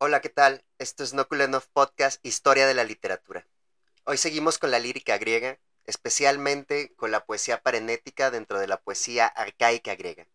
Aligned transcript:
Hola, 0.00 0.20
¿qué 0.20 0.28
tal? 0.28 0.64
Esto 0.78 1.02
es 1.02 1.12
Nokulenov 1.12 1.66
Podcast 1.72 2.24
Historia 2.24 2.68
de 2.68 2.74
la 2.74 2.84
Literatura. 2.84 3.44
Hoy 4.04 4.16
seguimos 4.16 4.56
con 4.56 4.70
la 4.70 4.78
lírica 4.78 5.18
griega, 5.18 5.58
especialmente 5.86 6.94
con 6.94 7.10
la 7.10 7.24
poesía 7.26 7.60
parenética 7.62 8.30
dentro 8.30 8.60
de 8.60 8.68
la 8.68 8.80
poesía 8.80 9.26
arcaica 9.26 9.96
griega. 9.96 10.28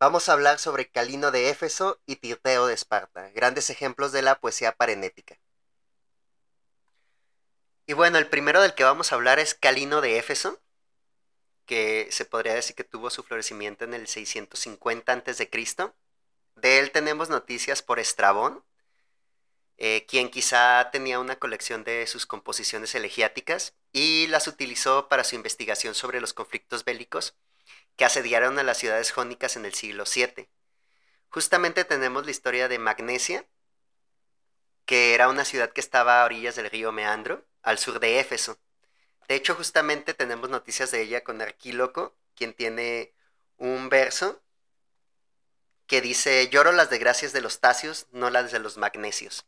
Vamos 0.00 0.28
a 0.28 0.32
hablar 0.32 0.58
sobre 0.58 0.90
Calino 0.90 1.30
de 1.30 1.48
Éfeso 1.48 2.00
y 2.06 2.16
Tirteo 2.16 2.66
de 2.66 2.74
Esparta, 2.74 3.30
grandes 3.30 3.70
ejemplos 3.70 4.10
de 4.10 4.22
la 4.22 4.40
poesía 4.40 4.72
parenética. 4.72 5.38
Y 7.86 7.92
bueno, 7.92 8.18
el 8.18 8.26
primero 8.28 8.62
del 8.62 8.74
que 8.74 8.82
vamos 8.82 9.12
a 9.12 9.14
hablar 9.14 9.38
es 9.38 9.54
Calino 9.54 10.00
de 10.00 10.18
Éfeso, 10.18 10.60
que 11.66 12.08
se 12.10 12.24
podría 12.24 12.54
decir 12.54 12.74
que 12.74 12.82
tuvo 12.82 13.10
su 13.10 13.22
florecimiento 13.22 13.84
en 13.84 13.94
el 13.94 14.08
650 14.08 15.12
a.C. 15.12 15.48
De 16.56 16.78
él 16.80 16.90
tenemos 16.90 17.28
noticias 17.28 17.80
por 17.80 18.00
Estrabón, 18.00 18.64
eh, 19.76 20.06
quien 20.06 20.30
quizá 20.30 20.90
tenía 20.92 21.18
una 21.18 21.36
colección 21.36 21.84
de 21.84 22.06
sus 22.06 22.26
composiciones 22.26 22.94
elegiáticas 22.94 23.74
y 23.92 24.26
las 24.28 24.46
utilizó 24.46 25.08
para 25.08 25.24
su 25.24 25.34
investigación 25.34 25.94
sobre 25.94 26.20
los 26.20 26.32
conflictos 26.32 26.84
bélicos 26.84 27.34
que 27.96 28.04
asediaron 28.04 28.58
a 28.58 28.62
las 28.62 28.78
ciudades 28.78 29.12
jónicas 29.12 29.56
en 29.56 29.64
el 29.64 29.74
siglo 29.74 30.04
VII. 30.04 30.48
Justamente 31.28 31.84
tenemos 31.84 32.24
la 32.24 32.30
historia 32.30 32.68
de 32.68 32.78
Magnesia, 32.78 33.46
que 34.84 35.14
era 35.14 35.28
una 35.28 35.44
ciudad 35.44 35.72
que 35.72 35.80
estaba 35.80 36.22
a 36.22 36.24
orillas 36.24 36.56
del 36.56 36.70
río 36.70 36.92
Meandro, 36.92 37.44
al 37.62 37.78
sur 37.78 38.00
de 38.00 38.20
Éfeso. 38.20 38.58
De 39.28 39.34
hecho, 39.34 39.54
justamente 39.54 40.14
tenemos 40.14 40.50
noticias 40.50 40.90
de 40.90 41.02
ella 41.02 41.24
con 41.24 41.40
Arquíloco, 41.40 42.14
quien 42.34 42.52
tiene 42.54 43.14
un 43.56 43.88
verso 43.88 44.42
que 45.86 46.00
dice, 46.00 46.48
lloro 46.48 46.72
las 46.72 46.90
desgracias 46.90 47.32
de 47.32 47.40
los 47.40 47.60
tacios, 47.60 48.06
no 48.12 48.30
las 48.30 48.52
de 48.52 48.58
los 48.58 48.76
magnesios. 48.76 49.46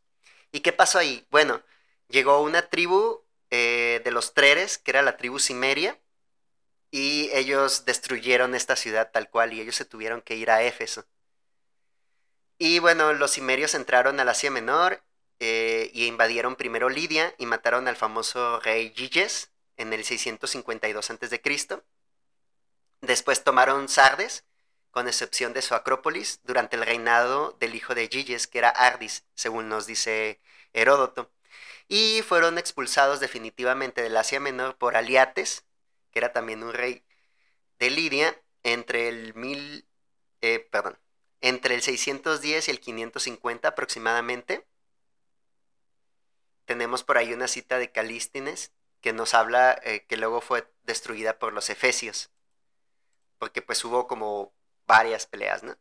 ¿Y 0.56 0.60
qué 0.60 0.72
pasó 0.72 0.98
ahí? 0.98 1.26
Bueno, 1.30 1.62
llegó 2.08 2.40
una 2.40 2.70
tribu 2.70 3.20
eh, 3.50 4.00
de 4.02 4.10
los 4.10 4.32
Treres, 4.32 4.78
que 4.78 4.90
era 4.90 5.02
la 5.02 5.18
tribu 5.18 5.38
Cimeria, 5.38 6.00
y 6.90 7.28
ellos 7.34 7.84
destruyeron 7.84 8.54
esta 8.54 8.74
ciudad 8.74 9.10
tal 9.12 9.28
cual 9.28 9.52
y 9.52 9.60
ellos 9.60 9.76
se 9.76 9.84
tuvieron 9.84 10.22
que 10.22 10.34
ir 10.34 10.50
a 10.50 10.62
Éfeso. 10.62 11.04
Y 12.56 12.78
bueno, 12.78 13.12
los 13.12 13.32
cimerios 13.32 13.74
entraron 13.74 14.18
al 14.18 14.30
Asia 14.30 14.50
Menor 14.50 15.02
eh, 15.40 15.90
y 15.92 16.06
invadieron 16.06 16.56
primero 16.56 16.88
Lidia 16.88 17.34
y 17.36 17.44
mataron 17.44 17.86
al 17.86 17.96
famoso 17.96 18.58
rey 18.60 18.94
Giges 18.96 19.50
en 19.76 19.92
el 19.92 20.06
652 20.06 21.10
a.C. 21.10 21.82
Después 23.02 23.44
tomaron 23.44 23.90
Sardes, 23.90 24.46
con 24.96 25.08
excepción 25.08 25.52
de 25.52 25.60
su 25.60 25.74
acrópolis, 25.74 26.40
durante 26.44 26.74
el 26.74 26.86
reinado 26.86 27.54
del 27.60 27.74
hijo 27.74 27.94
de 27.94 28.08
Giges, 28.08 28.46
que 28.46 28.56
era 28.56 28.70
Ardis, 28.70 29.26
según 29.34 29.68
nos 29.68 29.86
dice 29.86 30.40
Heródoto. 30.72 31.30
Y 31.86 32.22
fueron 32.22 32.56
expulsados 32.56 33.20
definitivamente 33.20 34.00
del 34.00 34.16
Asia 34.16 34.40
Menor 34.40 34.78
por 34.78 34.96
Aliates, 34.96 35.66
que 36.10 36.18
era 36.18 36.32
también 36.32 36.62
un 36.62 36.72
rey 36.72 37.04
de 37.78 37.90
Lidia, 37.90 38.40
entre 38.62 39.08
el 39.08 39.34
mil, 39.34 39.86
eh, 40.40 40.66
perdón, 40.70 40.98
entre 41.42 41.74
el 41.74 41.82
610 41.82 42.66
y 42.66 42.70
el 42.70 42.80
550 42.80 43.68
aproximadamente. 43.68 44.66
Tenemos 46.64 47.04
por 47.04 47.18
ahí 47.18 47.34
una 47.34 47.48
cita 47.48 47.78
de 47.78 47.92
Calístines 47.92 48.72
que 49.02 49.12
nos 49.12 49.34
habla 49.34 49.78
eh, 49.84 50.06
que 50.06 50.16
luego 50.16 50.40
fue 50.40 50.66
destruida 50.84 51.38
por 51.38 51.52
los 51.52 51.68
efesios, 51.68 52.30
porque 53.38 53.60
pues 53.60 53.84
hubo 53.84 54.06
como 54.06 54.55
varias 54.86 55.26
peleas, 55.26 55.62
¿no? 55.62 55.76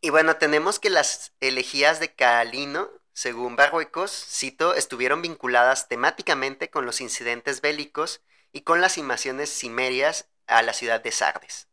Y 0.00 0.10
bueno, 0.10 0.36
tenemos 0.36 0.78
que 0.78 0.90
las 0.90 1.32
elegías 1.40 2.00
de 2.00 2.14
Calino, 2.14 2.90
según 3.12 3.56
Barruecos, 3.56 4.12
cito, 4.12 4.74
estuvieron 4.74 5.22
vinculadas 5.22 5.88
temáticamente 5.88 6.70
con 6.70 6.86
los 6.86 7.00
incidentes 7.00 7.60
bélicos 7.60 8.20
y 8.52 8.60
con 8.60 8.80
las 8.80 8.98
invasiones 8.98 9.50
cimerias 9.50 10.28
a 10.46 10.62
la 10.62 10.72
ciudad 10.72 11.02
de 11.02 11.12
Sardes. 11.12 11.68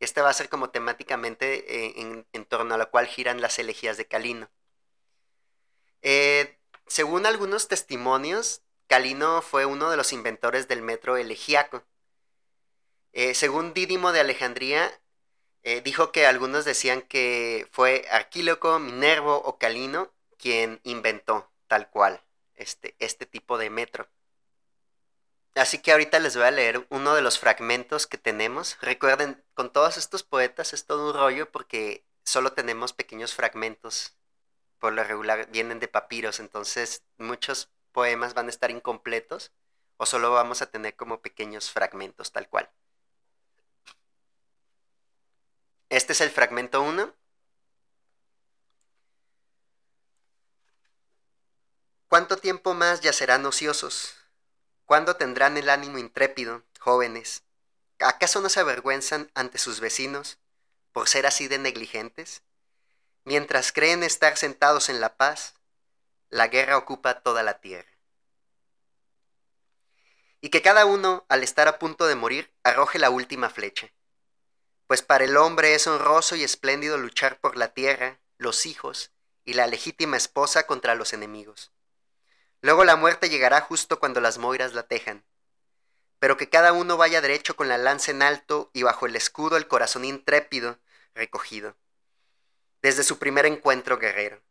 Esta 0.00 0.22
va 0.22 0.30
a 0.30 0.34
ser 0.34 0.48
como 0.48 0.70
temáticamente 0.70 1.86
eh, 1.86 2.24
en, 2.32 2.44
torno 2.44 2.74
a 2.74 2.78
la 2.78 2.86
cual 2.86 3.06
giran 3.06 3.40
las 3.40 3.58
elegías 3.58 3.96
de 3.96 4.06
Calino. 4.06 4.50
Eh, 6.02 6.58
según 6.86 7.24
algunos 7.24 7.68
testimonios, 7.68 8.62
Calino 8.88 9.42
fue 9.42 9.64
uno 9.64 9.90
de 9.90 9.96
los 9.96 10.12
inventores 10.12 10.68
del 10.68 10.82
metro 10.82 11.16
elegíaco. 11.16 11.84
Eh, 13.12 13.34
según 13.34 13.74
Dídimo 13.74 14.12
de 14.12 14.20
Alejandría, 14.20 14.90
dijo 15.84 16.12
que 16.12 16.26
algunos 16.26 16.64
decían 16.64 17.02
que 17.02 17.68
fue 17.70 18.06
Arquíloco, 18.10 18.78
Minervo 18.78 19.36
o 19.36 19.58
Calino 19.58 20.12
quien 20.42 20.80
inventó 20.82 21.48
tal 21.68 21.88
cual 21.88 22.20
este, 22.56 22.96
este 22.98 23.26
tipo 23.26 23.58
de 23.58 23.70
metro. 23.70 24.08
Así 25.54 25.78
que 25.78 25.92
ahorita 25.92 26.18
les 26.18 26.36
voy 26.36 26.46
a 26.46 26.50
leer 26.50 26.86
uno 26.90 27.14
de 27.14 27.22
los 27.22 27.38
fragmentos 27.38 28.06
que 28.06 28.18
tenemos. 28.18 28.76
Recuerden, 28.80 29.42
con 29.54 29.72
todos 29.72 29.96
estos 29.96 30.24
poetas 30.24 30.72
es 30.72 30.84
todo 30.84 31.08
un 31.08 31.14
rollo 31.14 31.50
porque 31.50 32.04
solo 32.24 32.52
tenemos 32.52 32.92
pequeños 32.92 33.34
fragmentos. 33.34 34.16
Por 34.78 34.94
lo 34.94 35.04
regular 35.04 35.48
vienen 35.50 35.78
de 35.78 35.86
papiros, 35.88 36.40
entonces 36.40 37.04
muchos 37.18 37.70
poemas 37.92 38.34
van 38.34 38.46
a 38.46 38.50
estar 38.50 38.70
incompletos 38.70 39.52
o 39.96 40.06
solo 40.06 40.32
vamos 40.32 40.60
a 40.62 40.70
tener 40.70 40.96
como 40.96 41.20
pequeños 41.20 41.70
fragmentos 41.70 42.32
tal 42.32 42.48
cual. 42.48 42.68
Este 45.92 46.14
es 46.14 46.22
el 46.22 46.30
fragmento 46.30 46.80
1. 46.80 47.14
¿Cuánto 52.08 52.38
tiempo 52.38 52.72
más 52.72 53.02
ya 53.02 53.12
serán 53.12 53.44
ociosos? 53.44 54.14
¿Cuándo 54.86 55.16
tendrán 55.16 55.58
el 55.58 55.68
ánimo 55.68 55.98
intrépido, 55.98 56.62
jóvenes? 56.80 57.42
¿Acaso 57.98 58.40
no 58.40 58.48
se 58.48 58.60
avergüenzan 58.60 59.30
ante 59.34 59.58
sus 59.58 59.80
vecinos 59.80 60.38
por 60.92 61.10
ser 61.10 61.26
así 61.26 61.46
de 61.46 61.58
negligentes? 61.58 62.42
Mientras 63.24 63.70
creen 63.70 64.02
estar 64.02 64.38
sentados 64.38 64.88
en 64.88 64.98
la 64.98 65.18
paz, 65.18 65.56
la 66.30 66.48
guerra 66.48 66.78
ocupa 66.78 67.20
toda 67.20 67.42
la 67.42 67.60
tierra. 67.60 67.92
Y 70.40 70.48
que 70.48 70.62
cada 70.62 70.86
uno, 70.86 71.26
al 71.28 71.42
estar 71.42 71.68
a 71.68 71.78
punto 71.78 72.06
de 72.06 72.14
morir, 72.14 72.50
arroje 72.62 72.98
la 72.98 73.10
última 73.10 73.50
flecha. 73.50 73.92
Pues 74.86 75.02
para 75.02 75.24
el 75.24 75.36
hombre 75.36 75.74
es 75.74 75.86
honroso 75.86 76.36
y 76.36 76.44
espléndido 76.44 76.98
luchar 76.98 77.40
por 77.40 77.56
la 77.56 77.68
tierra, 77.68 78.20
los 78.38 78.66
hijos 78.66 79.12
y 79.44 79.54
la 79.54 79.66
legítima 79.66 80.16
esposa 80.16 80.66
contra 80.66 80.94
los 80.94 81.12
enemigos. 81.12 81.72
Luego 82.60 82.84
la 82.84 82.96
muerte 82.96 83.28
llegará 83.28 83.60
justo 83.60 83.98
cuando 83.98 84.20
las 84.20 84.38
moiras 84.38 84.74
la 84.74 84.84
tejan. 84.84 85.24
Pero 86.18 86.36
que 86.36 86.48
cada 86.48 86.72
uno 86.72 86.96
vaya 86.96 87.20
derecho 87.20 87.56
con 87.56 87.68
la 87.68 87.78
lanza 87.78 88.12
en 88.12 88.22
alto 88.22 88.70
y 88.72 88.84
bajo 88.84 89.06
el 89.06 89.16
escudo 89.16 89.56
el 89.56 89.66
corazón 89.66 90.04
intrépido 90.04 90.78
recogido. 91.14 91.76
Desde 92.80 93.02
su 93.02 93.18
primer 93.18 93.46
encuentro 93.46 93.98
guerrero. 93.98 94.42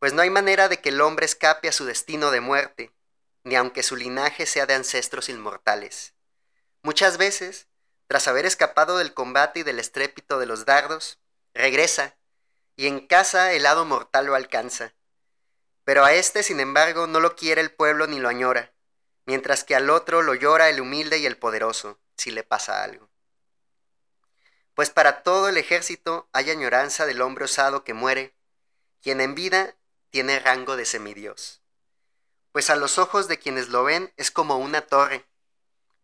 Pues 0.00 0.12
no 0.12 0.22
hay 0.22 0.30
manera 0.30 0.68
de 0.68 0.80
que 0.80 0.88
el 0.88 1.00
hombre 1.00 1.26
escape 1.26 1.68
a 1.68 1.72
su 1.72 1.84
destino 1.84 2.30
de 2.30 2.40
muerte, 2.40 2.92
ni 3.44 3.56
aunque 3.56 3.82
su 3.82 3.96
linaje 3.96 4.46
sea 4.46 4.66
de 4.66 4.74
ancestros 4.74 5.28
inmortales. 5.28 6.14
Muchas 6.82 7.16
veces, 7.16 7.68
tras 8.14 8.28
haber 8.28 8.46
escapado 8.46 8.98
del 8.98 9.12
combate 9.12 9.58
y 9.58 9.62
del 9.64 9.80
estrépito 9.80 10.38
de 10.38 10.46
los 10.46 10.64
dardos, 10.64 11.18
regresa, 11.52 12.16
y 12.76 12.86
en 12.86 13.08
casa 13.08 13.52
el 13.52 13.66
hado 13.66 13.84
mortal 13.84 14.26
lo 14.26 14.36
alcanza 14.36 14.94
pero 15.84 16.04
a 16.04 16.14
este, 16.14 16.42
sin 16.42 16.60
embargo, 16.60 17.06
no 17.06 17.20
lo 17.20 17.36
quiere 17.36 17.60
el 17.60 17.70
pueblo 17.70 18.06
ni 18.06 18.18
lo 18.18 18.28
añora, 18.28 18.72
mientras 19.26 19.64
que 19.64 19.74
al 19.76 19.90
otro 19.90 20.22
lo 20.22 20.34
llora 20.34 20.70
el 20.70 20.80
humilde 20.80 21.18
y 21.18 21.26
el 21.26 21.36
poderoso, 21.36 22.00
si 22.16 22.30
le 22.30 22.42
pasa 22.42 22.82
algo. 22.82 23.10
Pues 24.72 24.90
para 24.90 25.22
todo 25.22 25.48
el 25.48 25.56
ejército 25.56 26.28
hay 26.32 26.50
añoranza 26.50 27.06
del 27.06 27.20
hombre 27.20 27.44
osado 27.44 27.84
que 27.84 27.94
muere, 27.94 28.34
quien 29.02 29.20
en 29.20 29.34
vida 29.34 29.76
tiene 30.10 30.40
rango 30.40 30.76
de 30.76 30.86
semidios. 30.86 31.60
Pues 32.50 32.70
a 32.70 32.76
los 32.76 32.98
ojos 32.98 33.28
de 33.28 33.38
quienes 33.38 33.68
lo 33.68 33.84
ven 33.84 34.12
es 34.16 34.30
como 34.30 34.56
una 34.56 34.80
torre, 34.80 35.26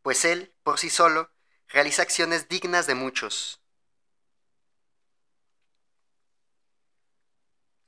pues 0.03 0.25
él, 0.25 0.53
por 0.63 0.79
sí 0.79 0.91
solo, 0.91 1.31
realiza 1.71 2.03
acciones 2.03 2.49
dignas 2.49 2.87
de 2.87 2.95
muchos. 2.95 3.61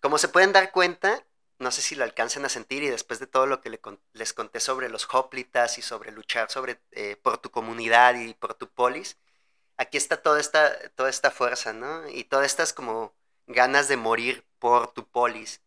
Como 0.00 0.18
se 0.18 0.28
pueden 0.28 0.52
dar 0.52 0.72
cuenta, 0.72 1.24
no 1.58 1.70
sé 1.70 1.82
si 1.82 1.94
lo 1.94 2.04
alcancen 2.04 2.44
a 2.44 2.48
sentir 2.48 2.82
y 2.82 2.88
después 2.90 3.20
de 3.20 3.26
todo 3.26 3.46
lo 3.46 3.60
que 3.60 3.78
les 4.12 4.32
conté 4.32 4.58
sobre 4.60 4.88
los 4.88 5.06
hoplitas 5.12 5.78
y 5.78 5.82
sobre 5.82 6.10
luchar 6.10 6.50
sobre, 6.50 6.80
eh, 6.90 7.16
por 7.16 7.38
tu 7.38 7.50
comunidad 7.50 8.16
y 8.16 8.34
por 8.34 8.54
tu 8.54 8.68
polis, 8.68 9.16
aquí 9.76 9.96
está 9.96 10.20
toda 10.22 10.40
esta, 10.40 10.76
toda 10.90 11.08
esta 11.10 11.30
fuerza, 11.30 11.72
¿no? 11.72 12.08
Y 12.08 12.24
todas 12.24 12.46
estas 12.46 12.72
como 12.72 13.14
ganas 13.46 13.88
de 13.88 13.96
morir 13.96 14.44
por 14.58 14.92
tu 14.92 15.06
polis. 15.08 15.60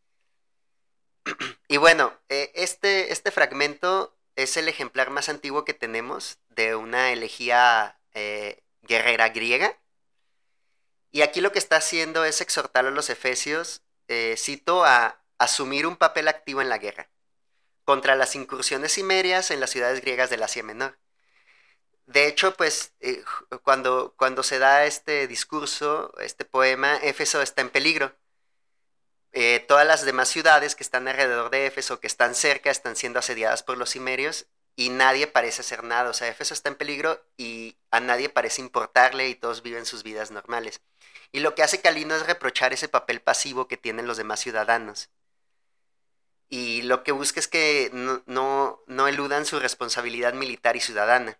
y 1.69 1.77
bueno, 1.77 2.13
eh, 2.29 2.51
este, 2.55 3.13
este 3.13 3.31
fragmento 3.31 4.17
es 4.35 4.57
el 4.57 4.67
ejemplar 4.67 5.11
más 5.11 5.29
antiguo 5.29 5.63
que 5.65 5.73
tenemos 5.73 6.39
de 6.49 6.75
una 6.75 7.11
elegía 7.11 7.99
eh, 8.15 8.63
guerrera 8.81 9.29
griega. 9.29 9.79
Y 11.11 11.21
aquí 11.21 11.39
lo 11.41 11.51
que 11.51 11.59
está 11.59 11.77
haciendo 11.77 12.25
es 12.25 12.41
exhortar 12.41 12.87
a 12.87 12.91
los 12.91 13.09
efesios, 13.09 13.83
cito, 14.35 14.83
a 14.83 15.23
asumir 15.37 15.87
un 15.87 15.95
papel 15.95 16.27
activo 16.27 16.61
en 16.61 16.69
la 16.69 16.77
guerra 16.77 17.09
contra 17.85 18.15
las 18.15 18.35
incursiones 18.35 18.93
cimerias 18.93 19.51
en 19.51 19.59
las 19.59 19.69
ciudades 19.69 20.01
griegas 20.01 20.29
del 20.29 20.43
Asia 20.43 20.63
Menor. 20.63 20.97
De 22.07 22.27
hecho, 22.27 22.55
pues 22.55 22.93
eh, 22.99 23.23
cuando, 23.63 24.13
cuando 24.17 24.43
se 24.43 24.59
da 24.59 24.85
este 24.85 25.27
discurso, 25.27 26.13
este 26.19 26.45
poema, 26.45 26.97
Éfeso 26.97 27.41
está 27.41 27.61
en 27.61 27.69
peligro. 27.69 28.15
Eh, 29.31 29.59
todas 29.67 29.85
las 29.85 30.05
demás 30.05 30.29
ciudades 30.29 30.75
que 30.75 30.83
están 30.83 31.07
alrededor 31.07 31.49
de 31.49 31.67
Éfeso, 31.67 31.99
que 31.99 32.07
están 32.07 32.35
cerca, 32.35 32.71
están 32.71 32.95
siendo 32.95 33.19
asediadas 33.19 33.63
por 33.63 33.77
los 33.77 33.91
cimerios 33.91 34.47
y 34.75 34.89
nadie 34.89 35.27
parece 35.27 35.61
hacer 35.61 35.83
nada. 35.83 36.09
O 36.09 36.13
sea, 36.13 36.27
Éfeso 36.27 36.53
está 36.53 36.69
en 36.69 36.75
peligro 36.75 37.23
y 37.37 37.77
a 37.91 37.99
nadie 37.99 38.29
parece 38.29 38.61
importarle 38.61 39.29
y 39.29 39.35
todos 39.35 39.63
viven 39.63 39.85
sus 39.85 40.03
vidas 40.03 40.31
normales. 40.31 40.81
Y 41.31 41.39
lo 41.39 41.55
que 41.55 41.63
hace 41.63 41.81
Calino 41.81 42.15
es 42.15 42.25
reprochar 42.25 42.73
ese 42.73 42.87
papel 42.87 43.21
pasivo 43.21 43.67
que 43.67 43.77
tienen 43.77 44.07
los 44.07 44.17
demás 44.17 44.39
ciudadanos. 44.39 45.09
Y 46.49 46.83
lo 46.83 47.03
que 47.03 47.11
busca 47.11 47.39
es 47.39 47.47
que 47.47 47.89
no, 47.93 48.83
no 48.87 49.07
eludan 49.07 49.45
su 49.45 49.59
responsabilidad 49.59 50.33
militar 50.33 50.75
y 50.75 50.81
ciudadana. 50.81 51.39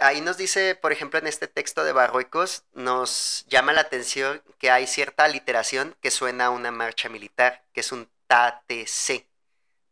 Ahí 0.00 0.20
nos 0.20 0.36
dice, 0.36 0.76
por 0.76 0.92
ejemplo, 0.92 1.18
en 1.18 1.26
este 1.26 1.48
texto 1.48 1.82
de 1.82 1.92
Barruecos, 1.92 2.62
nos 2.72 3.44
llama 3.48 3.72
la 3.72 3.80
atención 3.80 4.42
que 4.58 4.70
hay 4.70 4.86
cierta 4.86 5.24
aliteración 5.24 5.96
que 6.00 6.12
suena 6.12 6.46
a 6.46 6.50
una 6.50 6.70
marcha 6.70 7.08
militar, 7.08 7.64
que 7.72 7.80
es 7.80 7.90
un 7.90 8.08
tate-se, 8.28 9.26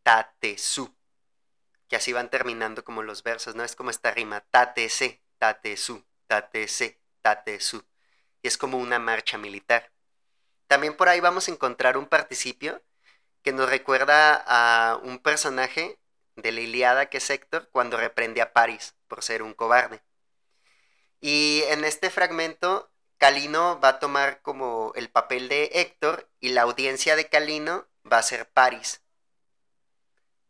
tate-su, 0.03 0.96
que 1.87 1.95
así 1.95 2.13
van 2.13 2.29
terminando 2.29 2.83
como 2.83 3.03
los 3.03 3.23
versos, 3.23 3.55
¿no? 3.55 3.63
Es 3.63 3.75
como 3.75 3.89
esta 3.89 4.11
rima, 4.11 4.41
tate-se, 4.51 5.21
tate-su, 5.37 6.05
tate-se, 6.27 6.99
tate-su, 7.21 7.85
y 8.41 8.47
es 8.47 8.57
como 8.57 8.77
una 8.77 8.99
marcha 8.99 9.37
militar. 9.37 9.91
También 10.67 10.95
por 10.95 11.09
ahí 11.09 11.19
vamos 11.19 11.47
a 11.47 11.51
encontrar 11.51 11.97
un 11.97 12.07
participio 12.07 12.83
que 13.41 13.53
nos 13.53 13.69
recuerda 13.69 14.43
a 14.45 14.97
un 14.97 15.19
personaje 15.19 15.99
de 16.35 16.51
la 16.51 16.61
Iliada 16.61 17.09
que 17.09 17.17
es 17.17 17.29
Héctor 17.29 17.69
cuando 17.71 17.97
reprende 17.97 18.41
a 18.41 18.53
Paris 18.53 18.95
por 19.07 19.23
ser 19.23 19.41
un 19.41 19.53
cobarde. 19.53 20.01
Y 21.21 21.63
en 21.69 21.83
este 21.83 22.09
fragmento, 22.09 22.91
Calino 23.17 23.79
va 23.79 23.89
a 23.89 23.99
tomar 23.99 24.41
como 24.41 24.91
el 24.95 25.09
papel 25.09 25.49
de 25.49 25.71
Héctor 25.73 26.29
y 26.39 26.49
la 26.49 26.63
audiencia 26.63 27.15
de 27.15 27.29
Calino 27.29 27.87
va 28.11 28.19
a 28.19 28.23
ser 28.23 28.49
Paris. 28.49 29.01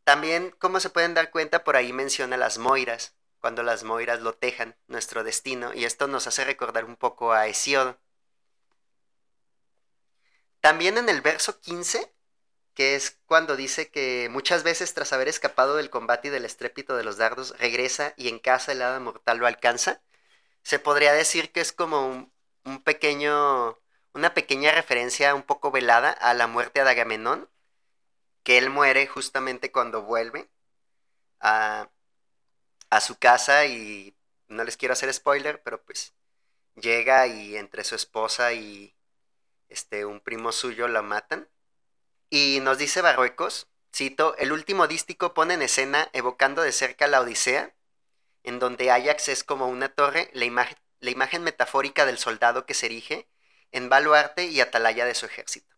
También, 0.08 0.56
como 0.58 0.80
se 0.80 0.90
pueden 0.90 1.14
dar 1.14 1.32
cuenta, 1.32 1.66
por 1.66 1.76
ahí 1.76 1.92
menciona 1.92 2.38
las 2.38 2.60
Moiras, 2.60 3.14
cuando 3.42 3.62
las 3.62 3.84
Moiras 3.84 4.22
lo 4.22 4.36
tejan, 4.36 4.78
nuestro 4.88 5.26
destino, 5.26 5.74
y 5.74 5.84
esto 5.84 6.08
nos 6.08 6.28
hace 6.28 6.46
recordar 6.46 6.86
un 6.86 6.96
poco 6.96 7.34
a 7.34 7.46
Hesiodo. 7.48 8.00
También 10.62 10.98
en 10.98 11.10
el 11.10 11.20
verso 11.20 11.60
15 11.60 12.14
que 12.74 12.96
es 12.96 13.20
cuando 13.26 13.58
dice 13.58 13.92
que 13.92 14.30
muchas 14.32 14.64
veces 14.64 14.94
tras 14.94 15.12
haber 15.12 15.28
escapado 15.28 15.76
del 15.76 15.90
combate 15.90 16.30
y 16.30 16.32
del 16.32 16.46
estrépito 16.46 16.96
de 16.96 17.04
los 17.04 17.18
dardos, 17.18 17.54
regresa 17.60 18.14
y 18.16 18.30
en 18.30 18.40
casa 18.40 18.72
el 18.72 18.82
hada 18.84 19.02
mortal 19.02 19.40
lo 19.40 19.48
alcanza. 19.48 20.02
Se 20.64 20.80
podría 20.80 21.12
decir 21.12 21.52
que 21.52 21.60
es 21.60 21.74
como 21.74 22.32
un, 22.64 22.84
pequeño, 22.84 23.78
una 24.14 24.34
pequeña 24.34 24.72
referencia 24.72 25.36
un 25.36 25.44
poco 25.44 25.72
velada 25.72 26.12
a 26.12 26.34
la 26.34 26.48
muerte 26.48 26.82
de 26.82 26.90
Agamenón, 26.90 27.50
que 28.48 28.58
él 28.58 28.70
muere 28.70 29.08
justamente 29.08 29.74
cuando 29.74 30.04
vuelve 30.04 30.50
a, 31.42 31.90
a 32.90 33.02
su 33.02 33.20
casa 33.20 33.66
y 33.66 34.16
no 34.48 34.64
les 34.64 34.78
quiero 34.78 34.94
hacer 34.94 35.14
spoiler, 35.14 35.62
pero 35.64 35.84
pues 35.84 36.14
llega 36.76 37.28
y 37.28 37.58
entre 37.58 37.84
su 37.84 37.96
esposa 37.96 38.54
y 38.54 38.96
este 39.68 40.06
un 40.06 40.22
primo 40.22 40.54
suyo 40.54 40.88
la 40.88 41.02
matan 41.02 41.50
y 42.30 42.60
nos 42.62 42.78
dice 42.78 43.02
Barruecos, 43.02 43.68
cito, 43.94 44.34
el 44.38 44.54
último 44.54 44.88
dístico 44.88 45.34
pone 45.34 45.56
en 45.56 45.62
escena, 45.62 46.10
evocando 46.14 46.62
de 46.62 46.72
cerca 46.72 47.08
la 47.08 47.20
Odisea, 47.20 47.76
en 48.44 48.60
donde 48.60 48.92
Ajax 48.92 49.28
es 49.28 49.44
como 49.44 49.68
una 49.68 49.90
torre, 49.90 50.30
la 50.32 50.46
imagen, 50.46 50.78
la 51.02 51.10
imagen 51.10 51.44
metafórica 51.44 52.06
del 52.06 52.18
soldado 52.18 52.66
que 52.66 52.76
se 52.76 52.86
erige 52.86 53.28
en 53.74 53.90
baluarte 53.90 54.46
y 54.46 54.62
atalaya 54.62 55.06
de 55.06 55.16
su 55.16 55.26
ejército. 55.26 55.77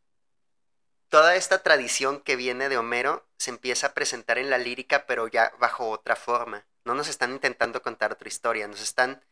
Toda 1.09 1.35
esta 1.35 1.63
tradición 1.63 2.21
que 2.21 2.35
viene 2.35 2.69
de 2.69 2.77
Homero 2.77 3.27
se 3.37 3.49
empieza 3.49 3.87
a 3.87 3.93
presentar 3.93 4.37
en 4.37 4.51
la 4.51 4.59
lírica, 4.59 5.07
pero 5.07 5.27
ya 5.27 5.51
bajo 5.59 5.89
otra 5.89 6.15
forma. 6.15 6.67
No 6.85 6.93
nos 6.93 7.07
están 7.07 7.31
intentando 7.31 7.81
contar 7.81 8.11
otra 8.11 8.27
historia, 8.27 8.67
nos 8.67 8.81
están 8.81 9.23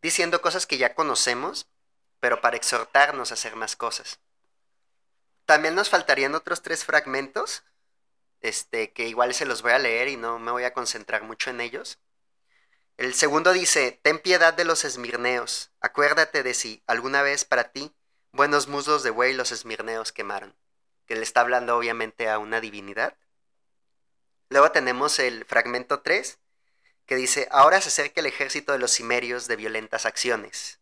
diciendo 0.00 0.40
cosas 0.40 0.66
que 0.66 0.78
ya 0.78 0.94
conocemos, 0.94 1.66
pero 2.20 2.40
para 2.40 2.56
exhortarnos 2.56 3.30
a 3.30 3.34
hacer 3.34 3.56
más 3.56 3.74
cosas. 3.74 4.20
También 5.44 5.74
nos 5.74 5.90
faltarían 5.90 6.36
otros 6.36 6.62
tres 6.62 6.84
fragmentos, 6.84 7.64
este, 8.40 8.92
que 8.92 9.08
igual 9.08 9.34
se 9.34 9.44
los 9.44 9.62
voy 9.62 9.72
a 9.72 9.78
leer 9.80 10.06
y 10.08 10.16
no 10.16 10.38
me 10.38 10.52
voy 10.52 10.64
a 10.64 10.72
concentrar 10.72 11.24
mucho 11.24 11.50
en 11.50 11.60
ellos. 11.60 11.98
El 12.96 13.14
segundo 13.14 13.52
dice, 13.52 13.98
ten 14.02 14.20
piedad 14.20 14.54
de 14.54 14.64
los 14.64 14.84
esmirneos, 14.84 15.72
acuérdate 15.80 16.44
de 16.44 16.54
si 16.54 16.82
alguna 16.86 17.22
vez 17.22 17.44
para 17.44 17.72
ti 17.72 17.92
buenos 18.32 18.68
muslos 18.68 19.02
de 19.02 19.10
buey 19.10 19.32
los 19.32 19.50
esmirneos 19.50 20.12
quemaron, 20.12 20.54
que 21.06 21.16
le 21.16 21.22
está 21.22 21.40
hablando 21.40 21.76
obviamente 21.76 22.28
a 22.28 22.38
una 22.38 22.60
divinidad. 22.60 23.16
Luego 24.48 24.70
tenemos 24.70 25.18
el 25.18 25.44
fragmento 25.44 26.00
3, 26.00 26.38
que 27.06 27.16
dice, 27.16 27.48
ahora 27.50 27.80
se 27.80 27.88
acerca 27.88 28.20
el 28.20 28.26
ejército 28.26 28.72
de 28.72 28.78
los 28.78 28.92
cimerios 28.92 29.48
de 29.48 29.56
violentas 29.56 30.06
acciones. 30.06 30.80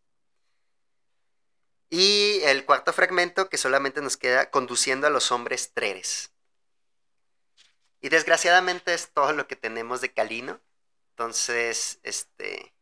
Y 1.88 2.40
el 2.44 2.64
cuarto 2.64 2.92
fragmento 2.92 3.48
que 3.48 3.58
solamente 3.58 4.00
nos 4.00 4.16
queda 4.16 4.50
conduciendo 4.50 5.06
a 5.06 5.10
los 5.10 5.32
hombres 5.32 5.72
treres. 5.72 6.32
Y 8.00 8.08
desgraciadamente 8.08 8.94
es 8.94 9.10
todo 9.10 9.32
lo 9.32 9.46
que 9.46 9.56
tenemos 9.56 10.00
de 10.00 10.12
Calino. 10.12 10.60
Entonces, 11.10 11.98
este, 12.02 12.72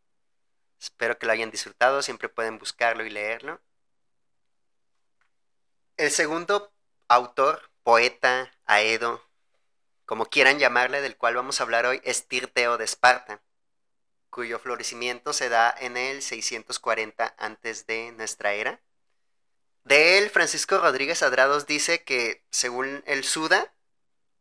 espero 0.81 1.19
que 1.19 1.26
lo 1.26 1.32
hayan 1.32 1.50
disfrutado. 1.50 2.02
Siempre 2.02 2.29
pueden 2.29 2.58
buscarlo 2.58 3.05
y 3.05 3.11
leerlo. 3.11 3.61
El 5.96 6.11
segundo 6.12 6.73
autor, 7.08 7.70
poeta, 7.82 8.52
aedo, 8.66 9.22
como 10.05 10.26
quieran 10.26 10.58
llamarle, 10.58 11.00
del 11.00 11.16
cual 11.16 11.34
vamos 11.37 11.60
a 11.60 11.64
hablar 11.64 11.87
hoy, 11.87 12.00
es 12.05 12.28
Tirteo 12.28 12.78
de 12.78 12.84
Esparta, 12.84 13.43
cuyo 14.31 14.58
florecimiento 14.58 15.32
se 15.32 15.49
da 15.49 15.75
en 15.78 15.96
el 15.96 16.22
640 16.22 17.34
antes 17.38 17.87
de 17.87 18.12
nuestra 18.12 18.52
era. 18.52 18.81
De 19.84 20.19
él, 20.19 20.31
Francisco 20.31 20.78
Rodríguez 20.78 21.22
Adrados 21.22 21.66
dice 21.66 22.05
que, 22.05 22.44
según 22.50 23.02
el 23.06 23.25
Suda, 23.25 23.75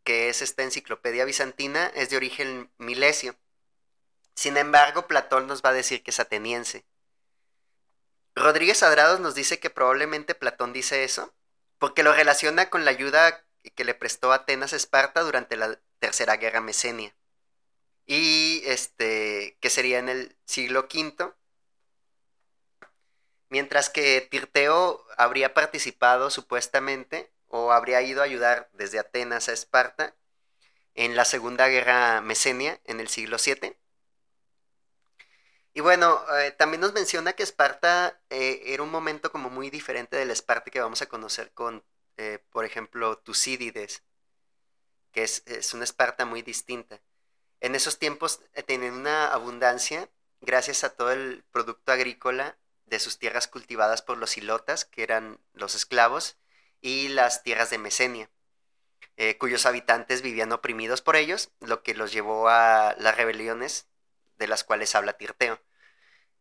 que 0.03 0.29
es 0.29 0.41
esta 0.41 0.63
enciclopedia 0.63 1.25
bizantina, 1.25 1.88
es 1.95 2.09
de 2.09 2.17
origen 2.17 2.71
milesio. 2.77 3.36
Sin 4.36 4.57
embargo, 4.57 5.07
Platón 5.07 5.47
nos 5.47 5.62
va 5.62 5.69
a 5.69 5.74
decir 5.74 6.03
que 6.03 6.12
es 6.12 6.19
ateniense. 6.19 6.86
Rodríguez 8.36 8.83
Adrados 8.83 9.19
nos 9.19 9.36
dice 9.36 9.59
que 9.59 9.69
probablemente 9.69 10.36
Platón 10.36 10.74
dice 10.74 11.03
eso, 11.03 11.33
porque 11.79 12.03
lo 12.03 12.13
relaciona 12.13 12.69
con 12.69 12.86
la 12.86 12.91
ayuda 12.91 13.43
que 13.75 13.86
le 13.86 13.93
prestó 13.93 14.31
Atenas 14.31 14.74
a 14.74 14.77
Esparta 14.77 15.22
durante 15.22 15.57
la 15.57 15.79
Tercera 16.00 16.38
Guerra 16.38 16.62
Mesenia. 16.62 17.13
Y 18.05 18.62
este, 18.65 19.57
que 19.60 19.69
sería 19.69 20.00
en 20.00 20.10
el 20.10 20.36
siglo 20.46 20.88
V, 20.91 21.34
mientras 23.50 23.89
que 23.89 24.22
Tirteo 24.22 25.05
habría 25.17 25.53
participado 25.53 26.29
supuestamente 26.29 27.31
o 27.48 27.72
habría 27.72 28.01
ido 28.01 28.22
a 28.22 28.25
ayudar 28.25 28.69
desde 28.74 29.00
Atenas 29.00 29.50
a 29.50 29.53
Esparta 29.53 30.15
en 30.96 31.15
la 31.15 31.25
Segunda 31.25 31.67
Guerra 31.67 32.22
Mesenia 32.22 32.79
en 32.86 33.00
el 33.00 33.07
siglo 33.07 33.38
VII. 33.43 33.75
Y 35.77 35.81
bueno, 35.81 36.25
eh, 36.39 36.50
también 36.53 36.81
nos 36.81 36.93
menciona 36.93 37.34
que 37.34 37.43
Esparta 37.43 38.19
eh, 38.31 38.63
era 38.65 38.81
un 38.81 38.89
momento 38.89 39.31
como 39.31 39.51
muy 39.51 39.69
diferente 39.69 40.17
del 40.17 40.31
Esparta 40.31 40.72
que 40.72 40.79
vamos 40.79 41.03
a 41.03 41.05
conocer 41.05 41.51
con, 41.53 41.84
eh, 42.17 42.39
por 42.50 42.65
ejemplo, 42.65 43.19
Tucídides, 43.19 44.01
que 45.12 45.22
es, 45.22 45.43
es, 45.46 45.75
una 45.75 45.84
Esparta 45.84 46.25
muy 46.25 46.41
distinta. 46.41 47.00
En 47.62 47.75
esos 47.75 48.00
tiempos 48.00 48.39
tenían 48.65 48.96
una 48.96 49.31
abundancia 49.31 50.10
gracias 50.41 50.84
a 50.84 50.96
todo 50.96 51.12
el 51.12 51.43
producto 51.51 51.91
agrícola 51.91 52.57
de 52.88 52.98
sus 52.98 53.19
tierras 53.19 53.48
cultivadas 53.48 54.01
por 54.01 54.17
los 54.17 54.36
ilotas, 54.36 54.84
que 54.84 55.03
eran 55.03 55.39
los 55.53 55.75
esclavos, 55.75 56.38
y 56.81 57.10
las 57.10 57.43
tierras 57.43 57.69
de 57.69 57.77
Mesenia, 57.77 58.31
cuyos 59.38 59.67
habitantes 59.67 60.24
vivían 60.24 60.51
oprimidos 60.53 61.03
por 61.03 61.17
ellos, 61.17 61.51
lo 61.60 61.84
que 61.84 61.93
los 61.93 62.12
llevó 62.12 62.50
a 62.50 62.96
las 62.98 63.15
rebeliones 63.15 63.86
de 64.38 64.48
las 64.48 64.63
cuales 64.63 64.96
habla 64.96 65.13
Tirteo. 65.13 65.60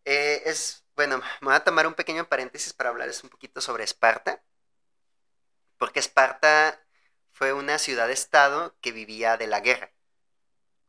Eh, 0.04 0.42
es, 0.46 0.84
bueno, 0.96 1.18
me 1.40 1.48
voy 1.48 1.54
a 1.54 1.64
tomar 1.64 1.86
un 1.86 1.94
pequeño 1.94 2.28
paréntesis 2.28 2.72
para 2.72 2.90
hablarles 2.90 3.22
un 3.24 3.30
poquito 3.30 3.60
sobre 3.60 3.84
Esparta, 3.84 4.42
porque 5.78 6.00
Esparta 6.00 6.80
fue 7.32 7.52
una 7.52 7.78
ciudad-estado 7.78 8.76
que 8.80 8.92
vivía 8.92 9.36
de 9.36 9.46
la 9.46 9.60
guerra. 9.60 9.92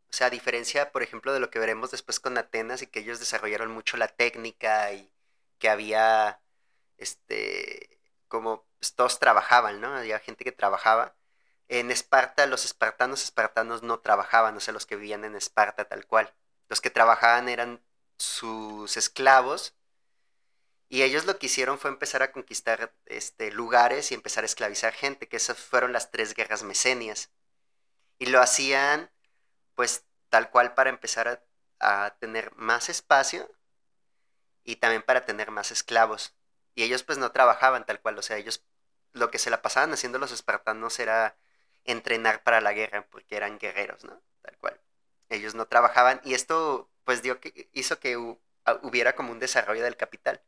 O 0.09 0.13
sea, 0.13 0.27
a 0.27 0.29
diferencia, 0.29 0.91
por 0.91 1.03
ejemplo, 1.03 1.33
de 1.33 1.39
lo 1.39 1.49
que 1.49 1.59
veremos 1.59 1.91
después 1.91 2.19
con 2.19 2.37
Atenas 2.37 2.81
y 2.81 2.87
que 2.87 2.99
ellos 2.99 3.19
desarrollaron 3.19 3.71
mucho 3.71 3.97
la 3.97 4.07
técnica 4.07 4.93
y 4.93 5.11
que 5.59 5.69
había 5.69 6.41
este 6.97 7.99
como 8.27 8.65
pues, 8.79 8.95
todos 8.95 9.19
trabajaban, 9.19 9.81
¿no? 9.81 9.95
Había 9.95 10.19
gente 10.19 10.43
que 10.43 10.51
trabajaba. 10.51 11.15
En 11.69 11.91
Esparta, 11.91 12.45
los 12.47 12.65
espartanos 12.65 13.23
espartanos 13.23 13.83
no 13.83 13.99
trabajaban, 13.99 14.55
o 14.57 14.59
sea, 14.61 14.73
los 14.73 14.85
que 14.85 14.95
vivían 14.95 15.25
en 15.25 15.35
Esparta 15.35 15.85
tal 15.85 16.05
cual. 16.07 16.33
Los 16.69 16.81
que 16.81 16.89
trabajaban 16.89 17.49
eran 17.49 17.81
sus 18.17 18.97
esclavos 18.97 19.75
y 20.89 21.03
ellos 21.03 21.25
lo 21.25 21.37
que 21.37 21.47
hicieron 21.47 21.79
fue 21.79 21.89
empezar 21.89 22.23
a 22.23 22.31
conquistar 22.31 22.93
este, 23.05 23.51
lugares 23.51 24.11
y 24.11 24.15
empezar 24.15 24.43
a 24.43 24.47
esclavizar 24.47 24.93
gente, 24.93 25.27
que 25.27 25.37
esas 25.37 25.57
fueron 25.59 25.91
las 25.91 26.11
tres 26.11 26.33
guerras 26.33 26.63
mesenias. 26.63 27.29
Y 28.19 28.27
lo 28.27 28.41
hacían, 28.41 29.11
pues, 29.75 30.05
tal 30.29 30.49
cual 30.51 30.73
para 30.75 30.89
empezar 30.89 31.27
a, 31.27 31.43
a 32.05 32.17
tener 32.19 32.55
más 32.55 32.89
espacio 32.89 33.49
y 34.63 34.77
también 34.77 35.03
para 35.03 35.25
tener 35.25 35.51
más 35.51 35.71
esclavos. 35.71 36.35
Y 36.75 36.83
ellos 36.83 37.03
pues 37.03 37.17
no 37.17 37.31
trabajaban 37.31 37.85
tal 37.85 38.01
cual, 38.01 38.17
o 38.19 38.21
sea, 38.21 38.37
ellos 38.37 38.63
lo 39.13 39.31
que 39.31 39.39
se 39.39 39.49
la 39.49 39.61
pasaban 39.61 39.93
haciendo 39.93 40.19
los 40.19 40.31
espartanos 40.31 40.99
era 40.99 41.37
entrenar 41.85 42.43
para 42.43 42.61
la 42.61 42.73
guerra, 42.73 43.07
porque 43.09 43.35
eran 43.37 43.57
guerreros, 43.59 44.03
¿no? 44.05 44.21
Tal 44.41 44.57
cual. 44.59 44.79
Ellos 45.29 45.55
no 45.55 45.67
trabajaban 45.67 46.21
y 46.23 46.33
esto 46.33 46.89
pues 47.03 47.21
dio 47.21 47.39
que, 47.39 47.69
hizo 47.73 47.99
que 47.99 48.17
hubiera 48.17 49.15
como 49.15 49.31
un 49.31 49.39
desarrollo 49.39 49.83
del 49.83 49.97
capital 49.97 50.41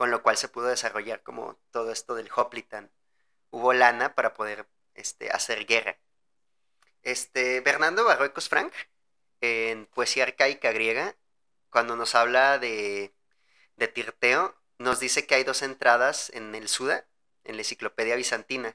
con 0.00 0.10
lo 0.10 0.22
cual 0.22 0.38
se 0.38 0.48
pudo 0.48 0.68
desarrollar 0.68 1.22
como 1.22 1.58
todo 1.72 1.92
esto 1.92 2.14
del 2.14 2.30
Hoplitan. 2.34 2.90
Hubo 3.50 3.74
lana 3.74 4.14
para 4.14 4.32
poder 4.32 4.66
este, 4.94 5.28
hacer 5.30 5.66
guerra. 5.66 5.98
Este, 7.02 7.60
Bernardo 7.60 8.06
Barroicos 8.06 8.48
Frank, 8.48 8.72
en 9.42 9.84
Poesía 9.84 10.22
Arcaica 10.22 10.72
Griega, 10.72 11.16
cuando 11.68 11.96
nos 11.96 12.14
habla 12.14 12.58
de, 12.58 13.14
de 13.76 13.88
Tirteo, 13.88 14.58
nos 14.78 15.00
dice 15.00 15.26
que 15.26 15.34
hay 15.34 15.44
dos 15.44 15.60
entradas 15.60 16.30
en 16.30 16.54
el 16.54 16.68
Suda, 16.70 17.06
en 17.44 17.56
la 17.56 17.60
enciclopedia 17.60 18.16
bizantina. 18.16 18.74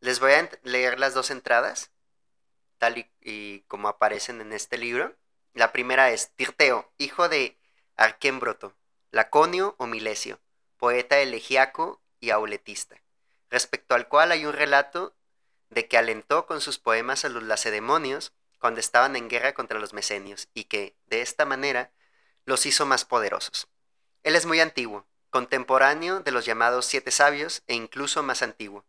Les 0.00 0.18
voy 0.18 0.32
a 0.32 0.50
leer 0.64 0.98
las 0.98 1.14
dos 1.14 1.30
entradas, 1.30 1.92
tal 2.78 3.10
y, 3.20 3.60
como 3.68 3.88
aparecen 3.88 4.40
en 4.40 4.52
este 4.52 4.78
libro. 4.78 5.16
La 5.54 5.72
primera 5.72 6.10
es 6.10 6.30
Tirteo, 6.36 6.92
hijo 6.98 7.28
de 7.28 7.56
Arquémbroto, 7.96 8.74
Laconio 9.10 9.74
o 9.78 9.86
Milesio, 9.86 10.40
poeta 10.76 11.18
elegiaco 11.18 12.02
y 12.20 12.30
auletista, 12.30 13.00
respecto 13.50 13.94
al 13.94 14.08
cual 14.08 14.32
hay 14.32 14.44
un 14.44 14.52
relato 14.52 15.14
de 15.70 15.88
que 15.88 15.98
alentó 15.98 16.46
con 16.46 16.60
sus 16.60 16.78
poemas 16.78 17.24
a 17.24 17.28
los 17.28 17.42
lacedemonios 17.42 18.32
cuando 18.58 18.80
estaban 18.80 19.16
en 19.16 19.28
guerra 19.28 19.54
contra 19.54 19.78
los 19.78 19.92
mesenios 19.92 20.48
y 20.54 20.64
que, 20.64 20.96
de 21.06 21.22
esta 21.22 21.44
manera, 21.44 21.90
los 22.44 22.66
hizo 22.66 22.86
más 22.86 23.04
poderosos. 23.04 23.68
Él 24.22 24.36
es 24.36 24.46
muy 24.46 24.60
antiguo, 24.60 25.06
contemporáneo 25.30 26.20
de 26.20 26.32
los 26.32 26.44
llamados 26.46 26.86
siete 26.86 27.10
sabios 27.10 27.62
e 27.66 27.74
incluso 27.74 28.22
más 28.22 28.42
antiguo. 28.42 28.84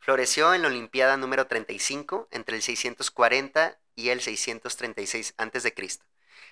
Floreció 0.00 0.54
en 0.54 0.62
la 0.62 0.68
Olimpiada 0.68 1.18
número 1.18 1.46
35 1.46 2.28
entre 2.30 2.56
el 2.56 2.62
640 2.62 3.78
y 3.94 4.08
el 4.08 4.22
636 4.22 5.34
a.C. 5.36 5.74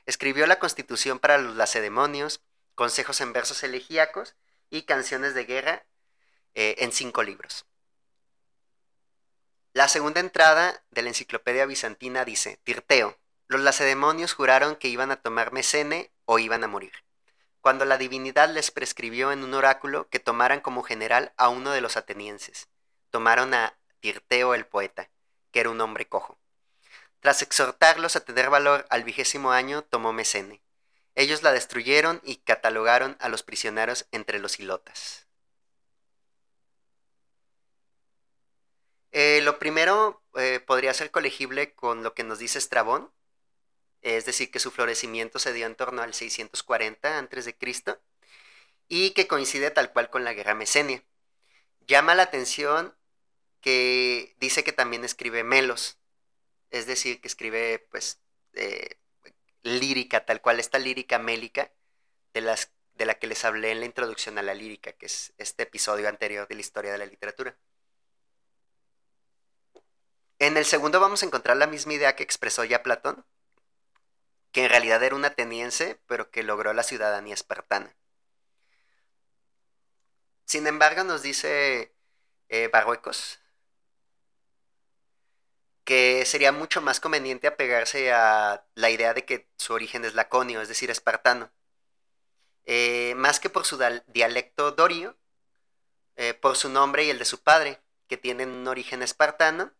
Escribió 0.04 0.46
la 0.46 0.58
Constitución 0.58 1.18
para 1.18 1.38
los 1.38 1.56
lacedemonios, 1.56 2.42
consejos 2.74 3.22
en 3.22 3.32
versos 3.32 3.62
elegíacos 3.62 4.36
y 4.68 4.82
canciones 4.82 5.34
de 5.34 5.46
guerra 5.46 5.86
eh, 6.54 6.76
en 6.80 6.92
cinco 6.92 7.22
libros. 7.22 7.64
La 9.72 9.88
segunda 9.88 10.20
entrada 10.20 10.84
de 10.90 11.00
la 11.00 11.08
enciclopedia 11.08 11.64
bizantina 11.64 12.26
dice, 12.26 12.60
Tirteo, 12.64 13.18
los 13.46 13.62
lacedemonios 13.62 14.34
juraron 14.34 14.76
que 14.76 14.88
iban 14.88 15.10
a 15.10 15.22
tomar 15.22 15.52
Mesene 15.52 16.12
o 16.26 16.38
iban 16.38 16.64
a 16.64 16.68
morir, 16.68 16.92
cuando 17.62 17.86
la 17.86 17.96
divinidad 17.96 18.50
les 18.50 18.70
prescribió 18.70 19.32
en 19.32 19.42
un 19.42 19.54
oráculo 19.54 20.06
que 20.10 20.20
tomaran 20.20 20.60
como 20.60 20.82
general 20.82 21.32
a 21.38 21.48
uno 21.48 21.70
de 21.70 21.80
los 21.80 21.96
atenienses. 21.96 22.68
Tomaron 23.10 23.54
a 23.54 23.78
Tirteo 24.00 24.54
el 24.54 24.66
poeta, 24.66 25.10
que 25.50 25.60
era 25.60 25.70
un 25.70 25.80
hombre 25.80 26.08
cojo. 26.08 26.38
Tras 27.20 27.42
exhortarlos 27.42 28.16
a 28.16 28.24
tener 28.24 28.50
valor 28.50 28.86
al 28.90 29.04
vigésimo 29.04 29.50
año, 29.50 29.82
tomó 29.82 30.12
Mesene. 30.12 30.62
Ellos 31.14 31.42
la 31.42 31.52
destruyeron 31.52 32.20
y 32.24 32.36
catalogaron 32.36 33.16
a 33.20 33.28
los 33.28 33.42
prisioneros 33.42 34.06
entre 34.12 34.38
los 34.38 34.60
hilotas. 34.60 35.26
Eh, 39.10 39.40
lo 39.42 39.58
primero 39.58 40.22
eh, 40.36 40.60
podría 40.60 40.94
ser 40.94 41.10
colegible 41.10 41.74
con 41.74 42.02
lo 42.02 42.14
que 42.14 42.24
nos 42.24 42.38
dice 42.38 42.58
Estrabón, 42.58 43.12
es 44.02 44.26
decir, 44.26 44.50
que 44.50 44.60
su 44.60 44.70
florecimiento 44.70 45.38
se 45.38 45.52
dio 45.52 45.66
en 45.66 45.74
torno 45.74 46.02
al 46.02 46.14
640 46.14 47.18
a.C. 47.18 47.56
y 48.88 49.10
que 49.10 49.26
coincide 49.26 49.70
tal 49.70 49.92
cual 49.92 50.10
con 50.10 50.24
la 50.24 50.34
guerra 50.34 50.54
mesenia. 50.54 51.02
Llama 51.80 52.14
la 52.14 52.24
atención 52.24 52.94
que 53.60 54.36
dice 54.40 54.64
que 54.64 54.72
también 54.72 55.04
escribe 55.04 55.44
melos, 55.44 55.98
es 56.70 56.86
decir, 56.86 57.20
que 57.20 57.28
escribe 57.28 57.86
pues 57.90 58.20
eh, 58.54 58.98
lírica, 59.62 60.24
tal 60.24 60.40
cual, 60.40 60.60
esta 60.60 60.78
lírica 60.78 61.18
mélica 61.18 61.72
de, 62.34 62.40
las, 62.40 62.72
de 62.94 63.06
la 63.06 63.14
que 63.14 63.26
les 63.26 63.44
hablé 63.44 63.70
en 63.70 63.80
la 63.80 63.86
introducción 63.86 64.38
a 64.38 64.42
la 64.42 64.54
lírica, 64.54 64.92
que 64.92 65.06
es 65.06 65.32
este 65.38 65.64
episodio 65.64 66.08
anterior 66.08 66.46
de 66.48 66.54
la 66.54 66.60
historia 66.60 66.92
de 66.92 66.98
la 66.98 67.06
literatura. 67.06 67.56
En 70.38 70.56
el 70.56 70.64
segundo 70.64 71.00
vamos 71.00 71.22
a 71.22 71.26
encontrar 71.26 71.56
la 71.56 71.66
misma 71.66 71.94
idea 71.94 72.14
que 72.14 72.22
expresó 72.22 72.64
ya 72.64 72.82
Platón, 72.82 73.24
que 74.52 74.64
en 74.64 74.70
realidad 74.70 75.02
era 75.02 75.16
un 75.16 75.24
ateniense, 75.24 76.00
pero 76.06 76.30
que 76.30 76.42
logró 76.42 76.72
la 76.72 76.84
ciudadanía 76.84 77.34
espartana. 77.34 77.96
Sin 80.44 80.66
embargo, 80.66 81.04
nos 81.04 81.22
dice 81.22 81.92
eh, 82.48 82.68
Barruecos 82.68 83.40
que 85.88 86.26
sería 86.26 86.52
mucho 86.52 86.82
más 86.82 87.00
conveniente 87.00 87.46
apegarse 87.46 88.12
a 88.12 88.62
la 88.74 88.90
idea 88.90 89.14
de 89.14 89.24
que 89.24 89.48
su 89.56 89.72
origen 89.72 90.04
es 90.04 90.12
laconio, 90.12 90.60
es 90.60 90.68
decir, 90.68 90.90
espartano. 90.90 91.50
Eh, 92.66 93.14
más 93.16 93.40
que 93.40 93.48
por 93.48 93.64
su 93.64 93.78
dialecto 94.08 94.72
dorio, 94.72 95.16
eh, 96.16 96.34
por 96.34 96.56
su 96.56 96.68
nombre 96.68 97.04
y 97.04 97.10
el 97.10 97.18
de 97.18 97.24
su 97.24 97.42
padre, 97.42 97.80
que 98.06 98.18
tienen 98.18 98.50
un 98.50 98.68
origen 98.68 99.02
espartano. 99.02 99.72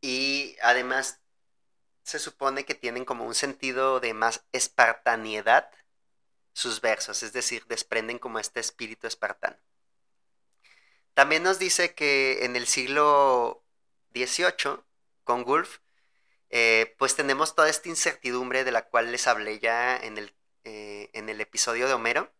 Y 0.00 0.56
además 0.62 1.20
se 2.04 2.18
supone 2.18 2.64
que 2.64 2.74
tienen 2.74 3.04
como 3.04 3.26
un 3.26 3.34
sentido 3.34 4.00
de 4.00 4.14
más 4.14 4.46
espartaniedad 4.52 5.70
sus 6.54 6.80
versos, 6.80 7.22
es 7.22 7.34
decir, 7.34 7.66
desprenden 7.66 8.18
como 8.18 8.38
este 8.38 8.60
espíritu 8.60 9.06
espartano. 9.06 9.58
También 11.18 11.42
nos 11.42 11.58
dice 11.58 11.96
que 11.96 12.44
en 12.44 12.54
el 12.54 12.68
siglo 12.68 13.64
XVIII, 14.14 14.84
con 15.24 15.42
Wolf, 15.42 15.78
eh, 16.48 16.94
pues 16.96 17.16
tenemos 17.16 17.56
toda 17.56 17.68
esta 17.68 17.88
incertidumbre 17.88 18.62
de 18.62 18.70
la 18.70 18.82
cual 18.82 19.10
les 19.10 19.26
hablé 19.26 19.58
ya 19.58 19.96
en 19.96 20.16
el, 20.16 20.32
eh, 20.62 21.10
en 21.14 21.28
el 21.28 21.40
episodio 21.40 21.88
de 21.88 21.94
Homero, 21.94 22.30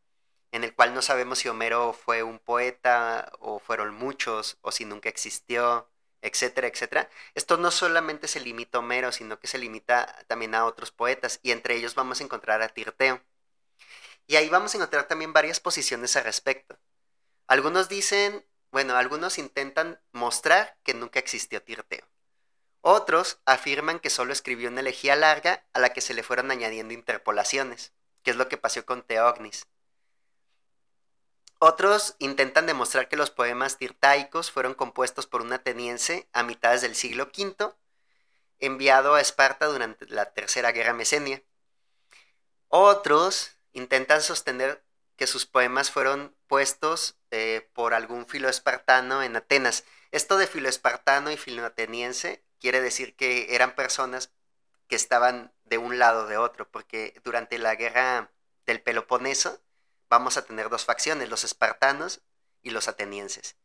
en 0.52 0.62
el 0.62 0.76
cual 0.76 0.94
no 0.94 1.02
sabemos 1.02 1.40
si 1.40 1.49
Homero 1.49 1.92
fue 1.92 2.23
un 2.23 2.38
poeta 2.38 3.32
o 3.40 3.58
fueron 3.58 3.97
muchos 3.97 4.58
o 4.61 4.70
si 4.70 4.85
nunca 4.85 5.08
existió, 5.08 5.90
etcétera, 6.23 6.68
etcétera. 6.68 7.11
Esto 7.35 7.56
no 7.56 7.73
solamente 7.73 8.28
se 8.28 8.38
limita 8.38 8.78
a 8.78 8.82
Homero, 8.82 9.11
sino 9.11 9.40
que 9.40 9.49
se 9.49 9.58
limita 9.58 10.25
también 10.28 10.54
a 10.54 10.64
otros 10.64 10.92
poetas 10.92 11.40
y 11.42 11.50
entre 11.50 11.75
ellos 11.75 11.97
vamos 11.97 12.20
a 12.20 12.25
encontrar 12.25 12.62
a 12.62 12.68
Tirteo. 12.68 13.20
Y 14.28 14.37
ahí 14.37 14.49
vamos 14.49 14.73
a 14.73 14.76
encontrar 14.76 15.08
también 15.08 15.32
varias 15.32 15.58
posiciones 15.58 16.14
al 16.14 16.23
respecto. 16.23 16.78
Algunos 17.49 17.88
dicen 17.88 18.44
bueno, 18.70 18.96
algunos 18.96 19.38
intentan 19.38 20.00
mostrar 20.12 20.76
que 20.82 20.94
nunca 20.94 21.18
existió 21.18 21.62
Tirteo. 21.62 22.06
Otros 22.80 23.40
afirman 23.44 23.98
que 23.98 24.10
solo 24.10 24.32
escribió 24.32 24.68
una 24.68 24.80
elegía 24.80 25.16
larga 25.16 25.66
a 25.72 25.80
la 25.80 25.92
que 25.92 26.00
se 26.00 26.14
le 26.14 26.22
fueron 26.22 26.50
añadiendo 26.50 26.94
interpolaciones, 26.94 27.92
que 28.22 28.30
es 28.30 28.37
lo 28.37 28.48
que 28.48 28.56
pasó 28.56 28.84
con 28.84 29.02
Teognis. 29.02 29.66
Otros 31.58 32.14
intentan 32.18 32.66
demostrar 32.66 33.08
que 33.08 33.16
los 33.16 33.30
poemas 33.30 33.78
tirtaicos 33.78 34.52
fueron 34.52 34.75
compuestos 34.75 35.26
por 35.26 35.42
un 35.42 35.52
ateniense 35.52 36.28
a 36.32 36.44
mitades 36.44 36.82
del 36.82 36.94
siglo 36.94 37.25
V, 37.37 37.75
enviado 38.60 39.14
a 39.14 39.20
Esparta 39.20 39.66
durante 39.66 40.06
la 40.06 40.32
Tercera 40.32 40.70
Guerra 40.70 40.92
Mesenia. 40.92 41.42
Otros 42.68 43.56
intentan 43.72 44.22
sostener 44.22 44.84
que 45.16 45.26
sus 45.26 45.46
poemas 45.46 45.90
fueron 45.90 46.38
puestos 46.49 47.17
eh, 47.31 47.69
por 47.75 47.95
algún 47.95 48.26
filo 48.26 48.49
espartano 48.49 49.23
en 49.23 49.37
Atenas. 49.37 49.85
Esto 50.11 50.38
de 50.38 50.47
filo 50.47 50.69
espartano 50.69 51.31
y 51.31 51.37
filo 51.37 51.64
ateniense 51.64 52.43
quiere 52.59 52.81
decir 52.81 53.14
que 53.14 53.55
eran 53.55 53.75
personas 53.75 54.33
que 54.88 54.97
estaban 54.97 55.52
de 55.64 55.78
un 55.78 55.99
lado 55.99 56.26
de 56.26 56.38
otro, 56.38 56.69
porque 56.71 57.21
durante 57.23 57.59
la 57.59 57.75
guerra 57.76 58.33
del 58.67 58.83
Peloponeso 58.83 59.61
vamos 60.09 60.38
a 60.38 60.45
tener 60.45 60.71
dos 60.71 60.87
facciones, 60.87 61.28
los 61.28 61.45
espartanos 61.45 62.23
y 62.62 62.71
los 62.71 62.88
atenienses. 62.88 63.57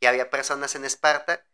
Y 0.00 0.06
había 0.06 0.30
personas 0.30 0.76
en 0.76 0.84
Esparta 0.84 1.44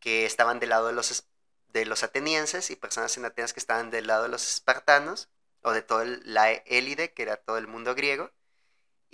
que 0.00 0.24
estaban 0.24 0.58
del 0.58 0.70
lado 0.70 0.86
de 0.86 0.94
los, 0.94 1.26
de 1.68 1.84
los 1.84 2.02
atenienses 2.02 2.70
y 2.70 2.76
personas 2.76 3.16
en 3.18 3.26
Atenas 3.26 3.52
que 3.52 3.60
estaban 3.60 3.90
del 3.90 4.06
lado 4.06 4.24
de 4.24 4.30
los 4.30 4.50
espartanos 4.50 5.28
o 5.62 5.72
de 5.72 5.82
toda 5.82 6.04
la 6.24 6.50
élide, 6.50 7.12
que 7.12 7.22
era 7.22 7.36
todo 7.36 7.58
el 7.58 7.66
mundo 7.66 7.94
griego 7.94 8.30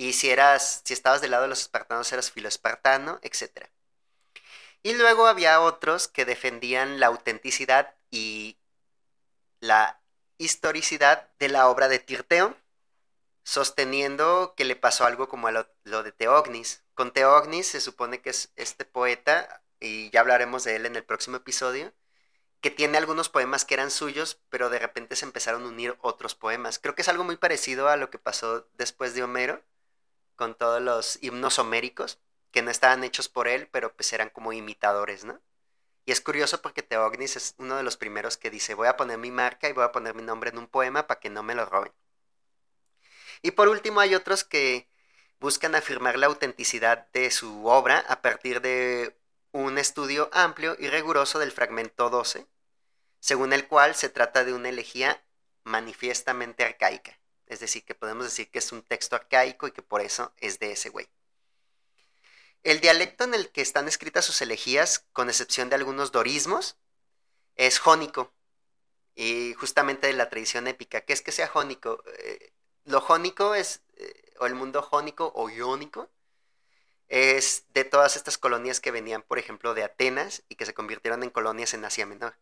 Y 0.00 0.14
si 0.14 0.30
eras, 0.30 0.80
si 0.86 0.94
estabas 0.94 1.20
del 1.20 1.32
lado 1.32 1.42
de 1.42 1.50
los 1.50 1.60
espartanos, 1.60 2.10
eras 2.10 2.30
filoespartano, 2.30 3.18
etc. 3.20 3.68
Y 4.82 4.94
luego 4.94 5.26
había 5.26 5.60
otros 5.60 6.08
que 6.08 6.24
defendían 6.24 7.00
la 7.00 7.08
autenticidad 7.08 7.94
y 8.10 8.56
la 9.60 10.00
historicidad 10.38 11.28
de 11.38 11.50
la 11.50 11.68
obra 11.68 11.88
de 11.88 11.98
Tirteo, 11.98 12.56
sosteniendo 13.44 14.54
que 14.56 14.64
le 14.64 14.74
pasó 14.74 15.04
algo 15.04 15.28
como 15.28 15.48
a 15.48 15.52
lo, 15.52 16.02
de 16.02 16.12
Teognis. 16.12 16.82
Con 16.94 17.12
Teognis 17.12 17.66
se 17.66 17.82
supone 17.82 18.22
que 18.22 18.30
es 18.30 18.54
este 18.56 18.86
poeta, 18.86 19.62
y 19.80 20.08
ya 20.08 20.20
hablaremos 20.20 20.64
de 20.64 20.76
él 20.76 20.86
en 20.86 20.96
el 20.96 21.04
próximo 21.04 21.36
episodio, 21.36 21.92
que 22.62 22.70
tiene 22.70 22.96
algunos 22.96 23.28
poemas 23.28 23.66
que 23.66 23.74
eran 23.74 23.90
suyos, 23.90 24.40
pero 24.48 24.70
de 24.70 24.78
repente 24.78 25.14
se 25.14 25.26
empezaron 25.26 25.64
a 25.64 25.68
unir 25.68 25.98
otros 26.00 26.34
poemas. 26.34 26.78
Creo 26.78 26.94
que 26.94 27.02
es 27.02 27.08
algo 27.10 27.24
muy 27.24 27.36
parecido 27.36 27.90
a 27.90 27.98
lo 27.98 28.08
que 28.08 28.18
pasó 28.18 28.66
después 28.78 29.12
de 29.14 29.22
Homero, 29.22 29.62
con 30.40 30.54
todos 30.54 30.80
los 30.80 31.22
himnos 31.22 31.58
homéricos, 31.58 32.18
que 32.50 32.62
no 32.62 32.70
estaban 32.70 33.04
hechos 33.04 33.28
por 33.28 33.46
él, 33.46 33.68
pero 33.70 33.94
pues 33.94 34.10
eran 34.14 34.30
como 34.30 34.54
imitadores, 34.54 35.22
¿no? 35.22 35.38
Y 36.06 36.12
es 36.12 36.22
curioso 36.22 36.62
porque 36.62 36.80
Teognis 36.82 37.36
es 37.36 37.54
uno 37.58 37.76
de 37.76 37.82
los 37.82 37.98
primeros 37.98 38.38
que 38.38 38.48
dice, 38.48 38.72
voy 38.72 38.88
a 38.88 38.96
poner 38.96 39.18
mi 39.18 39.30
marca 39.30 39.68
y 39.68 39.74
voy 39.74 39.84
a 39.84 39.92
poner 39.92 40.14
mi 40.14 40.22
nombre 40.22 40.48
en 40.48 40.56
un 40.56 40.66
poema 40.66 41.06
para 41.06 41.20
que 41.20 41.28
no 41.28 41.42
me 41.42 41.54
lo 41.54 41.66
roben. 41.66 41.92
Y 43.42 43.50
por 43.50 43.68
último 43.68 44.00
hay 44.00 44.14
otros 44.14 44.42
que 44.42 44.88
buscan 45.40 45.74
afirmar 45.74 46.18
la 46.18 46.28
autenticidad 46.28 47.06
de 47.12 47.30
su 47.30 47.66
obra 47.66 47.98
a 48.08 48.22
partir 48.22 48.62
de 48.62 49.20
un 49.52 49.76
estudio 49.76 50.30
amplio 50.32 50.74
y 50.78 50.88
riguroso 50.88 51.38
del 51.38 51.52
fragmento 51.52 52.08
12, 52.08 52.46
según 53.18 53.52
el 53.52 53.68
cual 53.68 53.94
se 53.94 54.08
trata 54.08 54.42
de 54.44 54.54
una 54.54 54.70
elegía 54.70 55.22
manifiestamente 55.64 56.64
arcaica. 56.64 57.19
Es 57.50 57.58
decir, 57.58 57.84
que 57.84 57.96
podemos 57.96 58.24
decir 58.24 58.48
que 58.48 58.60
es 58.60 58.70
un 58.70 58.82
texto 58.82 59.16
arcaico 59.16 59.66
y 59.66 59.72
que 59.72 59.82
por 59.82 60.00
eso 60.00 60.32
es 60.36 60.60
de 60.60 60.70
ese 60.70 60.88
güey. 60.88 61.08
El 62.62 62.80
dialecto 62.80 63.24
en 63.24 63.34
el 63.34 63.50
que 63.50 63.60
están 63.60 63.88
escritas 63.88 64.24
sus 64.24 64.40
elegías, 64.40 65.04
con 65.12 65.28
excepción 65.28 65.68
de 65.68 65.74
algunos 65.74 66.12
dorismos, 66.12 66.76
es 67.56 67.80
jónico. 67.80 68.32
Y 69.16 69.54
justamente 69.54 70.06
de 70.06 70.12
la 70.12 70.30
tradición 70.30 70.68
épica. 70.68 71.00
¿Qué 71.00 71.12
es 71.12 71.22
que 71.22 71.32
sea 71.32 71.48
jónico? 71.48 72.04
Eh, 72.18 72.52
lo 72.84 73.00
jónico 73.00 73.56
es, 73.56 73.82
eh, 73.96 74.32
o 74.38 74.46
el 74.46 74.54
mundo 74.54 74.80
jónico 74.80 75.32
o 75.34 75.50
iónico, 75.50 76.08
es 77.08 77.64
de 77.74 77.82
todas 77.84 78.14
estas 78.14 78.38
colonias 78.38 78.78
que 78.78 78.92
venían, 78.92 79.22
por 79.22 79.40
ejemplo, 79.40 79.74
de 79.74 79.82
Atenas 79.82 80.44
y 80.48 80.54
que 80.54 80.66
se 80.66 80.74
convirtieron 80.74 81.24
en 81.24 81.30
colonias 81.30 81.74
en 81.74 81.84
Asia 81.84 82.06
Menor. 82.06 82.36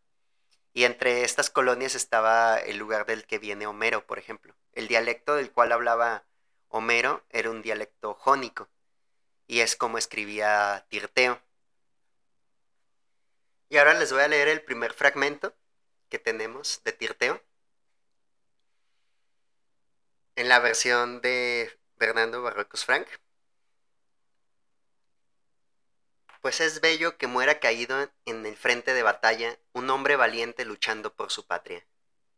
Y 0.72 0.84
entre 0.84 1.24
estas 1.24 1.50
colonias 1.50 1.94
estaba 1.94 2.58
el 2.58 2.76
lugar 2.76 3.06
del 3.06 3.26
que 3.26 3.38
viene 3.38 3.66
Homero, 3.66 4.06
por 4.06 4.18
ejemplo. 4.18 4.54
El 4.72 4.88
dialecto 4.88 5.34
del 5.34 5.50
cual 5.50 5.72
hablaba 5.72 6.24
Homero 6.68 7.24
era 7.30 7.50
un 7.50 7.62
dialecto 7.62 8.14
jónico 8.14 8.68
y 9.46 9.60
es 9.60 9.74
como 9.74 9.98
escribía 9.98 10.86
Tirteo. 10.88 11.40
Y 13.70 13.78
ahora 13.78 13.94
les 13.94 14.12
voy 14.12 14.22
a 14.22 14.28
leer 14.28 14.48
el 14.48 14.62
primer 14.62 14.92
fragmento 14.92 15.54
que 16.08 16.18
tenemos 16.18 16.82
de 16.84 16.92
Tirteo 16.92 17.42
en 20.36 20.48
la 20.48 20.60
versión 20.60 21.20
de 21.20 21.78
Fernando 21.98 22.42
Barrocos 22.42 22.84
Frank. 22.84 23.08
Pues 26.40 26.60
es 26.60 26.80
bello 26.80 27.16
que 27.16 27.26
muera 27.26 27.60
caído 27.60 28.10
en 28.24 28.46
el 28.46 28.56
frente 28.56 28.94
de 28.94 29.02
batalla 29.02 29.58
un 29.72 29.90
hombre 29.90 30.16
valiente 30.16 30.64
luchando 30.64 31.14
por 31.14 31.30
su 31.30 31.46
patria. 31.46 31.86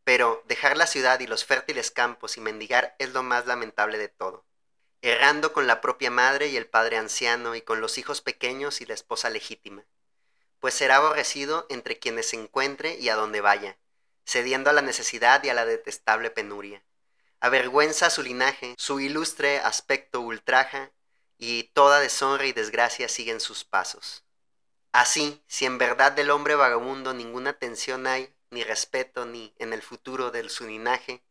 Pero 0.04 0.42
dejar 0.46 0.76
la 0.76 0.86
ciudad 0.86 1.20
y 1.20 1.26
los 1.26 1.44
fértiles 1.44 1.90
campos 1.90 2.36
y 2.36 2.40
mendigar 2.40 2.96
es 2.98 3.12
lo 3.12 3.22
más 3.22 3.46
lamentable 3.46 3.98
de 3.98 4.08
todo 4.08 4.44
errando 5.02 5.52
con 5.52 5.66
la 5.66 5.80
propia 5.80 6.10
madre 6.10 6.48
y 6.48 6.56
el 6.56 6.66
padre 6.66 6.98
anciano 6.98 7.54
y 7.54 7.62
con 7.62 7.80
los 7.80 7.96
hijos 7.98 8.20
pequeños 8.20 8.80
y 8.80 8.86
la 8.86 8.94
esposa 8.94 9.30
legítima, 9.30 9.84
pues 10.58 10.74
será 10.74 10.96
aborrecido 10.96 11.66
entre 11.70 11.98
quienes 11.98 12.28
se 12.28 12.36
encuentre 12.36 12.96
y 12.98 13.08
a 13.08 13.16
donde 13.16 13.40
vaya, 13.40 13.78
cediendo 14.26 14.68
a 14.70 14.72
la 14.74 14.82
necesidad 14.82 15.42
y 15.42 15.48
a 15.48 15.54
la 15.54 15.64
detestable 15.64 16.30
penuria. 16.30 16.82
Avergüenza 17.40 18.10
su 18.10 18.22
linaje, 18.22 18.74
su 18.76 19.00
ilustre 19.00 19.58
aspecto 19.60 20.20
ultraja, 20.20 20.90
y 21.42 21.64
toda 21.72 22.00
deshonra 22.00 22.44
y 22.44 22.52
desgracia 22.52 23.08
siguen 23.08 23.40
sus 23.40 23.64
pasos. 23.64 24.24
Así, 24.92 25.42
si 25.46 25.64
en 25.64 25.78
verdad 25.78 26.12
del 26.12 26.30
hombre 26.30 26.54
vagabundo 26.54 27.14
ninguna 27.14 27.50
atención 27.50 28.06
hay, 28.06 28.32
ni 28.50 28.62
respeto, 28.62 29.24
ni 29.24 29.54
en 29.58 29.72
el 29.72 29.80
futuro 29.80 30.30
de 30.30 30.46
su 30.50 30.66
linaje, 30.66 31.22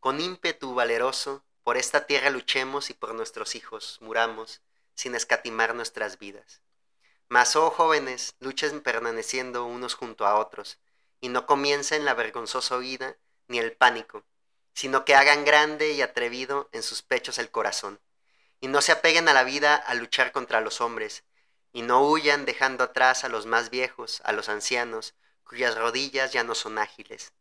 con 0.00 0.20
ímpetu 0.20 0.74
valeroso, 0.74 1.44
por 1.62 1.76
esta 1.76 2.06
tierra 2.06 2.30
luchemos 2.30 2.90
y 2.90 2.94
por 2.94 3.14
nuestros 3.14 3.54
hijos 3.54 3.98
muramos, 4.00 4.60
sin 4.94 5.14
escatimar 5.14 5.76
nuestras 5.76 6.18
vidas. 6.18 6.60
Mas, 7.28 7.54
oh 7.54 7.70
jóvenes, 7.70 8.34
luchen 8.40 8.80
permaneciendo 8.80 9.66
unos 9.66 9.94
junto 9.94 10.26
a 10.26 10.34
otros, 10.34 10.78
y 11.20 11.28
no 11.28 11.46
comiencen 11.46 12.04
la 12.04 12.14
vergonzosa 12.14 12.76
huida 12.76 13.16
ni 13.46 13.60
el 13.60 13.72
pánico, 13.72 14.24
sino 14.72 15.04
que 15.04 15.14
hagan 15.14 15.44
grande 15.44 15.92
y 15.92 16.02
atrevido 16.02 16.68
en 16.72 16.82
sus 16.82 17.02
pechos 17.02 17.38
el 17.38 17.52
corazón, 17.52 18.00
y 18.64 18.66
no 18.66 18.80
se 18.80 18.92
apeguen 18.92 19.28
a 19.28 19.34
la 19.34 19.44
vida 19.44 19.76
a 19.76 19.94
luchar 19.94 20.32
contra 20.32 20.62
los 20.62 20.80
hombres, 20.80 21.22
y 21.74 21.82
no 21.82 22.00
huyan 22.00 22.46
dejando 22.46 22.84
atrás 22.84 23.22
a 23.22 23.28
los 23.28 23.44
más 23.44 23.68
viejos, 23.68 24.22
a 24.24 24.32
los 24.32 24.48
ancianos, 24.48 25.14
cuyas 25.44 25.76
rodillas 25.76 26.32
ya 26.32 26.44
no 26.44 26.54
son 26.54 26.78
ágiles, 26.78 27.34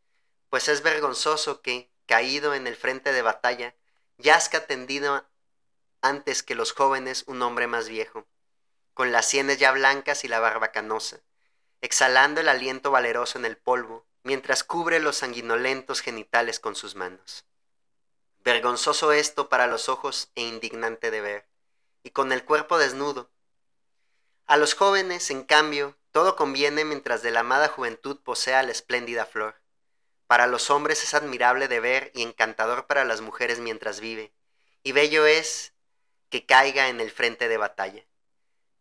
pues 0.49 0.67
es 0.67 0.83
vergonzoso 0.83 1.61
que, 1.61 1.89
caído 2.07 2.53
en 2.53 2.67
el 2.67 2.75
frente 2.75 3.13
de 3.13 3.21
batalla, 3.21 3.73
yazca 4.17 4.67
tendido 4.67 5.25
antes 6.01 6.43
que 6.43 6.55
los 6.55 6.73
jóvenes 6.73 7.23
un 7.25 7.41
hombre 7.41 7.67
más 7.67 7.87
viejo, 7.87 8.27
con 8.93 9.13
las 9.13 9.25
sienes 9.25 9.59
ya 9.59 9.71
blancas 9.71 10.25
y 10.25 10.27
la 10.27 10.41
barba 10.41 10.73
canosa, 10.73 11.21
exhalando 11.79 12.41
el 12.41 12.49
aliento 12.49 12.91
valeroso 12.91 13.39
en 13.39 13.45
el 13.45 13.55
polvo, 13.55 14.05
mientras 14.23 14.65
cubre 14.65 14.99
los 14.99 15.15
sanguinolentos 15.15 16.01
genitales 16.01 16.59
con 16.59 16.75
sus 16.75 16.95
manos. 16.95 17.45
Vergonzoso 18.43 19.13
esto 19.13 19.47
para 19.47 19.67
los 19.67 19.87
ojos 19.87 20.29
e 20.35 20.41
indignante 20.41 21.11
de 21.11 21.21
ver, 21.21 21.47
y 22.03 22.09
con 22.09 22.33
el 22.33 22.43
cuerpo 22.43 22.77
desnudo. 22.77 23.29
A 24.47 24.57
los 24.57 24.73
jóvenes, 24.73 25.31
en 25.31 25.43
cambio, 25.43 25.95
todo 26.11 26.35
conviene 26.35 26.83
mientras 26.83 27.21
de 27.21 27.31
la 27.31 27.39
amada 27.39 27.69
juventud 27.69 28.19
posea 28.19 28.61
la 28.63 28.73
espléndida 28.73 29.25
flor. 29.25 29.61
Para 30.27 30.47
los 30.47 30.69
hombres 30.69 31.03
es 31.03 31.13
admirable 31.13 31.69
de 31.69 31.79
ver 31.79 32.11
y 32.13 32.21
encantador 32.21 32.85
para 32.85 33.05
las 33.05 33.21
mujeres 33.21 33.59
mientras 33.59 34.01
vive, 34.01 34.33
y 34.83 34.91
bello 34.91 35.25
es 35.25 35.73
que 36.29 36.45
caiga 36.45 36.89
en 36.89 36.99
el 36.99 37.11
frente 37.11 37.47
de 37.47 37.55
batalla. 37.55 38.03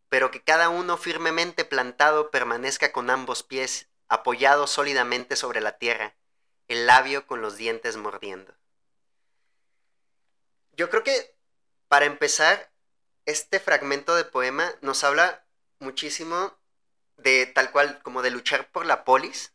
Pero 0.08 0.32
que 0.32 0.42
cada 0.42 0.70
uno 0.70 0.96
firmemente 0.96 1.64
plantado 1.64 2.32
permanezca 2.32 2.90
con 2.90 3.10
ambos 3.10 3.44
pies 3.44 3.86
apoyado 4.08 4.66
sólidamente 4.66 5.36
sobre 5.36 5.60
la 5.60 5.78
tierra, 5.78 6.16
el 6.66 6.88
labio 6.88 7.28
con 7.28 7.42
los 7.42 7.56
dientes 7.56 7.96
mordiendo. 7.96 8.54
Yo 10.72 10.90
creo 10.90 11.02
que, 11.04 11.34
para 11.88 12.06
empezar, 12.06 12.70
este 13.26 13.60
fragmento 13.60 14.14
de 14.14 14.24
poema 14.24 14.72
nos 14.80 15.04
habla 15.04 15.44
muchísimo 15.78 16.56
de 17.16 17.46
tal 17.46 17.70
cual 17.70 18.02
como 18.02 18.22
de 18.22 18.30
luchar 18.30 18.70
por 18.70 18.86
la 18.86 19.04
polis, 19.04 19.52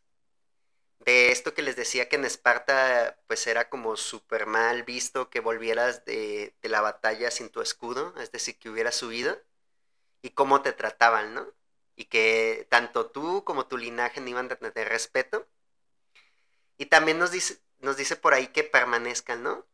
de 1.00 1.30
esto 1.32 1.54
que 1.54 1.62
les 1.62 1.76
decía 1.76 2.08
que 2.08 2.16
en 2.16 2.24
Esparta 2.24 3.18
pues 3.26 3.46
era 3.46 3.68
como 3.68 3.96
súper 3.96 4.46
mal 4.46 4.82
visto 4.82 5.30
que 5.30 5.40
volvieras 5.40 6.04
de, 6.04 6.54
la 6.62 6.80
batalla 6.80 7.30
sin 7.30 7.48
tu 7.48 7.60
escudo, 7.60 8.14
es 8.20 8.30
decir, 8.32 8.58
que 8.58 8.68
hubieras 8.68 8.94
subido, 8.94 9.40
y 10.22 10.30
cómo 10.30 10.62
te 10.62 10.72
trataban, 10.72 11.34
¿no? 11.34 11.46
Y 11.96 12.06
que 12.06 12.66
tanto 12.70 13.06
tú 13.06 13.44
como 13.44 13.66
tu 13.66 13.78
linaje 13.78 14.20
no 14.20 14.28
iban 14.28 14.50
a 14.52 14.56
tener 14.56 14.88
respeto. 14.88 15.46
Y 16.76 16.86
también 16.86 17.18
nos 17.18 17.30
dice, 17.30 17.58
nos 17.80 17.96
dice 17.96 18.16
por 18.16 18.34
ahí 18.34 18.48
que 18.48 18.64
permanezcan, 18.64 19.42
¿no? 19.42 19.66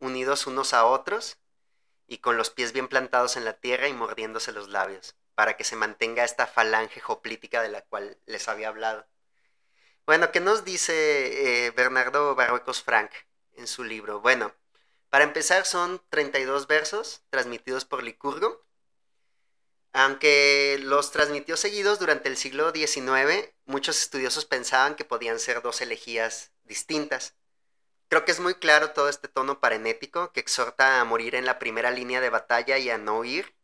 Unidos 0.00 0.46
unos 0.46 0.74
a 0.74 0.84
otros 0.84 1.38
y 2.06 2.18
con 2.18 2.36
los 2.36 2.50
pies 2.50 2.72
bien 2.72 2.88
plantados 2.88 3.36
en 3.36 3.44
la 3.44 3.52
tierra 3.52 3.86
y 3.86 3.92
mordiéndose 3.92 4.50
los 4.50 4.68
labios, 4.68 5.14
para 5.36 5.56
que 5.56 5.62
se 5.62 5.76
mantenga 5.76 6.24
esta 6.24 6.48
falange 6.48 7.00
joplítica 7.00 7.62
de 7.62 7.68
la 7.68 7.82
cual 7.82 8.18
les 8.26 8.48
había 8.48 8.68
hablado. 8.68 9.06
Bueno, 10.06 10.32
¿qué 10.32 10.40
nos 10.40 10.64
dice 10.64 11.66
eh, 11.66 11.70
Bernardo 11.70 12.34
Barruecos 12.34 12.82
Frank 12.82 13.12
en 13.52 13.68
su 13.68 13.84
libro? 13.84 14.20
Bueno, 14.20 14.52
para 15.08 15.24
empezar 15.24 15.66
son 15.66 16.02
32 16.08 16.66
versos 16.66 17.22
transmitidos 17.30 17.84
por 17.84 18.02
Licurgo. 18.02 18.64
Aunque 19.92 20.78
los 20.82 21.10
transmitió 21.10 21.56
seguidos 21.56 21.98
durante 21.98 22.28
el 22.28 22.36
siglo 22.36 22.72
XIX, 22.72 23.52
muchos 23.66 24.00
estudiosos 24.00 24.46
pensaban 24.46 24.94
que 24.94 25.04
podían 25.04 25.38
ser 25.38 25.62
dos 25.62 25.80
elegías 25.80 26.52
distintas. 26.64 27.34
Creo 28.10 28.24
que 28.24 28.32
es 28.32 28.40
muy 28.40 28.54
claro 28.56 28.90
todo 28.90 29.08
este 29.08 29.28
tono 29.28 29.60
parenético 29.60 30.32
que 30.32 30.40
exhorta 30.40 31.00
a 31.00 31.04
morir 31.04 31.36
en 31.36 31.46
la 31.46 31.60
primera 31.60 31.92
línea 31.92 32.20
de 32.20 32.28
batalla 32.28 32.76
y 32.76 32.90
a 32.90 32.98
no 32.98 33.20
huir. 33.20 33.54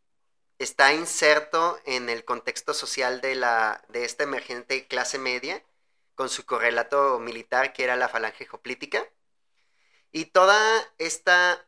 Está 0.59 0.93
inserto 0.93 1.79
en 1.85 2.09
el 2.09 2.25
contexto 2.25 2.73
social 2.73 3.21
de 3.21 4.05
esta 4.05 4.23
emergente 4.23 4.87
clase 4.87 5.19
media 5.19 5.63
con 6.15 6.29
su 6.29 6.45
correlato 6.45 7.19
militar 7.19 7.73
que 7.73 7.83
era 7.83 7.97
la 7.97 8.09
falange 8.09 8.47
hoplítica. 8.51 9.05
Y 10.13 10.25
toda 10.27 10.57
esta 10.97 11.67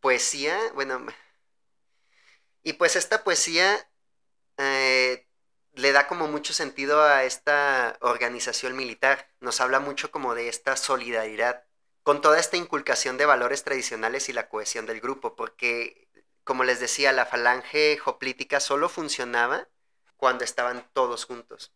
poesía, 0.00 0.56
bueno, 0.74 1.04
y 2.62 2.74
pues 2.74 2.94
esta 2.96 3.24
poesía 3.24 3.90
eh, 4.58 5.26
le 5.74 5.92
da 5.92 6.06
como 6.06 6.28
mucho 6.28 6.52
sentido 6.52 7.02
a 7.02 7.24
esta 7.24 7.98
organización 8.02 8.76
militar, 8.76 9.28
nos 9.40 9.60
habla 9.60 9.80
mucho 9.80 10.10
como 10.12 10.34
de 10.36 10.48
esta 10.48 10.76
solidaridad, 10.76 11.67
con 12.08 12.22
toda 12.22 12.38
esta 12.38 12.56
inculcación 12.56 13.18
de 13.18 13.26
valores 13.26 13.64
tradicionales 13.64 14.30
y 14.30 14.32
la 14.32 14.48
cohesión 14.48 14.86
del 14.86 14.98
grupo, 14.98 15.36
porque, 15.36 16.08
como 16.42 16.64
les 16.64 16.80
decía, 16.80 17.12
la 17.12 17.26
falange 17.26 18.00
hoplítica 18.02 18.60
solo 18.60 18.88
funcionaba 18.88 19.68
cuando 20.16 20.42
estaban 20.42 20.88
todos 20.94 21.26
juntos. 21.26 21.70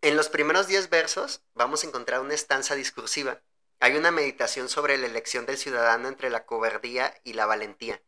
En 0.00 0.16
los 0.16 0.28
primeros 0.28 0.66
10 0.66 0.90
versos 0.90 1.44
vamos 1.54 1.84
a 1.84 1.86
encontrar 1.86 2.18
una 2.18 2.34
estanza 2.34 2.74
discursiva. 2.74 3.40
Hay 3.78 3.96
una 3.96 4.10
meditación 4.10 4.68
sobre 4.68 4.98
la 4.98 5.06
elección 5.06 5.46
del 5.46 5.58
ciudadano 5.58 6.08
entre 6.08 6.28
la 6.28 6.44
cobardía 6.44 7.14
y 7.22 7.34
la 7.34 7.46
valentía. 7.46 8.02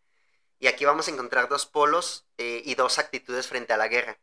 Y 0.59 0.67
aquí 0.67 0.87
vamos 0.87 1.07
a 1.07 1.13
encontrar 1.13 1.49
dos 1.49 1.67
polos 1.67 2.27
eh, 2.37 2.63
y 2.65 2.75
dos 2.75 2.99
actitudes 2.99 3.47
frente 3.47 3.73
a 3.73 3.77
la 3.77 3.87
guerra. 3.87 4.19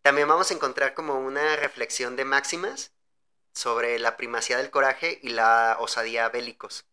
También 0.00 0.26
vamos 0.26 0.50
a 0.50 0.54
encontrar 0.54 0.94
como 0.94 1.20
una 1.20 1.54
reflexión 1.56 2.16
de 2.16 2.24
máximas 2.24 2.95
sobre 3.56 3.98
la 3.98 4.18
primacía 4.18 4.58
del 4.58 4.70
coraje 4.70 5.18
y 5.22 5.30
la 5.30 5.78
osadía 5.80 6.28
bélicos. 6.28 6.84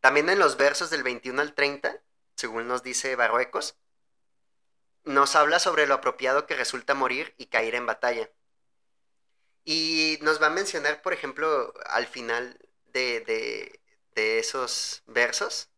También 0.00 0.28
en 0.28 0.38
los 0.38 0.58
versos 0.58 0.90
del 0.90 1.02
21 1.02 1.40
al 1.40 1.54
30, 1.54 1.98
según 2.36 2.68
nos 2.68 2.82
dice 2.82 3.16
Barruecos, 3.16 3.76
nos 5.04 5.34
habla 5.34 5.58
sobre 5.58 5.86
lo 5.86 5.94
apropiado 5.94 6.46
que 6.46 6.56
resulta 6.56 6.92
morir 6.92 7.34
y 7.38 7.46
caer 7.46 7.74
en 7.74 7.86
batalla. 7.86 8.30
Y 9.64 10.18
nos 10.20 10.42
va 10.42 10.48
a 10.48 10.50
mencionar, 10.50 11.00
por 11.00 11.14
ejemplo, 11.14 11.72
al 11.86 12.06
final 12.06 12.58
de, 12.92 13.80
esos 14.14 15.02
versos, 15.06 15.70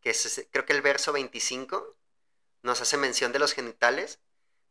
que 0.00 0.14
creo 0.52 0.64
que 0.64 0.72
el 0.72 0.82
verso 0.82 1.12
25 1.12 1.96
nos 2.62 2.80
hace 2.80 2.96
mención 2.96 3.32
de 3.32 3.40
los 3.40 3.54
genitales, 3.54 4.20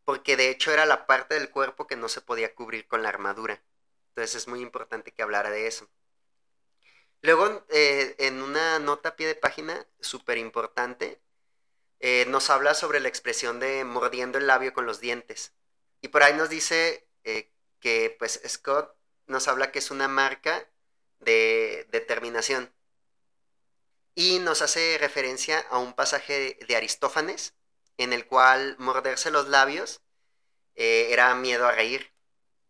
porque 0.06 0.38
de 0.38 0.50
hecho 0.50 0.72
era 0.72 0.86
la 0.86 1.08
parte 1.08 1.36
del 1.36 1.50
cuerpo 1.50 1.88
que 1.88 1.96
no 1.98 2.10
se 2.10 2.22
podía 2.22 2.54
cubrir 2.56 2.88
con 2.88 3.04
la 3.04 3.10
armadura. 3.10 3.62
Entonces 4.10 4.36
es 4.36 4.48
muy 4.48 4.62
importante 4.62 5.12
que 5.12 5.24
hablara 5.24 5.50
de 5.50 5.68
eso. 5.68 5.89
Luego, 7.22 7.65
eh, 7.70 8.15
en 8.20 8.41
una 8.41 8.80
nota 8.80 9.10
a 9.10 9.15
pie 9.15 9.28
de 9.28 9.36
página 9.36 9.88
súper 10.00 10.38
importante, 10.38 11.20
eh, 12.00 12.26
nos 12.28 12.50
habla 12.50 12.76
sobre 12.76 13.00
la 13.00 13.08
expresión 13.10 13.60
de 13.60 13.84
mordiendo 13.84 14.38
el 14.38 14.48
labio 14.48 14.74
con 14.74 14.86
los 14.86 15.00
dientes. 15.00 15.54
Y 16.02 16.10
por 16.10 16.24
ahí 16.24 16.34
nos 16.36 16.50
dice 16.50 17.08
eh, 17.24 17.52
que 17.80 18.15
pues 18.20 18.41
Scott 18.48 18.96
nos 19.28 19.48
habla 19.48 19.72
que 19.72 19.80
es 19.80 19.91
una 19.91 20.08
marca 20.08 20.70
de 21.20 21.88
determinación. 21.91 22.72
Y 24.13 24.39
nos 24.39 24.62
hace 24.62 24.98
referencia 25.00 25.60
a 25.70 25.80
un 25.80 25.94
pasaje 25.94 26.58
de 26.68 26.76
Aristófanes 26.76 27.56
en 27.97 28.13
el 28.13 28.25
cual 28.27 28.75
morderse 28.79 29.31
los 29.31 29.47
labios 29.47 30.01
eh, 30.75 31.08
era 31.12 31.34
miedo 31.36 31.67
a 31.67 31.71
reír. 31.71 32.13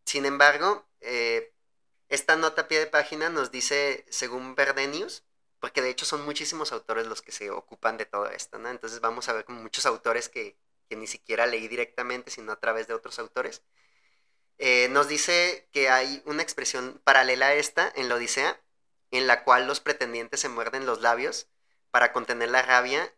Sin 0.05 0.25
embargo, 0.25 0.87
eh, 1.01 1.53
esta 2.09 2.35
nota 2.35 2.63
a 2.63 2.67
pie 2.67 2.79
de 2.79 2.87
página 2.87 3.29
nos 3.29 3.51
dice, 3.51 4.05
según 4.09 4.55
Verdenius, 4.55 5.23
porque 5.59 5.81
de 5.81 5.89
hecho 5.89 6.05
son 6.05 6.25
muchísimos 6.25 6.71
autores 6.71 7.07
los 7.07 7.21
que 7.21 7.31
se 7.31 7.49
ocupan 7.49 7.97
de 7.97 8.05
todo 8.05 8.29
esto, 8.29 8.59
¿no? 8.59 8.69
Entonces 8.69 9.01
vamos 9.01 9.29
a 9.29 9.33
ver 9.33 9.45
como 9.45 9.61
muchos 9.61 9.85
autores 9.85 10.29
que, 10.29 10.57
que 10.89 10.95
ni 10.95 11.07
siquiera 11.07 11.47
leí 11.47 11.67
directamente, 11.67 12.31
sino 12.31 12.51
a 12.51 12.59
través 12.59 12.87
de 12.87 12.93
otros 12.93 13.17
autores. 13.19 13.63
Eh, 14.57 14.87
nos 14.89 15.07
dice 15.07 15.67
que 15.71 15.89
hay 15.89 16.21
una 16.25 16.43
expresión 16.43 17.01
paralela 17.03 17.47
a 17.47 17.53
esta 17.55 17.91
en 17.95 18.09
la 18.09 18.15
Odisea, 18.15 18.61
en 19.11 19.27
la 19.27 19.43
cual 19.43 19.67
los 19.67 19.79
pretendientes 19.79 20.39
se 20.39 20.49
muerden 20.49 20.85
los 20.85 21.01
labios 21.01 21.47
para 21.91 22.13
contener 22.13 22.49
la 22.49 22.61
rabia 22.61 23.14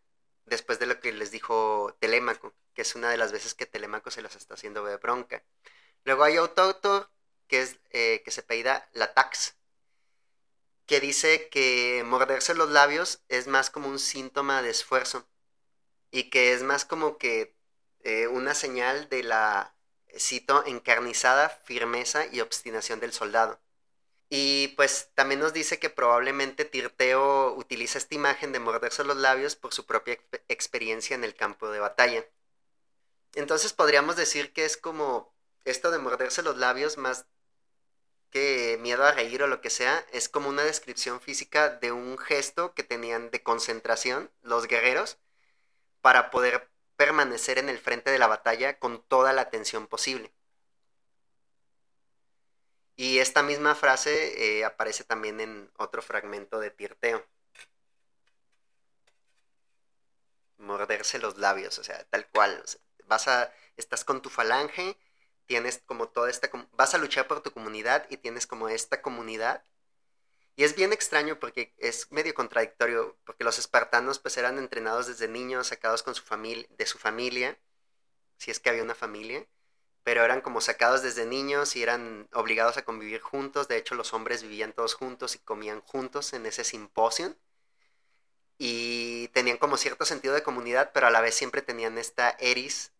después 0.47 0.79
de 0.79 0.87
lo 0.87 0.99
que 0.99 1.11
les 1.13 1.31
dijo 1.31 1.95
Telémaco, 1.99 2.55
que 2.73 2.81
es 2.81 2.95
una 2.95 3.09
de 3.11 3.17
las 3.17 3.31
veces 3.31 3.53
que 3.53 3.65
Telémaco 3.67 4.11
se 4.11 4.21
los 4.21 4.35
está 4.35 4.55
haciendo 4.55 4.83
de 4.85 4.97
bronca. 4.97 5.43
Luego 6.03 6.23
hay 6.23 6.37
otro 6.39 6.65
autor 6.65 7.11
que, 7.47 7.61
es, 7.61 7.79
eh, 7.91 8.21
que 8.25 8.31
se 8.31 8.43
peida 8.43 8.89
la 8.93 9.13
tax, 9.13 9.55
que 10.85 10.99
dice 10.99 11.49
que 11.49 12.03
morderse 12.05 12.55
los 12.55 12.69
labios 12.71 13.21
es 13.27 13.47
más 13.47 13.69
como 13.69 13.89
un 13.89 13.99
síntoma 13.99 14.61
de 14.61 14.69
esfuerzo 14.71 15.27
y 16.11 16.29
que 16.29 16.53
es 16.53 16.63
más 16.63 16.85
como 16.85 17.17
que 17.17 17.55
eh, 18.01 18.27
una 18.27 18.55
señal 18.55 19.09
de 19.09 19.23
la, 19.23 19.75
cito, 20.17 20.65
encarnizada 20.65 21.49
firmeza 21.49 22.25
y 22.27 22.41
obstinación 22.41 22.99
del 22.99 23.13
soldado. 23.13 23.59
Y 24.29 24.69
pues 24.69 25.11
también 25.15 25.39
nos 25.39 25.53
dice 25.53 25.79
que 25.79 25.89
probablemente 25.89 26.65
Tirteo 26.65 27.53
utiliza 27.55 27.97
esta 27.97 28.15
imagen 28.15 28.51
de 28.51 28.59
morderse 28.59 29.03
los 29.03 29.17
labios 29.17 29.55
por 29.55 29.73
su 29.73 29.85
propia 29.85 30.19
experiencia 30.49 31.15
en 31.15 31.23
el 31.23 31.35
campo 31.35 31.69
de 31.69 31.79
batalla. 31.79 32.25
Entonces 33.35 33.71
podríamos 33.73 34.15
decir 34.17 34.51
que 34.51 34.65
es 34.65 34.77
como 34.77 35.33
esto 35.63 35.91
de 35.91 35.99
morderse 35.99 36.41
los 36.41 36.57
labios 36.57 36.97
más 36.97 37.25
que 38.29 38.77
miedo 38.81 39.05
a 39.05 39.11
reír 39.11 39.43
o 39.43 39.47
lo 39.47 39.61
que 39.61 39.69
sea, 39.69 40.05
es 40.11 40.29
como 40.29 40.49
una 40.49 40.63
descripción 40.63 41.21
física 41.21 41.69
de 41.69 41.91
un 41.91 42.17
gesto 42.17 42.73
que 42.73 42.83
tenían 42.83 43.31
de 43.31 43.43
concentración 43.43 44.31
los 44.41 44.67
guerreros 44.67 45.17
para 46.01 46.29
poder 46.31 46.69
permanecer 46.97 47.57
en 47.59 47.69
el 47.69 47.77
frente 47.79 48.11
de 48.11 48.19
la 48.19 48.27
batalla 48.27 48.79
con 48.79 49.01
toda 49.03 49.33
la 49.33 49.43
atención 49.43 49.87
posible. 49.87 50.33
Y 52.97 53.19
esta 53.19 53.43
misma 53.43 53.75
frase 53.75 54.59
eh, 54.59 54.65
aparece 54.65 55.03
también 55.03 55.39
en 55.39 55.71
otro 55.77 56.01
fragmento 56.01 56.59
de 56.59 56.71
Tirteo. 56.71 57.25
Morderse 60.57 61.19
los 61.19 61.37
labios, 61.37 61.77
o 61.79 61.83
sea, 61.83 62.03
tal 62.09 62.27
cual. 62.29 62.63
vas 63.05 63.27
a, 63.27 63.53
estás 63.77 64.03
con 64.03 64.21
tu 64.21 64.29
falange, 64.29 64.97
tienes 65.45 65.81
como 65.85 66.09
toda 66.09 66.29
esta, 66.29 66.49
vas 66.73 66.93
a 66.95 66.97
luchar 66.97 67.27
por 67.27 67.41
tu 67.41 67.51
comunidad 67.51 68.07
y 68.09 68.17
tienes 68.17 68.47
como 68.47 68.67
esta 68.67 69.01
comunidad. 69.01 69.63
Y 70.55 70.63
es 70.63 70.75
bien 70.75 70.91
extraño 70.91 71.39
porque 71.39 71.75
es 71.77 72.11
medio 72.11 72.33
contradictorio, 72.33 73.15
porque 73.25 73.43
los 73.43 73.59
espartanos 73.59 74.19
pues 74.19 74.37
eran 74.37 74.57
entrenados 74.57 75.07
desde 75.07 75.27
niños, 75.27 75.67
sacados 75.67 76.01
con 76.03 76.15
su 76.15 76.23
familia, 76.23 76.67
de 76.77 76.85
su 76.87 76.97
familia, 76.97 77.59
si 78.37 78.51
es 78.51 78.59
que 78.59 78.69
había 78.69 78.83
una 78.83 78.95
familia, 78.95 79.47
pero 80.07 80.23
eran 80.23 80.39
como 80.39 80.61
sacados 80.61 81.01
desde 81.03 81.25
niños 81.25 81.75
y 81.75 81.83
eran 81.83 82.29
obligados 82.31 82.77
a 82.77 82.85
convivir 82.85 83.19
juntos. 83.19 83.67
De 83.67 83.75
hecho, 83.75 83.93
los 83.93 84.13
hombres 84.13 84.41
vivían 84.41 84.71
todos 84.71 84.93
juntos 84.93 85.35
y 85.35 85.39
comían 85.39 85.81
juntos 85.81 86.31
en 86.31 86.45
ese 86.45 86.63
simposio. 86.63 87.35
Y 88.57 89.27
tenían 89.33 89.57
como 89.57 89.75
cierto 89.75 90.05
sentido 90.05 90.33
de 90.33 90.43
comunidad, 90.43 90.91
pero 90.93 91.07
a 91.07 91.09
la 91.09 91.19
vez 91.19 91.35
siempre 91.35 91.61
tenían 91.61 91.97
esta 91.97 92.37
eris 92.39 92.93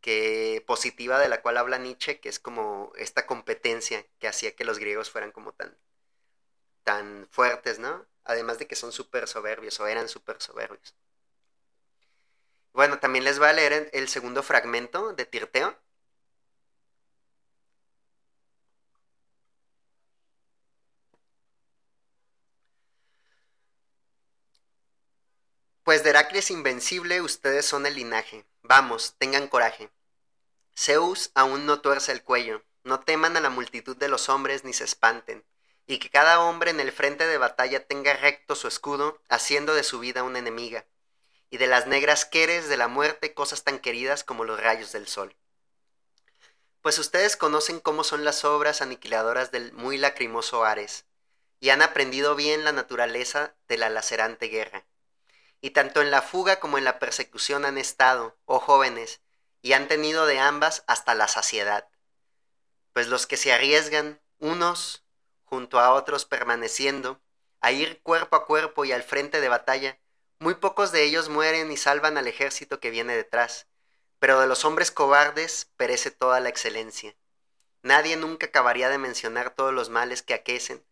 que 0.00 0.62
positiva 0.68 1.18
de 1.18 1.28
la 1.28 1.42
cual 1.42 1.56
habla 1.56 1.78
Nietzsche, 1.78 2.20
que 2.20 2.28
es 2.28 2.38
como 2.38 2.92
esta 2.94 3.26
competencia 3.26 4.06
que 4.20 4.28
hacía 4.28 4.54
que 4.54 4.64
los 4.64 4.78
griegos 4.78 5.10
fueran 5.10 5.32
como 5.32 5.50
tan, 5.52 5.76
tan 6.84 7.26
fuertes, 7.32 7.80
¿no? 7.80 8.06
Además 8.22 8.60
de 8.60 8.68
que 8.68 8.76
son 8.76 8.92
súper 8.92 9.26
soberbios 9.26 9.80
o 9.80 9.88
eran 9.88 10.08
súper 10.08 10.40
soberbios. 10.40 10.94
Bueno, 12.72 13.00
también 13.00 13.24
les 13.24 13.40
voy 13.40 13.48
a 13.48 13.52
leer 13.52 13.90
el 13.92 14.08
segundo 14.08 14.44
fragmento 14.44 15.12
de 15.12 15.24
Tirteo, 15.24 15.76
Pues 25.90 26.04
de 26.04 26.10
Heracles 26.10 26.52
invencible 26.52 27.20
ustedes 27.20 27.66
son 27.66 27.84
el 27.84 27.96
linaje. 27.96 28.44
Vamos, 28.62 29.16
tengan 29.18 29.48
coraje. 29.48 29.90
Zeus 30.78 31.32
aún 31.34 31.66
no 31.66 31.80
tuerce 31.80 32.12
el 32.12 32.22
cuello, 32.22 32.62
no 32.84 33.00
teman 33.00 33.36
a 33.36 33.40
la 33.40 33.50
multitud 33.50 33.96
de 33.96 34.06
los 34.06 34.28
hombres 34.28 34.62
ni 34.62 34.72
se 34.72 34.84
espanten, 34.84 35.44
y 35.88 35.98
que 35.98 36.08
cada 36.08 36.42
hombre 36.42 36.70
en 36.70 36.78
el 36.78 36.92
frente 36.92 37.26
de 37.26 37.38
batalla 37.38 37.88
tenga 37.88 38.14
recto 38.14 38.54
su 38.54 38.68
escudo, 38.68 39.20
haciendo 39.28 39.74
de 39.74 39.82
su 39.82 39.98
vida 39.98 40.22
una 40.22 40.38
enemiga, 40.38 40.86
y 41.50 41.56
de 41.56 41.66
las 41.66 41.88
negras 41.88 42.24
queres 42.24 42.68
de 42.68 42.76
la 42.76 42.86
muerte 42.86 43.34
cosas 43.34 43.64
tan 43.64 43.80
queridas 43.80 44.22
como 44.22 44.44
los 44.44 44.60
rayos 44.60 44.92
del 44.92 45.08
sol. 45.08 45.34
Pues 46.82 47.00
ustedes 47.00 47.36
conocen 47.36 47.80
cómo 47.80 48.04
son 48.04 48.24
las 48.24 48.44
obras 48.44 48.80
aniquiladoras 48.80 49.50
del 49.50 49.72
muy 49.72 49.98
lacrimoso 49.98 50.64
Ares, 50.64 51.04
y 51.58 51.70
han 51.70 51.82
aprendido 51.82 52.36
bien 52.36 52.62
la 52.62 52.70
naturaleza 52.70 53.56
de 53.66 53.76
la 53.76 53.88
lacerante 53.88 54.46
guerra 54.46 54.84
y 55.60 55.70
tanto 55.70 56.00
en 56.00 56.10
la 56.10 56.22
fuga 56.22 56.60
como 56.60 56.78
en 56.78 56.84
la 56.84 56.98
persecución 56.98 57.64
han 57.64 57.78
estado, 57.78 58.36
oh 58.44 58.60
jóvenes, 58.60 59.20
y 59.62 59.74
han 59.74 59.88
tenido 59.88 60.26
de 60.26 60.38
ambas 60.38 60.84
hasta 60.86 61.14
la 61.14 61.28
saciedad. 61.28 61.88
Pues 62.92 63.08
los 63.08 63.26
que 63.26 63.36
se 63.36 63.52
arriesgan, 63.52 64.20
unos 64.38 65.04
junto 65.44 65.80
a 65.80 65.92
otros 65.92 66.24
permaneciendo, 66.24 67.20
a 67.60 67.72
ir 67.72 68.00
cuerpo 68.02 68.36
a 68.36 68.46
cuerpo 68.46 68.84
y 68.84 68.92
al 68.92 69.02
frente 69.02 69.40
de 69.40 69.48
batalla, 69.48 69.98
muy 70.38 70.54
pocos 70.54 70.92
de 70.92 71.04
ellos 71.04 71.28
mueren 71.28 71.70
y 71.70 71.76
salvan 71.76 72.16
al 72.16 72.26
ejército 72.26 72.80
que 72.80 72.90
viene 72.90 73.14
detrás, 73.14 73.66
pero 74.18 74.40
de 74.40 74.46
los 74.46 74.64
hombres 74.64 74.90
cobardes 74.90 75.70
perece 75.76 76.10
toda 76.10 76.40
la 76.40 76.48
excelencia. 76.48 77.14
Nadie 77.82 78.16
nunca 78.16 78.46
acabaría 78.46 78.88
de 78.88 78.98
mencionar 78.98 79.50
todos 79.50 79.74
los 79.74 79.90
males 79.90 80.22
que 80.22 80.34
aquecen, 80.34 80.84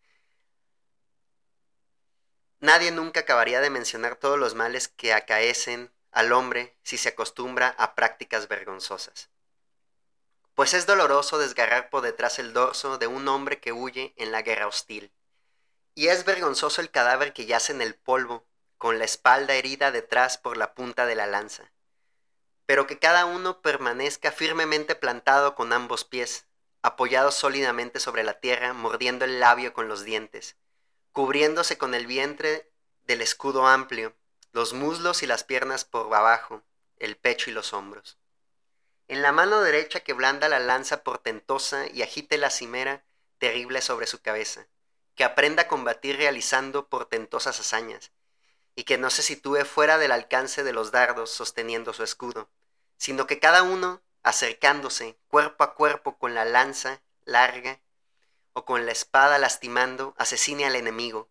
Nadie 2.61 2.91
nunca 2.91 3.21
acabaría 3.21 3.61
de 3.61 3.71
mencionar 3.71 4.17
todos 4.17 4.39
los 4.39 4.55
males 4.55 4.89
que 4.89 5.13
acaecen 5.13 5.93
al 6.11 6.33
hombre 6.33 6.77
si 6.83 6.99
se 6.99 7.11
acostumbra 7.11 7.75
a 7.79 7.95
prácticas 7.95 8.49
vergonzosas. 8.49 9.31
Pues 10.55 10.75
es 10.75 10.87
doloroso 10.87 11.39
desgarrar 11.39 11.89
por 11.89 12.03
detrás 12.03 12.41
el 12.41 12.53
dorso 12.53 12.99
de 12.99 13.07
un 13.07 13.29
hombre 13.29 13.61
que 13.61 13.71
huye 13.71 14.13
en 14.17 14.33
la 14.33 14.43
guerra 14.43 14.67
hostil. 14.67 15.13
Y 15.95 16.09
es 16.09 16.25
vergonzoso 16.25 16.81
el 16.81 16.91
cadáver 16.91 17.33
que 17.33 17.47
yace 17.47 17.73
en 17.73 17.81
el 17.81 17.95
polvo, 17.95 18.45
con 18.77 18.99
la 18.99 19.05
espalda 19.05 19.55
herida 19.55 19.93
detrás 19.93 20.37
por 20.37 20.57
la 20.57 20.75
punta 20.75 21.07
de 21.07 21.15
la 21.15 21.27
lanza. 21.29 21.71
Pero 22.67 22.89
que 22.89 22.99
cada 22.99 23.25
uno 23.25 23.63
permanezca 23.63 24.33
firmemente 24.33 24.97
plantado 24.97 25.55
con 25.55 25.73
ambos 25.73 26.05
pies, 26.05 26.47
apoyado 26.83 27.31
sólidamente 27.31 28.01
sobre 28.01 28.25
la 28.25 28.41
tierra, 28.41 28.73
mordiendo 28.73 29.25
el 29.25 29.39
labio 29.39 29.73
con 29.73 29.87
los 29.87 30.05
dientes, 30.05 30.57
cubriéndose 31.13 31.79
con 31.79 31.95
el 31.95 32.07
vientre 32.07 32.71
del 33.05 33.23
escudo 33.23 33.67
amplio, 33.67 34.15
los 34.53 34.73
muslos 34.73 35.23
y 35.23 35.27
las 35.27 35.45
piernas 35.45 35.85
por 35.85 36.15
abajo, 36.15 36.63
el 36.97 37.17
pecho 37.17 37.51
y 37.51 37.53
los 37.53 37.73
hombros. 37.73 38.19
En 39.09 39.23
la 39.23 39.33
mano 39.33 39.63
derecha 39.63 40.01
que 40.01 40.13
blanda 40.13 40.49
la 40.49 40.59
lanza 40.59 41.03
portentosa 41.03 41.87
y 41.87 42.03
agite 42.03 42.37
la 42.37 42.51
cimera 42.51 43.05
terrible 43.39 43.81
sobre 43.81 44.07
su 44.07 44.21
cabeza, 44.21 44.67
que 45.15 45.25
aprenda 45.25 45.63
a 45.63 45.69
combatir 45.69 46.17
realizando 46.17 46.89
portentosas 46.89 47.59
hazañas, 47.59 48.13
y 48.75 48.85
que 48.85 48.99
no 48.99 49.11
se 49.11 49.23
sitúe 49.23 49.65
fuera 49.65 49.99
del 49.99 50.13
alcance 50.13 50.63
de 50.63 50.73
los 50.73 50.93
dardos 50.93 51.31
sosteniendo 51.31 51.93
su 51.93 52.05
escudo, 52.05 52.51
sino 52.97 53.27
que 53.27 53.39
cada 53.39 53.63
uno, 53.63 54.03
acercándose 54.23 55.19
cuerpo 55.29 55.65
a 55.65 55.75
cuerpo 55.75 56.19
con 56.19 56.35
la 56.35 56.45
lanza 56.45 57.01
larga 57.25 57.81
o 58.59 58.65
con 58.65 58.87
la 58.87 58.93
espada 58.93 59.39
lastimando, 59.39 60.15
asesine 60.19 60.67
al 60.67 60.75
enemigo, 60.75 61.31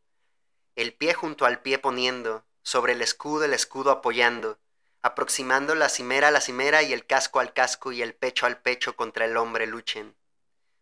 el 0.77 0.93
pie 0.93 1.13
junto 1.13 1.45
al 1.45 1.61
pie 1.61 1.77
poniendo, 1.77 2.45
sobre 2.63 2.93
el 2.93 3.01
escudo 3.01 3.43
el 3.43 3.53
escudo 3.53 3.91
apoyando, 3.91 4.59
aproximando 5.01 5.75
la 5.75 5.89
cimera 5.89 6.29
a 6.29 6.31
la 6.31 6.39
cimera 6.39 6.83
y 6.83 6.93
el 6.93 7.05
casco 7.05 7.41
al 7.41 7.51
casco 7.51 7.91
y 7.91 8.01
el 8.01 8.15
pecho 8.15 8.45
al 8.45 8.61
pecho 8.61 8.95
contra 8.95 9.25
el 9.25 9.35
hombre 9.35 9.67
luchen, 9.67 10.15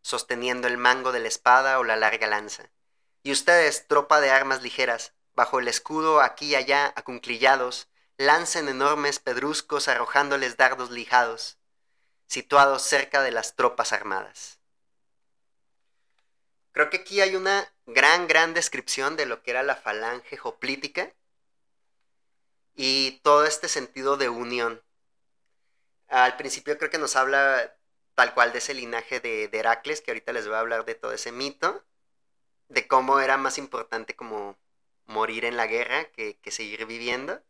sosteniendo 0.03 0.67
el 0.67 0.77
mango 0.77 1.12
de 1.12 1.19
la 1.19 1.29
espada 1.29 1.79
o 1.79 1.84
la 1.84 1.95
larga 1.95 2.27
lanza. 2.27 2.69
Y 3.23 3.31
ustedes, 3.31 3.88
tropa 3.88 4.21
de 4.21 4.29
armas 4.29 4.62
ligeras, 4.62 5.13
bajo 5.34 5.60
el 5.60 5.67
escudo 5.67 6.21
aquí 6.21 6.49
y 6.49 6.55
allá 6.55 6.93
acunclillados, 6.95 7.88
lancen 8.17 8.69
enormes 8.69 9.17
pedruscos 9.17 9.88
arrojándoles 9.88 10.58
dardos 10.58 10.91
lijados, 10.91 11.58
situados 12.27 12.84
cerca 12.84 13.23
de 13.23 13.31
las 13.31 13.55
tropas 13.55 13.93
armadas. 13.93 14.60
Creo 16.75 16.89
que 16.89 16.97
aquí 16.97 17.21
hay 17.21 17.38
una 17.38 17.73
gran, 17.85 18.27
gran 18.27 18.53
descripción 18.53 19.15
de 19.15 19.25
lo 19.25 19.41
que 19.41 19.51
era 19.51 19.63
la 19.63 19.77
falange 19.77 20.38
hoplítica 20.43 21.09
y 22.75 23.21
todo 23.23 23.45
este 23.45 23.69
sentido 23.69 24.17
de 24.17 24.27
unión. 24.27 24.83
Al 26.09 26.35
principio 26.35 26.77
creo 26.77 26.91
que 26.91 26.97
nos 26.97 27.15
habla 27.15 27.77
tal 28.13 28.33
cual 28.33 28.51
de 28.51 28.57
ese 28.57 28.73
linaje 28.73 29.21
de, 29.21 29.49
Heracles, 29.53 30.01
que 30.01 30.11
ahorita 30.11 30.33
les 30.33 30.47
voy 30.47 30.57
a 30.57 30.59
hablar 30.59 30.83
de 30.83 30.95
todo 30.95 31.13
ese 31.13 31.31
mito, 31.31 31.81
de 32.67 32.85
cómo 32.89 33.21
era 33.21 33.38
más 33.38 33.57
importante 33.57 34.17
como 34.17 34.57
morir 35.05 35.45
en 35.45 35.55
la 35.55 35.67
guerra 35.67 36.03
que, 36.11 36.38
seguir 36.51 36.85
viviendo, 36.85 37.41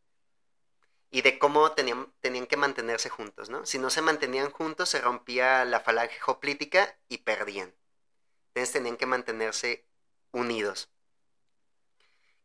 y 1.09 1.23
de 1.23 1.39
cómo 1.39 1.71
tenían, 1.71 2.13
tenían 2.21 2.45
que 2.45 2.57
mantenerse 2.57 3.09
juntos, 3.09 3.49
¿no? 3.49 3.65
Si 3.65 3.79
no 3.79 3.89
se 3.89 4.03
mantenían 4.03 4.51
juntos, 4.51 4.89
se 4.89 5.01
rompía 5.01 5.65
la 5.65 5.79
falange 5.79 6.19
hoplítica 6.27 6.95
y 7.09 7.19
perdían. 7.19 7.73
Entonces 8.55 8.71
tenían 8.71 8.95
que 8.95 9.05
mantenerse 9.05 9.85
unidos. 10.31 10.89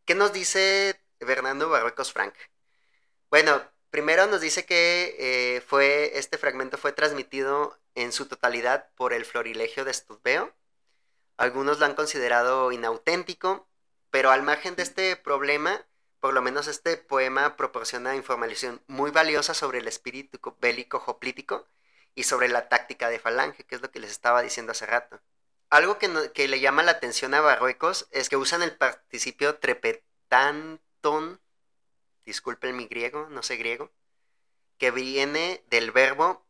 ¿Qué 0.04 0.16
nos 0.16 0.32
dice 0.32 1.00
Fernando 1.20 1.68
Barrocos 1.68 2.12
Frank? 2.12 2.34
Bueno, 3.30 3.62
primero 3.90 4.26
nos 4.26 4.40
dice 4.40 4.66
que 4.66 5.14
eh, 5.20 5.60
fue, 5.60 6.18
este 6.18 6.36
fragmento 6.36 6.78
fue 6.78 6.90
transmitido 6.90 7.78
en 7.94 8.10
su 8.10 8.26
totalidad 8.26 8.90
por 8.96 9.12
el 9.12 9.24
florilegio 9.24 9.84
de 9.84 9.92
Estudbeo. 9.92 10.52
Algunos 11.36 11.78
lo 11.78 11.86
han 11.86 11.94
considerado 11.94 12.72
inauténtico, 12.72 13.68
pero 14.10 14.32
al 14.32 14.42
margen 14.42 14.74
de 14.74 14.82
este 14.82 15.14
problema, 15.14 15.86
por 16.18 16.34
lo 16.34 16.42
menos 16.42 16.66
este 16.66 16.96
poema 16.96 17.56
proporciona 17.56 18.16
información 18.16 18.82
muy 18.88 19.12
valiosa 19.12 19.54
sobre 19.54 19.78
el 19.78 19.86
espíritu 19.86 20.40
bélico 20.60 21.04
hoplítico 21.06 21.68
y 22.16 22.24
sobre 22.24 22.48
la 22.48 22.68
táctica 22.68 23.08
de 23.08 23.20
falange, 23.20 23.62
que 23.62 23.76
es 23.76 23.80
lo 23.80 23.92
que 23.92 24.00
les 24.00 24.10
estaba 24.10 24.42
diciendo 24.42 24.72
hace 24.72 24.86
rato. 24.86 25.20
Algo 25.70 25.98
que, 25.98 26.48
le 26.48 26.61
llama 26.61 26.83
la 26.83 26.90
atención 26.90 27.33
a 27.33 27.40
Barruecos 27.40 28.09
es 28.11 28.28
que 28.28 28.37
usan 28.37 28.62
el 28.62 28.76
participio 28.76 29.56
trepetanton 29.56 31.40
disculpen 32.24 32.76
mi 32.76 32.87
griego, 32.87 33.28
no 33.30 33.42
sé 33.42 33.56
griego, 33.56 33.90
que 34.78 34.90
viene 34.90 35.64
del 35.68 35.90
verbo 35.90 36.46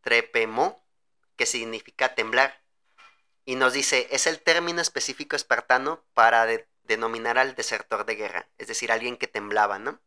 trepemo, 0.00 0.84
que 1.36 1.46
significa 1.46 2.14
temblar. 2.14 2.62
Y 3.44 3.54
nos 3.54 3.72
dice, 3.72 4.08
es 4.10 4.26
el 4.26 4.40
término 4.40 4.80
específico 4.80 5.36
espartano 5.36 6.04
para 6.14 6.46
denominar 6.82 7.38
al 7.38 7.54
desertor 7.54 8.04
de 8.06 8.16
guerra, 8.16 8.48
es 8.58 8.66
decir, 8.66 8.90
alguien 8.90 9.16
que 9.16 9.28
temblaba, 9.28 9.78
¿no? 9.78 10.00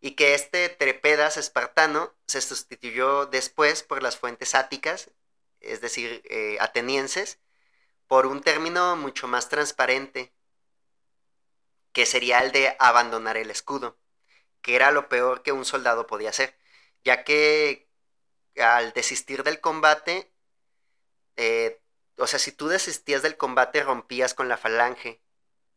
Y 0.00 0.12
que 0.12 0.34
este 0.34 0.68
trepedas 0.68 1.36
espartano 1.36 2.14
se 2.26 2.40
sustituyó 2.40 3.26
después 3.26 3.82
por 3.82 4.02
las 4.02 4.16
fuentes 4.16 4.54
áticas, 4.54 5.10
es 5.60 5.80
decir, 5.80 6.22
eh, 6.24 6.58
atenienses, 6.60 7.38
por 8.08 8.26
un 8.26 8.40
término 8.42 8.96
mucho 8.96 9.28
más 9.28 9.48
transparente, 9.48 10.32
que 11.92 12.06
sería 12.06 12.40
el 12.40 12.52
de 12.52 12.76
abandonar 12.78 13.36
el 13.36 13.50
escudo 13.50 13.98
que 14.66 14.74
era 14.74 14.90
lo 14.90 15.08
peor 15.08 15.42
que 15.44 15.52
un 15.52 15.64
soldado 15.64 16.08
podía 16.08 16.30
hacer, 16.30 16.58
ya 17.04 17.22
que 17.22 17.88
al 18.56 18.92
desistir 18.94 19.44
del 19.44 19.60
combate, 19.60 20.32
eh, 21.36 21.80
o 22.18 22.26
sea, 22.26 22.40
si 22.40 22.50
tú 22.50 22.66
desistías 22.66 23.22
del 23.22 23.36
combate 23.36 23.84
rompías 23.84 24.34
con 24.34 24.48
la 24.48 24.56
falange 24.56 25.22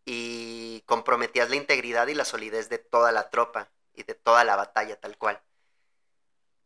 y 0.06 0.82
comprometías 0.88 1.52
la 1.52 1.58
integridad 1.58 2.08
y 2.08 2.16
la 2.16 2.26
solidez 2.26 2.68
de 2.70 2.80
toda 2.80 3.12
la 3.12 3.30
tropa 3.30 3.70
y 3.94 4.02
de 4.04 4.16
toda 4.16 4.44
la 4.44 4.56
batalla 4.56 5.00
tal 5.00 5.20
cual. 5.20 5.40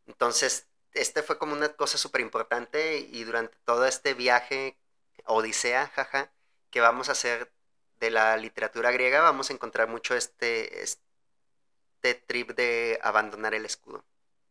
Entonces, 0.06 0.70
este 0.94 1.24
fue 1.24 1.38
como 1.38 1.52
una 1.52 1.76
cosa 1.76 1.98
súper 1.98 2.22
importante 2.22 3.00
y 3.00 3.26
durante 3.26 3.58
todo 3.66 3.86
este 3.86 4.14
viaje, 4.14 4.78
odisea, 5.26 5.88
jaja, 5.88 6.32
que 6.70 6.82
vamos 6.82 7.10
a 7.10 7.14
hacer 7.14 7.52
de 8.00 8.12
la 8.12 8.36
literatura 8.38 8.92
griega, 8.92 9.22
vamos 9.22 9.50
a 9.50 9.54
encontrar 9.54 9.88
mucho 9.88 10.16
este, 10.16 10.84
este 10.84 12.16
trip 12.16 12.52
de 12.52 13.00
abandonar 13.02 13.54
el 13.54 13.66
escudo. 13.66 14.04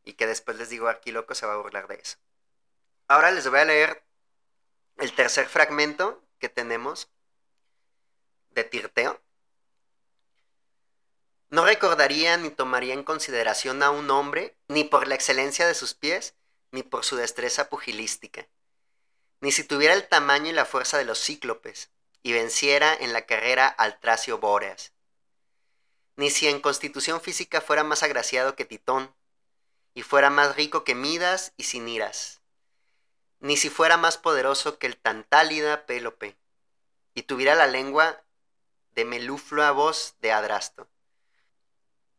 Y 0.04 0.14
que 0.14 0.26
después 0.26 0.56
les 0.56 0.68
digo, 0.68 0.88
aquí 0.88 1.12
loco 1.12 1.34
se 1.34 1.46
va 1.46 1.54
a 1.54 1.58
burlar 1.58 1.86
de 1.86 1.96
eso. 1.96 2.18
Ahora 3.08 3.30
les 3.30 3.48
voy 3.48 3.60
a 3.60 3.64
leer 3.64 4.04
el 4.98 5.14
tercer 5.14 5.46
fragmento 5.46 6.24
que 6.38 6.48
tenemos 6.48 7.08
de 8.50 8.64
Tirteo. 8.64 9.20
No 11.50 11.64
recordaría 11.66 12.36
ni 12.38 12.50
tomaría 12.50 12.94
en 12.94 13.04
consideración 13.04 13.82
a 13.82 13.90
un 13.90 14.10
hombre 14.10 14.56
ni 14.68 14.84
por 14.84 15.06
la 15.06 15.14
excelencia 15.14 15.66
de 15.66 15.74
sus 15.74 15.94
pies, 15.94 16.34
ni 16.70 16.82
por 16.82 17.04
su 17.04 17.16
destreza 17.16 17.68
pugilística, 17.68 18.48
ni 19.42 19.50
si 19.50 19.64
tuviera 19.64 19.92
el 19.92 20.08
tamaño 20.08 20.50
y 20.50 20.52
la 20.52 20.64
fuerza 20.64 20.98
de 20.98 21.04
los 21.04 21.20
cíclopes, 21.20 21.90
y 22.22 22.32
venciera 22.32 22.94
en 22.94 23.12
la 23.12 23.26
carrera 23.26 23.66
al 23.66 23.98
Tracio 23.98 24.38
Bóreas, 24.38 24.92
ni 26.14 26.30
si 26.30 26.46
en 26.46 26.60
constitución 26.60 27.20
física 27.20 27.60
fuera 27.60 27.82
más 27.82 28.04
agraciado 28.04 28.54
que 28.54 28.64
Titón, 28.64 29.12
y 29.94 30.02
fuera 30.02 30.30
más 30.30 30.54
rico 30.54 30.84
que 30.84 30.94
Midas 30.94 31.52
y 31.56 31.64
Siniras, 31.64 32.40
ni 33.40 33.56
si 33.56 33.68
fuera 33.68 33.96
más 33.96 34.16
poderoso 34.16 34.78
que 34.78 34.86
el 34.86 34.96
Tantálida 34.96 35.86
Pélope, 35.86 36.38
y 37.12 37.22
tuviera 37.22 37.56
la 37.56 37.66
lengua 37.66 38.22
de 38.92 39.04
meluflua 39.04 39.72
voz 39.72 40.14
de 40.20 40.30
Adrasto, 40.30 40.88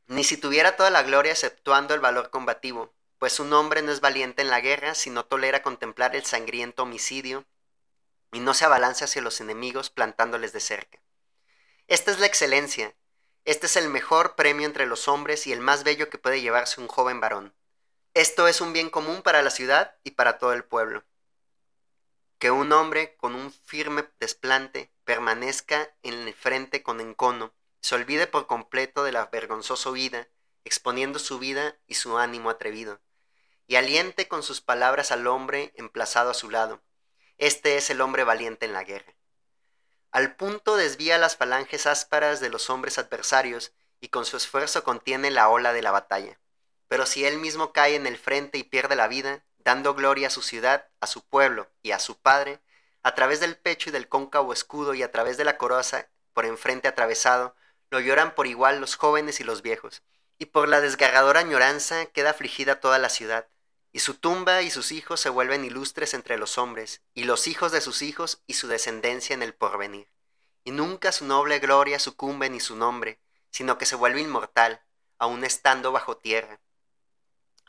ni 0.07 0.25
si 0.25 0.35
tuviera 0.35 0.75
toda 0.75 0.89
la 0.89 1.03
gloria 1.03 1.31
exceptuando 1.31 1.93
el 1.93 2.01
valor 2.01 2.31
combativo, 2.31 2.93
pues 3.23 3.39
un 3.39 3.53
hombre 3.53 3.81
no 3.81 3.93
es 3.93 4.01
valiente 4.01 4.41
en 4.41 4.49
la 4.49 4.59
guerra 4.59 4.95
si 4.95 5.09
no 5.09 5.23
tolera 5.23 5.61
contemplar 5.61 6.13
el 6.13 6.25
sangriento 6.25 6.83
homicidio 6.83 7.45
y 8.33 8.41
no 8.41 8.53
se 8.53 8.65
abalanza 8.65 9.05
hacia 9.05 9.21
los 9.21 9.39
enemigos 9.39 9.89
plantándoles 9.89 10.51
de 10.51 10.59
cerca. 10.59 10.99
Esta 11.87 12.11
es 12.11 12.19
la 12.19 12.25
excelencia, 12.25 12.93
este 13.45 13.67
es 13.67 13.77
el 13.77 13.87
mejor 13.87 14.35
premio 14.35 14.65
entre 14.65 14.87
los 14.87 15.07
hombres 15.07 15.47
y 15.47 15.53
el 15.53 15.61
más 15.61 15.85
bello 15.85 16.09
que 16.09 16.17
puede 16.17 16.41
llevarse 16.41 16.81
un 16.81 16.89
joven 16.89 17.21
varón. 17.21 17.55
Esto 18.13 18.49
es 18.49 18.59
un 18.59 18.73
bien 18.73 18.89
común 18.89 19.21
para 19.21 19.41
la 19.41 19.51
ciudad 19.51 19.95
y 20.03 20.11
para 20.11 20.37
todo 20.37 20.51
el 20.51 20.65
pueblo. 20.65 21.05
Que 22.39 22.51
un 22.51 22.73
hombre 22.73 23.15
con 23.15 23.35
un 23.35 23.53
firme 23.53 24.03
desplante 24.19 24.91
permanezca 25.05 25.95
en 26.01 26.27
el 26.27 26.33
frente 26.33 26.83
con 26.83 26.99
encono, 26.99 27.53
se 27.79 27.95
olvide 27.95 28.27
por 28.27 28.47
completo 28.47 29.05
de 29.05 29.13
la 29.13 29.27
vergonzosa 29.27 29.91
huida, 29.91 30.27
exponiendo 30.65 31.19
su 31.19 31.39
vida 31.39 31.77
y 31.87 31.93
su 31.93 32.17
ánimo 32.17 32.49
atrevido, 32.49 32.99
y 33.67 33.75
aliente 33.75 34.27
con 34.27 34.43
sus 34.43 34.61
palabras 34.61 35.11
al 35.11 35.27
hombre 35.27 35.73
emplazado 35.75 36.31
a 36.31 36.33
su 36.33 36.49
lado. 36.49 36.81
Este 37.37 37.77
es 37.77 37.89
el 37.89 38.01
hombre 38.01 38.23
valiente 38.23 38.65
en 38.65 38.73
la 38.73 38.83
guerra. 38.83 39.15
Al 40.11 40.35
punto 40.35 40.75
desvía 40.75 41.17
las 41.17 41.37
falanges 41.37 41.87
ásparas 41.87 42.39
de 42.39 42.49
los 42.49 42.69
hombres 42.69 42.97
adversarios 42.97 43.73
y 43.99 44.09
con 44.09 44.25
su 44.25 44.37
esfuerzo 44.37 44.83
contiene 44.83 45.31
la 45.31 45.49
ola 45.49 45.73
de 45.73 45.81
la 45.81 45.91
batalla. 45.91 46.39
Pero 46.87 47.05
si 47.05 47.25
él 47.25 47.39
mismo 47.39 47.73
cae 47.73 47.95
en 47.95 48.05
el 48.05 48.17
frente 48.17 48.57
y 48.57 48.63
pierde 48.63 48.95
la 48.95 49.07
vida, 49.07 49.43
dando 49.57 49.95
gloria 49.95 50.27
a 50.27 50.29
su 50.29 50.41
ciudad, 50.41 50.87
a 50.99 51.07
su 51.07 51.25
pueblo 51.25 51.71
y 51.81 51.91
a 51.91 51.99
su 51.99 52.17
padre, 52.19 52.59
a 53.01 53.15
través 53.15 53.39
del 53.39 53.57
pecho 53.57 53.89
y 53.89 53.91
del 53.91 54.07
cóncavo 54.07 54.53
escudo 54.53 54.93
y 54.93 55.03
a 55.03 55.11
través 55.11 55.37
de 55.37 55.45
la 55.45 55.57
coroza 55.57 56.09
por 56.33 56.45
enfrente 56.45 56.87
atravesado, 56.87 57.55
lo 57.89 57.99
lloran 57.99 58.35
por 58.35 58.47
igual 58.47 58.79
los 58.79 58.95
jóvenes 58.95 59.39
y 59.39 59.43
los 59.43 59.61
viejos, 59.61 60.03
y 60.43 60.45
por 60.45 60.67
la 60.67 60.81
desgarradora 60.81 61.39
añoranza 61.39 62.05
queda 62.07 62.31
afligida 62.31 62.81
toda 62.81 62.99
la 62.99 63.07
ciudad, 63.07 63.47
y 63.93 63.99
su 63.99 64.15
tumba 64.15 64.61
y 64.61 64.71
sus 64.71 64.91
hijos 64.91 65.21
se 65.21 65.29
vuelven 65.29 65.63
ilustres 65.63 66.13
entre 66.13 66.37
los 66.37 66.57
hombres, 66.57 67.01
y 67.13 67.23
los 67.23 67.47
hijos 67.47 67.71
de 67.71 67.79
sus 67.79 68.01
hijos 68.01 68.43
y 68.45 68.55
su 68.55 68.67
descendencia 68.67 69.33
en 69.33 69.41
el 69.41 69.53
porvenir. 69.53 70.11
Y 70.65 70.71
nunca 70.71 71.13
su 71.13 71.23
noble 71.23 71.59
gloria 71.59 71.97
sucumbe 71.97 72.49
ni 72.49 72.59
su 72.59 72.75
nombre, 72.75 73.21
sino 73.51 73.77
que 73.77 73.85
se 73.85 73.95
vuelve 73.95 74.19
inmortal, 74.19 74.81
aun 75.17 75.45
estando 75.45 75.93
bajo 75.93 76.17
tierra. 76.17 76.59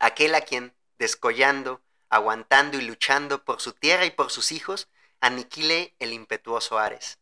Aquel 0.01 0.35
a 0.35 0.41
quien, 0.41 0.75
descollando, 0.99 1.81
aguantando 2.09 2.77
y 2.77 2.83
luchando 2.83 3.45
por 3.45 3.61
su 3.61 3.71
tierra 3.71 4.05
y 4.05 4.11
por 4.11 4.33
sus 4.33 4.51
hijos, 4.51 4.89
aniquile 5.21 5.95
el 6.01 6.13
impetuoso 6.13 6.81
Ares. 6.81 7.21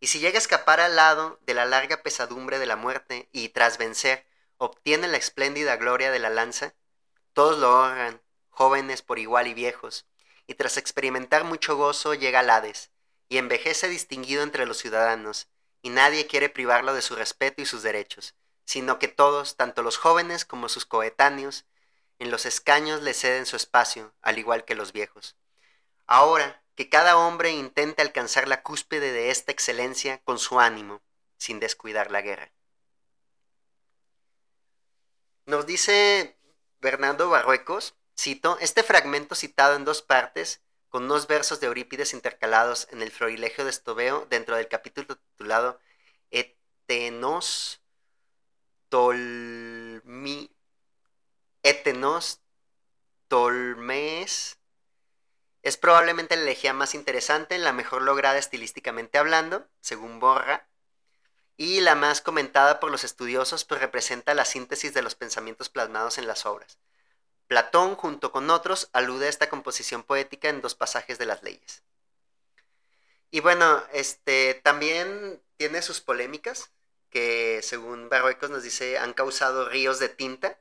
Y 0.00 0.06
si 0.06 0.18
llega 0.18 0.38
a 0.38 0.40
escapar 0.40 0.80
al 0.80 0.96
lado 0.96 1.38
de 1.42 1.52
la 1.52 1.66
larga 1.66 2.02
pesadumbre 2.02 2.58
de 2.58 2.64
la 2.64 2.76
muerte 2.76 3.28
y 3.32 3.50
tras 3.50 3.76
vencer 3.76 4.26
obtiene 4.58 5.08
la 5.08 5.16
espléndida 5.16 5.76
gloria 5.76 6.10
de 6.10 6.18
la 6.18 6.30
lanza, 6.30 6.74
todos 7.32 7.58
lo 7.58 7.80
honran, 7.80 8.20
jóvenes 8.50 9.02
por 9.02 9.18
igual 9.18 9.46
y 9.46 9.54
viejos, 9.54 10.06
y 10.46 10.54
tras 10.54 10.76
experimentar 10.76 11.44
mucho 11.44 11.76
gozo 11.76 12.14
llega 12.14 12.40
al 12.40 12.50
Hades, 12.50 12.90
y 13.28 13.38
envejece 13.38 13.88
distinguido 13.88 14.42
entre 14.42 14.66
los 14.66 14.78
ciudadanos, 14.78 15.48
y 15.82 15.90
nadie 15.90 16.26
quiere 16.26 16.48
privarlo 16.48 16.92
de 16.92 17.02
su 17.02 17.14
respeto 17.14 17.62
y 17.62 17.66
sus 17.66 17.82
derechos, 17.82 18.34
sino 18.64 18.98
que 18.98 19.08
todos, 19.08 19.56
tanto 19.56 19.82
los 19.82 19.96
jóvenes 19.96 20.44
como 20.44 20.68
sus 20.68 20.84
coetáneos, 20.84 21.64
en 22.18 22.30
los 22.30 22.46
escaños 22.46 23.02
le 23.02 23.14
ceden 23.14 23.46
su 23.46 23.56
espacio, 23.56 24.12
al 24.22 24.38
igual 24.38 24.64
que 24.64 24.74
los 24.74 24.92
viejos. 24.92 25.36
Ahora, 26.06 26.62
que 26.74 26.88
cada 26.88 27.16
hombre 27.16 27.52
intente 27.52 28.02
alcanzar 28.02 28.48
la 28.48 28.62
cúspide 28.62 29.12
de 29.12 29.30
esta 29.30 29.52
excelencia 29.52 30.20
con 30.24 30.38
su 30.38 30.58
ánimo, 30.58 31.00
sin 31.36 31.60
descuidar 31.60 32.10
la 32.10 32.22
guerra. 32.22 32.50
Nos 35.48 35.64
dice 35.64 36.36
Bernardo 36.78 37.30
Barruecos, 37.30 37.96
cito, 38.14 38.58
este 38.60 38.82
fragmento 38.82 39.34
citado 39.34 39.76
en 39.76 39.86
dos 39.86 40.02
partes, 40.02 40.60
con 40.90 41.04
unos 41.04 41.26
versos 41.26 41.58
de 41.58 41.68
Eurípides 41.68 42.12
intercalados 42.12 42.86
en 42.90 43.00
el 43.00 43.10
Florilegio 43.10 43.64
de 43.64 43.70
Estoveo, 43.70 44.26
dentro 44.28 44.56
del 44.56 44.68
capítulo 44.68 45.16
titulado 45.16 45.80
Etenos 46.30 47.80
Tolmi, 48.90 50.54
Etenos 51.62 52.42
Tolmes 53.28 54.58
es 55.62 55.76
probablemente 55.78 56.36
la 56.36 56.42
elegía 56.42 56.74
más 56.74 56.94
interesante, 56.94 57.56
la 57.56 57.72
mejor 57.72 58.02
lograda 58.02 58.36
estilísticamente 58.36 59.16
hablando, 59.16 59.66
según 59.80 60.20
Borra, 60.20 60.67
y 61.58 61.80
la 61.80 61.96
más 61.96 62.22
comentada 62.22 62.78
por 62.78 62.90
los 62.90 63.02
estudiosos, 63.02 63.64
pues 63.64 63.80
representa 63.80 64.32
la 64.32 64.44
síntesis 64.44 64.94
de 64.94 65.02
los 65.02 65.16
pensamientos 65.16 65.68
plasmados 65.68 66.16
en 66.16 66.28
las 66.28 66.46
obras. 66.46 66.78
Platón, 67.48 67.96
junto 67.96 68.30
con 68.30 68.48
otros, 68.48 68.88
alude 68.92 69.26
a 69.26 69.28
esta 69.28 69.48
composición 69.48 70.04
poética 70.04 70.48
en 70.48 70.60
dos 70.60 70.76
pasajes 70.76 71.18
de 71.18 71.26
las 71.26 71.42
leyes. 71.42 71.82
Y 73.32 73.40
bueno, 73.40 73.82
este 73.92 74.54
también 74.62 75.42
tiene 75.56 75.82
sus 75.82 76.00
polémicas, 76.00 76.70
que 77.10 77.60
según 77.62 78.08
Barroicos 78.08 78.50
nos 78.50 78.62
dice, 78.62 78.96
han 78.96 79.12
causado 79.12 79.68
ríos 79.68 79.98
de 79.98 80.08
tinta. 80.08 80.60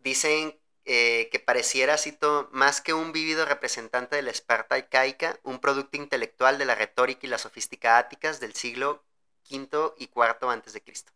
Dicen 0.00 0.58
eh, 0.84 1.28
que 1.30 1.38
pareciera, 1.38 1.96
cito, 1.96 2.48
más 2.50 2.80
que 2.80 2.92
un 2.92 3.12
vívido 3.12 3.44
representante 3.46 4.16
de 4.16 4.22
la 4.22 4.32
Esparta 4.32 4.74
arcaica, 4.74 5.38
un 5.44 5.60
producto 5.60 5.96
intelectual 5.96 6.58
de 6.58 6.64
la 6.64 6.74
retórica 6.74 7.20
y 7.24 7.30
la 7.30 7.38
sofística 7.38 7.98
áticas 7.98 8.40
del 8.40 8.54
siglo 8.54 9.04
V 9.50 9.94
y 9.98 10.04
IV 10.04 10.50
antes 10.50 10.72
de 10.72 10.82
Cristo. 10.82 11.12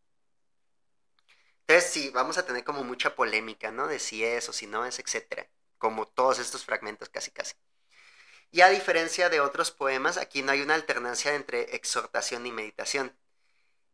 Entonces 1.66 1.90
sí, 1.90 2.10
vamos 2.10 2.38
a 2.38 2.46
tener 2.46 2.64
como 2.64 2.84
mucha 2.84 3.14
polémica, 3.16 3.70
¿no? 3.72 3.88
De 3.88 3.98
si 3.98 4.24
es 4.24 4.48
o 4.48 4.52
si 4.52 4.66
no 4.66 4.86
es, 4.86 4.98
etcétera. 5.00 5.48
Como 5.78 6.06
todos 6.06 6.38
estos 6.38 6.64
fragmentos 6.64 7.08
casi 7.08 7.30
casi. 7.32 7.54
Y 8.52 8.60
a 8.62 8.68
diferencia 8.68 9.28
de 9.28 9.40
otros 9.40 9.70
poemas, 9.72 10.16
aquí 10.16 10.42
no 10.42 10.52
hay 10.52 10.62
una 10.62 10.74
alternancia 10.74 11.34
entre 11.34 11.74
exhortación 11.74 12.46
y 12.46 12.52
meditación. 12.52 13.16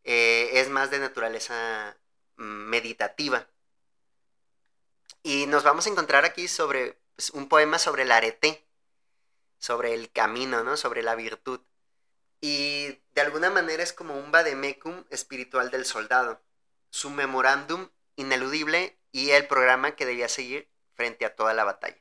Eh, 0.05 0.51
es 0.61 0.69
más 0.69 0.91
de 0.91 0.99
naturaleza 0.99 1.97
mm, 2.37 2.43
meditativa. 2.43 3.49
Y 5.23 5.47
nos 5.47 5.63
vamos 5.65 5.87
a 5.87 5.91
encontrar 5.91 6.25
aquí 6.25 6.49
sobre 6.49 6.99
pues, 7.17 7.31
un 7.31 7.49
poema 7.49 7.79
sobre 7.79 8.03
el 8.03 8.13
arete, 8.13 8.67
sobre 9.59 9.95
el 9.95 10.11
camino, 10.13 10.63
¿no? 10.65 10.77
Sobre 10.77 11.03
la 11.03 11.15
virtud. 11.15 11.61
Y 12.43 13.01
de 13.15 13.21
alguna 13.23 13.49
manera 13.49 13.83
es 13.83 13.95
como 13.95 14.19
un 14.19 14.31
vademecum 14.31 15.05
espiritual 15.09 15.71
del 15.71 15.87
soldado, 15.87 16.43
su 16.91 17.09
memorándum 17.09 17.89
ineludible 18.17 18.99
y 19.13 19.31
el 19.31 19.47
programa 19.47 19.93
que 19.97 20.05
debía 20.05 20.29
seguir 20.29 20.69
frente 20.93 21.25
a 21.25 21.35
toda 21.35 21.55
la 21.55 21.65
batalla. 21.65 21.97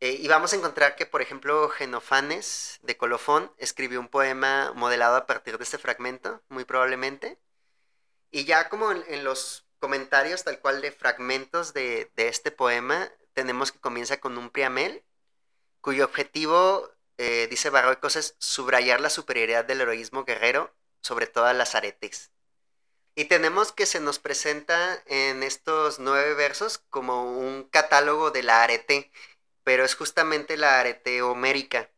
Eh, 0.00 0.18
y 0.20 0.28
vamos 0.28 0.52
a 0.52 0.56
encontrar 0.56 0.94
que, 0.96 1.06
por 1.06 1.22
ejemplo, 1.22 1.70
Genofanes 1.70 2.80
de 2.82 2.98
Colofón 2.98 3.50
escribió 3.56 3.98
un 3.98 4.08
poema 4.08 4.72
modelado 4.74 5.16
a 5.16 5.26
partir 5.26 5.56
de 5.56 5.64
este 5.64 5.78
fragmento, 5.78 6.42
muy 6.50 6.64
probablemente. 6.66 7.38
Y 8.30 8.44
ya 8.44 8.68
como 8.68 8.92
en 8.92 9.24
los 9.24 9.66
comentarios 9.78 10.44
tal 10.44 10.58
cual 10.58 10.80
de 10.80 10.90
fragmentos 10.90 11.72
de, 11.72 12.10
este 12.16 12.50
poema, 12.50 13.08
tenemos 13.34 13.72
que 13.72 13.78
comienza 13.78 14.18
con 14.18 14.36
un 14.36 14.50
priamel, 14.50 15.04
cuyo 15.80 16.04
objetivo, 16.04 16.90
eh, 17.18 17.46
dice 17.50 17.70
Barroicos, 17.70 18.16
es 18.16 18.36
subrayar 18.38 19.00
la 19.00 19.10
superioridad 19.10 19.64
del 19.64 19.80
heroísmo 19.80 20.24
guerrero 20.24 20.74
sobre 21.00 21.26
todas 21.26 21.56
las 21.56 21.74
aretes. 21.74 22.30
Y 23.14 23.26
tenemos 23.26 23.72
que 23.72 23.86
se 23.86 24.00
nos 24.00 24.18
presenta 24.18 25.02
en 25.06 25.42
estos 25.42 25.98
nueve 25.98 26.34
versos 26.34 26.78
como 26.90 27.38
un 27.38 27.64
catálogo 27.64 28.30
de 28.30 28.42
la 28.42 28.62
arete, 28.62 29.10
pero 29.64 29.84
es 29.84 29.94
justamente 29.94 30.56
la 30.56 30.80
arete 30.80 31.22
homérica. 31.22 31.90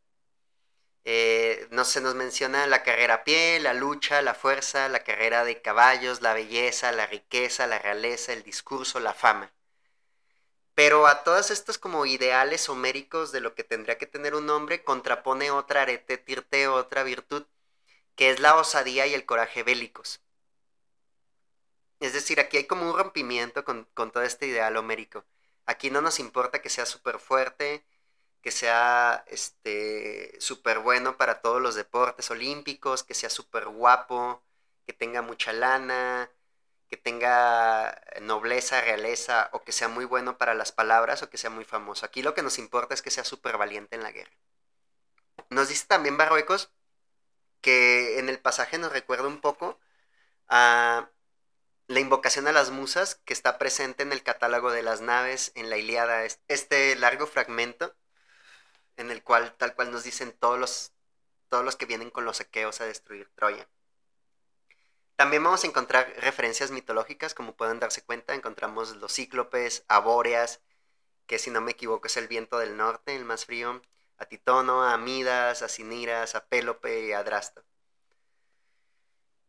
Eh, 1.05 1.67
no 1.71 1.85
se 1.85 2.01
nos 2.01 2.15
menciona 2.15 2.67
la 2.67 2.83
carrera 2.83 3.15
a 3.15 3.25
pie, 3.25 3.59
la 3.61 3.75
lucha, 3.75 4.23
la 4.23 4.35
fuerza, 4.35 4.89
la 4.89 5.05
carrera 5.05 5.45
de 5.45 5.61
caballos, 5.63 6.21
la 6.21 6.35
belleza, 6.35 6.93
la 6.93 7.07
riqueza, 7.07 7.67
la 7.67 7.79
realeza, 7.79 8.33
el 8.33 8.43
discurso, 8.43 9.01
la 9.01 9.15
fama. 9.15 9.53
Pero 10.79 11.09
a 11.09 11.25
todas 11.25 11.51
estas 11.51 11.77
como 11.77 12.07
ideales 12.07 12.69
homéricos 12.69 13.33
de 13.33 13.41
lo 13.41 13.57
que 13.57 13.65
tendría 13.65 13.99
que 13.99 14.07
tener 14.07 14.37
un 14.37 14.49
hombre, 14.49 14.85
contrapone 14.85 15.51
otra 15.51 15.83
arete, 15.83 16.19
tirte, 16.19 16.69
otra 16.69 17.03
virtud, 17.03 17.45
que 18.15 18.31
es 18.31 18.39
la 18.39 18.55
osadía 18.55 19.05
y 19.09 19.13
el 19.13 19.27
coraje 19.27 19.65
bélicos. 19.65 20.21
Es 21.99 22.13
decir, 22.13 22.39
aquí 22.39 22.59
hay 22.59 22.67
como 22.69 22.89
un 22.89 22.97
rompimiento 22.97 23.65
con, 23.65 23.89
con 23.93 24.13
todo 24.13 24.23
este 24.23 24.47
ideal 24.47 24.77
homérico. 24.77 25.25
Aquí 25.67 25.91
no 25.91 26.01
nos 26.01 26.21
importa 26.21 26.63
que 26.63 26.71
sea 26.71 26.87
súper 26.87 27.19
fuerte, 27.19 27.85
que 28.41 28.53
sea 28.53 29.25
este 29.27 30.37
súper 30.41 30.79
bueno 30.79 31.17
para 31.17 31.41
todos 31.41 31.61
los 31.61 31.75
deportes 31.75 32.31
olímpicos, 32.31 33.03
que 33.03 33.15
sea 33.15 33.31
súper 33.31 33.67
guapo, 33.67 34.45
que 34.87 34.93
tenga 34.93 35.23
mucha 35.23 35.53
lana, 35.53 36.31
que 36.89 36.97
tenga 36.97 38.01
nobleza, 38.23 38.81
realeza, 38.81 39.51
o 39.53 39.63
que 39.65 39.73
sea 39.73 39.89
muy 39.89 40.05
bueno 40.05 40.39
para 40.39 40.55
las 40.55 40.73
palabras, 40.73 41.23
o 41.23 41.31
que 41.31 41.39
sea 41.39 41.51
muy 41.51 41.65
famoso. 41.65 42.07
Aquí 42.07 42.23
lo 42.23 42.35
que 42.35 42.43
nos 42.43 42.59
importa 42.59 42.95
es 42.95 43.03
que 43.03 43.11
sea 43.11 43.25
súper 43.25 43.59
valiente 43.59 43.97
en 43.97 44.03
la 44.03 44.13
guerra. 44.13 44.33
Nos 45.51 45.69
dice 45.69 45.87
también 45.87 46.17
Barruecos 46.17 46.73
que 47.61 48.19
en 48.19 48.29
el 48.29 48.41
pasaje 48.41 48.79
nos 48.79 48.93
recuerda 48.93 49.27
un 49.29 49.41
poco 49.41 49.79
a 50.49 51.11
la 51.89 52.01
invocación 52.01 52.49
a 52.49 52.53
las 52.53 52.71
musas 52.71 53.17
que 53.25 53.33
está 53.33 53.59
presente 53.59 54.03
en 54.03 54.13
el 54.13 54.23
catálogo 54.23 54.71
de 54.71 54.83
las 54.83 55.01
naves 55.01 55.53
en 55.55 55.71
la 55.71 55.79
Iliada. 55.79 56.25
Este 56.49 56.97
largo 56.97 57.27
fragmento 57.27 57.95
en 58.97 59.11
el 59.11 59.23
cual 59.23 59.55
tal 59.57 59.75
cual 59.75 59.91
nos 59.91 60.05
dicen 60.05 60.33
todos 60.33 60.59
los, 60.59 60.93
todos 61.49 61.65
los 61.65 61.77
que 61.77 61.87
vienen 61.87 62.11
con 62.11 62.25
los 62.25 62.41
aqueos 62.41 62.81
a 62.81 62.87
destruir 62.87 63.31
Troya. 63.35 63.69
También 65.19 65.43
vamos 65.43 65.65
a 65.65 65.67
encontrar 65.67 66.15
referencias 66.19 66.71
mitológicas, 66.71 67.35
como 67.35 67.57
pueden 67.57 67.81
darse 67.81 68.05
cuenta, 68.05 68.37
encontramos 68.37 68.95
los 68.99 69.13
cíclopes, 69.13 69.85
a 69.89 69.99
Bóreas, 69.99 70.61
que 71.27 71.41
si 71.41 71.51
no 71.51 71.61
me 71.61 71.73
equivoco 71.73 72.07
es 72.07 72.17
el 72.17 72.29
viento 72.29 72.59
del 72.59 72.77
norte, 72.77 73.17
el 73.17 73.25
más 73.25 73.45
frío, 73.45 73.83
a 74.17 74.27
Titono, 74.27 74.85
a 74.85 74.97
Midas, 74.97 75.63
a 75.63 75.69
Siniras, 75.69 76.37
a 76.37 76.47
Pélope 76.47 77.07
y 77.09 77.13
a 77.15 77.25
Drasto. 77.25 77.65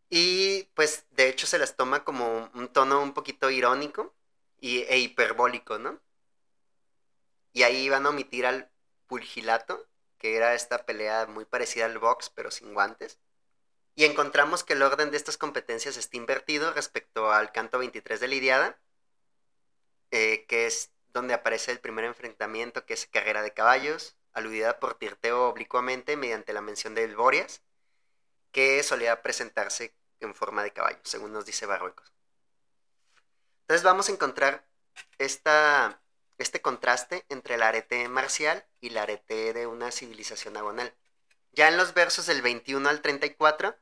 Y 0.10 0.64
pues 0.74 1.06
de 1.12 1.30
hecho 1.30 1.46
se 1.46 1.60
las 1.60 1.76
toma 1.76 2.04
como 2.04 2.50
un 2.56 2.70
tono 2.70 3.04
un 3.04 3.14
poquito 3.14 3.52
irónico 3.52 4.16
y, 4.60 4.80
e 4.90 4.98
hiperbólico, 4.98 5.78
¿no? 5.78 6.00
Y 7.54 7.62
ahí 7.62 7.90
van 7.90 8.08
a 8.08 8.10
omitir 8.10 8.48
al 8.48 8.72
Pulgilato, 9.06 9.88
que 10.18 10.36
era 10.36 10.56
esta 10.56 10.88
pelea 10.88 11.28
muy 11.28 11.46
parecida 11.46 11.86
al 11.86 12.00
box, 12.00 12.32
pero 12.32 12.50
sin 12.50 12.74
guantes. 12.74 13.20
Y 14.00 14.06
encontramos 14.06 14.64
que 14.64 14.72
el 14.72 14.82
orden 14.82 15.12
de 15.12 15.18
estas 15.18 15.36
competencias 15.36 15.98
está 15.98 16.16
invertido 16.16 16.72
respecto 16.72 17.34
al 17.34 17.52
canto 17.52 17.80
23 17.80 18.22
de 18.22 18.28
Lidiada, 18.30 18.80
eh, 20.12 20.46
que 20.48 20.68
es 20.68 20.94
donde 21.12 21.34
aparece 21.34 21.74
el 21.74 21.82
primer 21.82 22.06
enfrentamiento, 22.06 22.86
que 22.86 22.94
es 22.94 23.08
carrera 23.08 23.42
de 23.42 23.54
caballos, 23.54 24.16
aludida 24.32 24.80
por 24.80 24.98
Tirteo 24.98 25.50
oblicuamente 25.50 26.16
mediante 26.16 26.54
la 26.54 26.62
mención 26.62 26.96
de 26.96 27.14
Borias, 27.14 27.62
que 28.54 28.82
solía 28.84 29.22
presentarse 29.22 29.94
en 30.22 30.34
forma 30.34 30.64
de 30.64 30.72
caballo, 30.72 31.02
según 31.04 31.34
nos 31.34 31.46
dice 31.46 31.66
Barruecos. 31.66 32.14
Entonces 33.64 33.84
vamos 33.84 34.08
a 34.08 34.14
encontrar 34.14 34.66
esta, 35.18 36.02
este 36.38 36.62
contraste 36.62 37.26
entre 37.28 37.56
el 37.56 37.64
arete 37.64 38.08
marcial 38.08 38.66
y 38.80 38.92
el 38.92 38.98
arete 38.98 39.52
de 39.52 39.68
una 39.68 39.92
civilización 39.92 40.56
agonal. 40.56 40.96
Ya 41.52 41.68
en 41.68 41.76
los 41.76 41.94
versos 41.94 42.28
del 42.28 42.42
21 42.42 42.88
al 42.88 43.02
34 43.02 43.76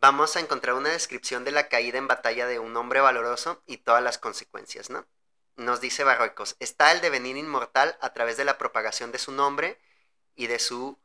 vamos 0.00 0.36
a 0.36 0.40
encontrar 0.40 0.74
una 0.74 0.90
descripción 0.90 1.44
de 1.44 1.52
la 1.52 1.68
caída 1.68 1.98
en 1.98 2.08
batalla 2.08 2.46
de 2.46 2.58
un 2.58 2.76
hombre 2.76 3.00
valoroso 3.00 3.62
y 3.66 3.78
todas 3.78 4.02
las 4.02 4.18
consecuencias, 4.18 4.90
¿no? 4.90 5.06
Nos 5.56 5.80
dice 5.80 6.04
Barruecos, 6.04 6.56
está 6.58 6.92
el 6.92 7.00
devenir 7.00 7.36
inmortal 7.36 7.98
a 8.00 8.12
través 8.14 8.36
de 8.36 8.44
la 8.44 8.56
propagación 8.56 9.12
de 9.12 9.18
su 9.18 9.32
nombre 9.32 9.78
y 10.34 10.46
de 10.46 10.58
su 10.58 10.98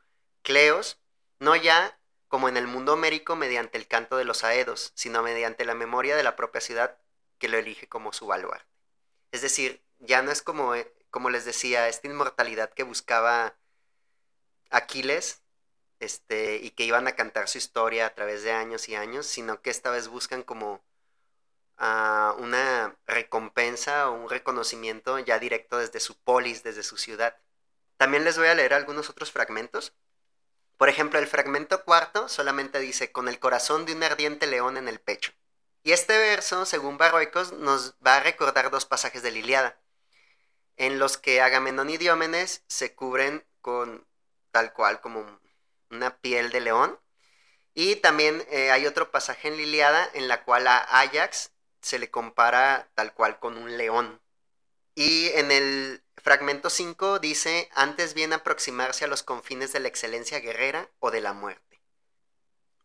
cleos, 0.43 0.99
no 1.39 1.55
ya 1.55 1.99
como 2.29 2.47
en 2.47 2.57
el 2.57 2.67
mundo 2.67 2.93
homérico 2.93 3.35
mediante 3.35 3.77
el 3.77 3.87
canto 3.87 4.17
de 4.17 4.23
los 4.23 4.43
aedos, 4.43 4.91
sino 4.95 5.21
mediante 5.23 5.65
la 5.65 5.75
memoria 5.75 6.15
de 6.15 6.23
la 6.23 6.35
propia 6.35 6.61
ciudad 6.61 6.97
que 7.37 7.49
lo 7.49 7.57
elige 7.57 7.89
como 7.89 8.13
su 8.13 8.27
baluarte. 8.27 8.65
Es 9.31 9.41
decir, 9.41 9.83
ya 9.99 10.21
no 10.21 10.31
es 10.31 10.41
como, 10.41 10.75
eh, 10.75 10.93
como 11.09 11.29
les 11.29 11.43
decía, 11.43 11.89
esta 11.89 12.07
inmortalidad 12.07 12.73
que 12.73 12.83
buscaba 12.83 13.57
Aquiles 14.69 15.44
este, 15.99 16.57
y 16.57 16.71
que 16.71 16.83
iban 16.83 17.07
a 17.07 17.15
cantar 17.15 17.47
su 17.47 17.57
historia 17.57 18.07
a 18.07 18.13
través 18.13 18.43
de 18.43 18.51
años 18.51 18.89
y 18.89 18.95
años, 18.95 19.25
sino 19.25 19.61
que 19.61 19.69
esta 19.69 19.91
vez 19.91 20.07
buscan 20.07 20.43
como 20.43 20.83
uh, 21.79 22.41
una 22.41 22.95
recompensa 23.05 24.09
o 24.09 24.13
un 24.13 24.29
reconocimiento 24.29 25.19
ya 25.19 25.39
directo 25.39 25.77
desde 25.77 25.99
su 25.99 26.15
polis, 26.17 26.63
desde 26.63 26.83
su 26.83 26.97
ciudad. 26.97 27.37
También 27.97 28.23
les 28.25 28.37
voy 28.37 28.47
a 28.47 28.55
leer 28.55 28.73
algunos 28.73 29.09
otros 29.09 29.31
fragmentos. 29.31 29.93
Por 30.77 30.89
ejemplo, 30.89 31.19
el 31.19 31.27
fragmento 31.27 31.83
cuarto 31.85 32.27
solamente 32.27 32.79
dice, 32.79 33.11
con 33.11 33.29
el 33.29 33.39
corazón 33.39 33.85
de 33.85 33.93
un 33.93 34.03
ardiente 34.03 34.47
león 34.47 34.77
en 34.77 34.87
el 34.87 34.99
pecho. 34.99 35.31
Y 35.83 35.91
este 35.93 36.17
verso, 36.17 36.65
según 36.65 36.97
Barroicos, 36.97 37.53
nos 37.53 37.93
va 38.05 38.17
a 38.17 38.19
recordar 38.19 38.71
dos 38.71 38.85
pasajes 38.85 39.21
de 39.21 39.31
Liliada, 39.31 39.79
en 40.77 40.99
los 40.99 41.17
que 41.17 41.41
Agamenón 41.41 41.89
y 41.89 41.97
Diómenes 41.97 42.63
se 42.67 42.95
cubren 42.95 43.45
con 43.61 44.05
tal 44.51 44.73
cual 44.73 44.99
como 44.99 45.39
una 45.89 46.17
piel 46.17 46.49
de 46.51 46.61
león. 46.61 46.99
Y 47.73 47.97
también 47.97 48.45
eh, 48.49 48.71
hay 48.71 48.87
otro 48.87 49.11
pasaje 49.11 49.49
en 49.49 49.57
Liliada 49.57 50.09
en 50.13 50.27
la 50.27 50.43
cual 50.43 50.67
a 50.67 50.77
Ajax 50.77 51.51
se 51.81 51.99
le 51.99 52.09
compara 52.09 52.89
tal 52.95 53.13
cual 53.13 53.39
con 53.39 53.57
un 53.57 53.77
león. 53.77 54.21
Y 54.95 55.27
en 55.33 55.51
el 55.51 56.03
fragmento 56.17 56.69
5 56.69 57.19
dice, 57.19 57.69
antes 57.75 58.13
bien 58.13 58.33
aproximarse 58.33 59.05
a 59.05 59.07
los 59.07 59.23
confines 59.23 59.73
de 59.73 59.81
la 59.81 59.89
excelencia 59.89 60.39
guerrera 60.39 60.89
o 60.99 61.11
de 61.11 61.21
la 61.21 61.33
muerte. 61.33 61.81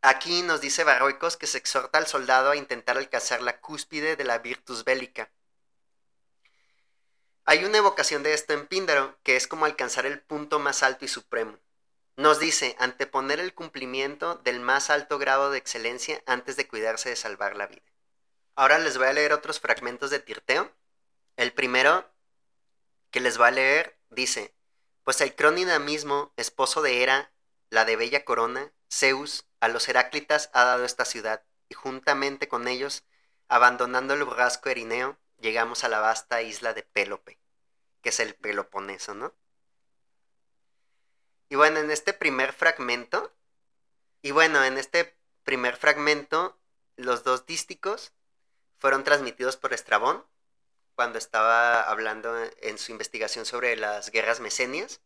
Aquí 0.03 0.42
nos 0.42 0.61
dice 0.61 0.82
Barroicos 0.82 1.36
que 1.36 1.46
se 1.46 1.59
exhorta 1.59 1.98
al 1.98 2.07
soldado 2.07 2.51
a 2.51 2.57
intentar 2.57 2.98
alcanzar 2.98 3.42
la 3.42 3.61
cúspide 3.61 4.16
de 4.16 4.24
la 4.24 4.38
virtus 4.38 4.84
bélica. 4.84 5.30
Hay 7.44 7.64
una 7.64 7.78
evocación 7.78 8.22
de 8.22 8.32
esto 8.32 8.55
en 8.55 8.66
Píndaro, 8.66 9.18
que 9.22 9.36
es 9.36 9.46
como 9.46 9.66
alcanzar 9.66 10.07
el 10.07 10.20
punto 10.20 10.59
más 10.59 10.82
alto 10.82 11.05
y 11.05 11.09
supremo. 11.09 11.59
Nos 12.20 12.38
dice 12.38 12.76
anteponer 12.78 13.40
el 13.40 13.54
cumplimiento 13.54 14.34
del 14.34 14.60
más 14.60 14.90
alto 14.90 15.16
grado 15.16 15.50
de 15.50 15.56
excelencia 15.56 16.22
antes 16.26 16.54
de 16.54 16.68
cuidarse 16.68 17.08
de 17.08 17.16
salvar 17.16 17.56
la 17.56 17.66
vida. 17.66 17.80
Ahora 18.54 18.78
les 18.78 18.98
voy 18.98 19.06
a 19.06 19.14
leer 19.14 19.32
otros 19.32 19.58
fragmentos 19.58 20.10
de 20.10 20.18
Tirteo. 20.18 20.70
El 21.38 21.54
primero 21.54 22.12
que 23.10 23.20
les 23.20 23.38
voy 23.38 23.46
a 23.48 23.52
leer 23.52 23.98
dice, 24.10 24.54
pues 25.02 25.22
el 25.22 25.34
Crónida 25.34 25.78
mismo, 25.78 26.34
esposo 26.36 26.82
de 26.82 27.02
Hera, 27.02 27.32
la 27.70 27.86
de 27.86 27.96
bella 27.96 28.22
corona, 28.26 28.70
Zeus, 28.92 29.46
a 29.58 29.68
los 29.68 29.88
Heráclitas 29.88 30.50
ha 30.52 30.64
dado 30.64 30.84
esta 30.84 31.06
ciudad, 31.06 31.42
y 31.70 31.74
juntamente 31.74 32.48
con 32.48 32.68
ellos, 32.68 33.02
abandonando 33.48 34.12
el 34.12 34.24
burrasco 34.24 34.68
erineo, 34.68 35.16
llegamos 35.40 35.84
a 35.84 35.88
la 35.88 36.00
vasta 36.00 36.42
isla 36.42 36.74
de 36.74 36.82
Pélope, 36.82 37.38
que 38.02 38.10
es 38.10 38.20
el 38.20 38.34
Peloponeso, 38.34 39.14
¿no? 39.14 39.32
Y 41.51 41.57
bueno, 41.57 41.80
en 41.80 41.90
este 41.90 42.12
primer 42.12 42.53
fragmento, 42.53 43.34
y 44.22 44.30
bueno, 44.30 44.64
en 44.64 44.78
este 44.78 45.16
primer 45.42 45.76
fragmento, 45.76 46.57
los 46.94 47.24
dos 47.24 47.44
dísticos 47.44 48.12
fueron 48.78 49.03
transmitidos 49.03 49.57
por 49.57 49.74
Estrabón, 49.74 50.24
cuando 50.94 51.18
estaba 51.18 51.82
hablando 51.82 52.36
en 52.61 52.78
su 52.78 52.92
investigación 52.92 53.46
sobre 53.46 53.74
las 53.74 54.11
guerras 54.11 54.38
mesenias. 54.38 55.01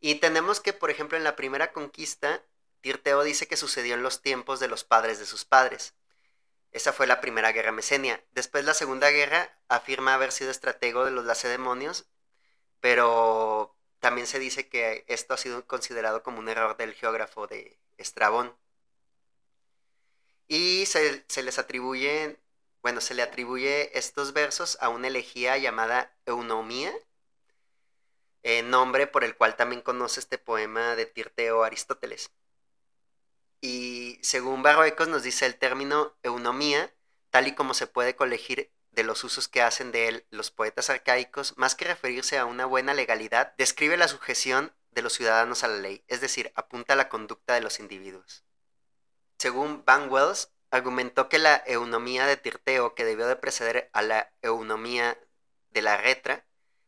Y 0.00 0.14
tenemos 0.14 0.60
que, 0.60 0.72
por 0.72 0.90
ejemplo, 0.90 1.18
en 1.18 1.24
la 1.24 1.36
primera 1.36 1.72
conquista, 1.72 2.42
Tirteo 2.80 3.22
dice 3.22 3.46
que 3.46 3.58
sucedió 3.58 3.94
en 3.94 4.02
los 4.02 4.22
tiempos 4.22 4.60
de 4.60 4.68
los 4.68 4.82
padres 4.82 5.18
de 5.18 5.26
sus 5.26 5.44
padres. 5.44 5.94
Esa 6.70 6.94
fue 6.94 7.06
la 7.06 7.20
primera 7.20 7.52
guerra 7.52 7.70
mesenia. 7.70 8.24
Después 8.30 8.64
la 8.64 8.72
segunda 8.72 9.10
guerra 9.10 9.58
afirma 9.68 10.14
haber 10.14 10.32
sido 10.32 10.50
estratego 10.50 11.04
de 11.04 11.10
los 11.10 11.26
lacedemonios, 11.26 12.06
pero 12.80 13.76
también 14.02 14.26
se 14.26 14.40
dice 14.40 14.68
que 14.68 15.04
esto 15.06 15.32
ha 15.32 15.36
sido 15.36 15.64
considerado 15.64 16.24
como 16.24 16.40
un 16.40 16.48
error 16.48 16.76
del 16.76 16.92
geógrafo 16.92 17.46
de 17.46 17.78
Estrabón. 17.98 18.52
Y 20.48 20.86
se, 20.86 21.24
les 21.42 21.58
atribuye, 21.60 22.36
bueno, 22.82 23.00
se 23.00 23.14
le 23.14 23.22
atribuye 23.22 23.96
estos 23.96 24.32
versos 24.32 24.76
a 24.80 24.88
una 24.88 25.06
elegía 25.06 25.56
llamada 25.56 26.12
Eunomía, 26.26 26.92
eh, 28.42 28.62
nombre 28.64 29.06
por 29.06 29.22
el 29.22 29.36
cual 29.36 29.54
también 29.54 29.82
conoce 29.82 30.18
este 30.18 30.36
poema 30.36 30.96
de 30.96 31.06
Tirteo 31.06 31.62
Aristóteles. 31.62 32.32
Y 33.60 34.18
según 34.20 34.64
Barroecos 34.64 35.06
nos 35.06 35.22
dice 35.22 35.46
el 35.46 35.54
término 35.54 36.12
eunomía, 36.24 36.92
tal 37.30 37.46
y 37.46 37.54
como 37.54 37.72
se 37.72 37.86
puede 37.86 38.16
colegir 38.16 38.72
de 38.92 39.04
los 39.04 39.24
usos 39.24 39.48
que 39.48 39.62
hacen 39.62 39.90
de 39.90 40.08
él 40.08 40.26
los 40.30 40.50
poetas 40.50 40.90
arcaicos, 40.90 41.54
más 41.56 41.74
que 41.74 41.86
referirse 41.86 42.38
a 42.38 42.44
una 42.44 42.66
buena 42.66 42.94
legalidad, 42.94 43.54
describe 43.56 43.96
la 43.96 44.08
sujeción 44.08 44.72
de 44.90 45.02
los 45.02 45.14
ciudadanos 45.14 45.64
a 45.64 45.68
la 45.68 45.78
ley, 45.78 46.04
es 46.08 46.20
decir, 46.20 46.52
apunta 46.54 46.92
a 46.92 46.96
la 46.96 47.08
conducta 47.08 47.54
de 47.54 47.62
los 47.62 47.80
individuos. 47.80 48.44
Según 49.38 49.84
Van 49.84 50.10
Wells, 50.10 50.52
argumentó 50.70 51.28
que 51.28 51.38
la 51.38 51.62
eunomía 51.66 52.26
de 52.26 52.36
Tirteo, 52.36 52.94
que 52.94 53.04
debió 53.04 53.26
de 53.26 53.36
preceder 53.36 53.90
a 53.92 54.02
la 54.02 54.32
eunomía 54.42 55.18
de 55.70 55.82
la 55.82 55.96
retra, 55.96 56.44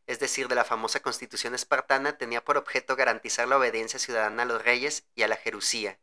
es 0.07 0.19
decir, 0.19 0.47
de 0.47 0.55
la 0.55 0.63
famosa 0.63 1.01
constitución 1.01 1.55
espartana, 1.55 2.17
tenía 2.17 2.43
por 2.43 2.57
objeto 2.57 2.95
garantizar 2.95 3.47
la 3.47 3.57
obediencia 3.57 3.99
ciudadana 3.99 4.43
a 4.43 4.45
los 4.45 4.63
reyes 4.63 5.05
y 5.15 5.23
a 5.23 5.27
la 5.27 5.35
jerusía, 5.35 5.99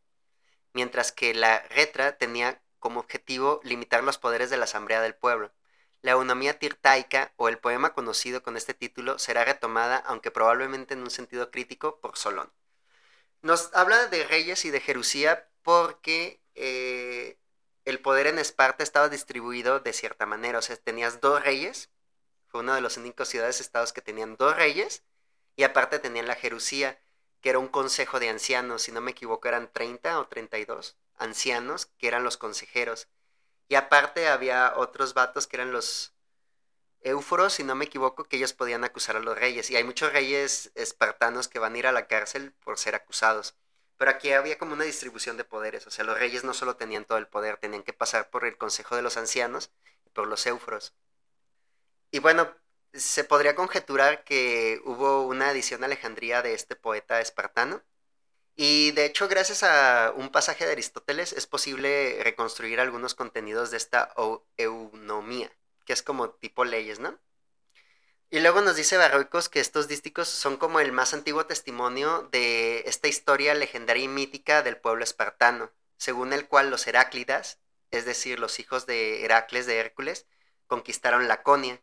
mientras 0.72 1.12
que 1.12 1.34
la 1.34 1.60
retra 1.70 2.18
tenía 2.18 2.60
como 2.80 3.00
objetivo 3.00 3.60
limitar 3.62 4.02
los 4.02 4.18
poderes 4.18 4.50
de 4.50 4.56
la 4.56 4.64
Asamblea 4.64 5.00
del 5.00 5.14
Pueblo. 5.14 5.52
La 6.02 6.12
eunomía 6.12 6.58
tirtaica, 6.58 7.32
o 7.36 7.48
el 7.48 7.58
poema 7.58 7.94
conocido 7.94 8.42
con 8.42 8.56
este 8.56 8.74
título, 8.74 9.18
será 9.18 9.44
retomada, 9.44 9.98
aunque 9.98 10.30
probablemente 10.30 10.94
en 10.94 11.00
un 11.00 11.10
sentido 11.10 11.50
crítico, 11.50 12.00
por 12.00 12.16
Solón. 12.16 12.52
Nos 13.40 13.70
habla 13.74 14.06
de 14.06 14.24
reyes 14.26 14.64
y 14.64 14.70
de 14.70 14.80
Jerusía 14.80 15.48
porque 15.62 16.40
eh, 16.54 17.38
el 17.84 18.00
poder 18.00 18.26
en 18.26 18.38
Esparta 18.38 18.82
estaba 18.82 19.08
distribuido 19.08 19.80
de 19.80 19.92
cierta 19.92 20.26
manera. 20.26 20.58
O 20.58 20.62
sea, 20.62 20.76
tenías 20.76 21.20
dos 21.20 21.42
reyes, 21.42 21.90
fue 22.48 22.60
una 22.60 22.74
de 22.74 22.80
las 22.80 22.96
únicas 22.96 23.28
ciudades-estados 23.28 23.92
que 23.92 24.02
tenían 24.02 24.36
dos 24.36 24.56
reyes, 24.56 25.04
y 25.56 25.64
aparte 25.64 25.98
tenían 25.98 26.26
la 26.26 26.34
Jerusía, 26.34 27.00
que 27.40 27.50
era 27.50 27.58
un 27.58 27.68
consejo 27.68 28.20
de 28.20 28.28
ancianos, 28.28 28.82
si 28.82 28.92
no 28.92 29.00
me 29.00 29.10
equivoco 29.12 29.48
eran 29.48 29.70
30 29.72 30.18
o 30.20 30.28
32 30.28 30.96
ancianos 31.16 31.86
que 31.98 32.08
eran 32.08 32.24
los 32.24 32.36
consejeros. 32.36 33.08
Y 33.72 33.74
aparte 33.74 34.28
había 34.28 34.74
otros 34.76 35.14
vatos 35.14 35.46
que 35.46 35.56
eran 35.56 35.72
los 35.72 36.12
éuforos, 37.00 37.54
si 37.54 37.64
no 37.64 37.74
me 37.74 37.86
equivoco, 37.86 38.24
que 38.24 38.36
ellos 38.36 38.52
podían 38.52 38.84
acusar 38.84 39.16
a 39.16 39.20
los 39.20 39.34
reyes. 39.34 39.70
Y 39.70 39.76
hay 39.76 39.82
muchos 39.82 40.12
reyes 40.12 40.70
espartanos 40.74 41.48
que 41.48 41.58
van 41.58 41.74
a 41.74 41.78
ir 41.78 41.86
a 41.86 41.92
la 41.92 42.06
cárcel 42.06 42.52
por 42.52 42.78
ser 42.78 42.94
acusados. 42.94 43.54
Pero 43.96 44.10
aquí 44.10 44.30
había 44.30 44.58
como 44.58 44.74
una 44.74 44.84
distribución 44.84 45.38
de 45.38 45.44
poderes. 45.44 45.86
O 45.86 45.90
sea, 45.90 46.04
los 46.04 46.18
reyes 46.18 46.44
no 46.44 46.52
solo 46.52 46.76
tenían 46.76 47.06
todo 47.06 47.16
el 47.16 47.28
poder, 47.28 47.56
tenían 47.56 47.82
que 47.82 47.94
pasar 47.94 48.28
por 48.28 48.44
el 48.44 48.58
consejo 48.58 48.94
de 48.94 49.00
los 49.00 49.16
ancianos 49.16 49.70
y 50.04 50.10
por 50.10 50.26
los 50.26 50.44
éuforos. 50.44 50.92
Y 52.10 52.18
bueno, 52.18 52.54
se 52.92 53.24
podría 53.24 53.54
conjeturar 53.54 54.22
que 54.24 54.82
hubo 54.84 55.22
una 55.22 55.50
edición 55.50 55.82
Alejandría 55.82 56.42
de 56.42 56.52
este 56.52 56.76
poeta 56.76 57.22
espartano. 57.22 57.80
Y 58.54 58.90
de 58.92 59.06
hecho, 59.06 59.28
gracias 59.28 59.62
a 59.62 60.12
un 60.14 60.30
pasaje 60.30 60.66
de 60.66 60.72
Aristóteles, 60.72 61.32
es 61.32 61.46
posible 61.46 62.20
reconstruir 62.22 62.80
algunos 62.80 63.14
contenidos 63.14 63.70
de 63.70 63.78
esta 63.78 64.14
eunomía, 64.58 65.50
que 65.86 65.92
es 65.92 66.02
como 66.02 66.30
tipo 66.30 66.64
leyes, 66.64 66.98
¿no? 66.98 67.18
Y 68.30 68.40
luego 68.40 68.62
nos 68.62 68.76
dice 68.76 68.96
Barroicos 68.96 69.50
que 69.50 69.60
estos 69.60 69.88
dísticos 69.88 70.28
son 70.28 70.56
como 70.56 70.80
el 70.80 70.90
más 70.92 71.12
antiguo 71.12 71.44
testimonio 71.44 72.28
de 72.32 72.82
esta 72.86 73.06
historia 73.08 73.54
legendaria 73.54 74.04
y 74.04 74.08
mítica 74.08 74.62
del 74.62 74.78
pueblo 74.78 75.04
espartano, 75.04 75.70
según 75.98 76.32
el 76.32 76.48
cual 76.48 76.70
los 76.70 76.86
Heráclidas, 76.86 77.58
es 77.90 78.06
decir, 78.06 78.38
los 78.40 78.58
hijos 78.58 78.86
de 78.86 79.24
Heracles 79.24 79.66
de 79.66 79.78
Hércules, 79.78 80.26
conquistaron 80.66 81.28
Laconia, 81.28 81.82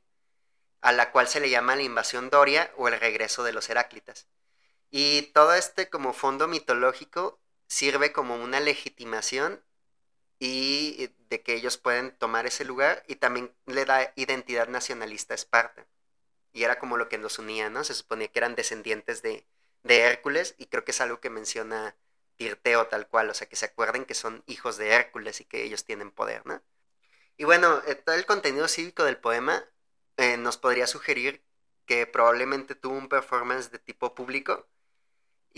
a 0.81 0.91
la 0.91 1.11
cual 1.11 1.27
se 1.27 1.39
le 1.39 1.51
llama 1.51 1.75
la 1.75 1.83
invasión 1.83 2.31
doria 2.31 2.73
o 2.77 2.87
el 2.87 2.99
regreso 2.99 3.43
de 3.43 3.53
los 3.53 3.69
Heráclitas. 3.69 4.27
Y 4.91 5.23
todo 5.33 5.53
este 5.53 5.89
como 5.89 6.13
fondo 6.13 6.47
mitológico 6.47 7.39
sirve 7.67 8.11
como 8.11 8.35
una 8.35 8.59
legitimación 8.59 9.63
y 10.39 11.11
de 11.29 11.41
que 11.43 11.53
ellos 11.55 11.77
pueden 11.77 12.15
tomar 12.17 12.45
ese 12.47 12.65
lugar 12.65 13.03
y 13.07 13.15
también 13.15 13.53
le 13.65 13.85
da 13.85 14.13
identidad 14.15 14.67
nacionalista 14.67 15.33
a 15.33 15.35
Esparta. 15.35 15.87
Y 16.53 16.63
era 16.63 16.79
como 16.79 16.97
lo 16.97 17.09
que 17.09 17.17
nos 17.17 17.39
unía, 17.39 17.69
¿no? 17.69 17.83
Se 17.83 17.93
suponía 17.93 18.29
que 18.29 18.39
eran 18.39 18.55
descendientes 18.55 19.21
de, 19.21 19.45
de 19.83 19.99
Hércules 19.99 20.55
y 20.57 20.67
creo 20.67 20.83
que 20.85 20.91
es 20.91 21.01
algo 21.01 21.19
que 21.19 21.29
menciona 21.29 21.95
Tirteo 22.37 22.87
tal 22.87 23.07
cual, 23.07 23.29
o 23.29 23.33
sea, 23.33 23.49
que 23.49 23.57
se 23.57 23.65
acuerden 23.65 24.05
que 24.05 24.15
son 24.15 24.43
hijos 24.47 24.77
de 24.77 24.89
Hércules 24.91 25.41
y 25.41 25.45
que 25.45 25.63
ellos 25.63 25.83
tienen 25.85 26.09
poder, 26.11 26.45
¿no? 26.45 26.63
Y 27.37 27.43
bueno, 27.43 27.81
eh, 27.87 27.95
todo 27.95 28.15
el 28.15 28.25
contenido 28.25 28.67
cívico 28.67 29.03
del 29.03 29.17
poema 29.17 29.63
eh, 30.17 30.37
nos 30.37 30.57
podría 30.57 30.87
sugerir 30.87 31.43
que 31.85 32.07
probablemente 32.07 32.75
tuvo 32.75 32.97
un 32.97 33.09
performance 33.09 33.71
de 33.71 33.79
tipo 33.79 34.15
público 34.15 34.67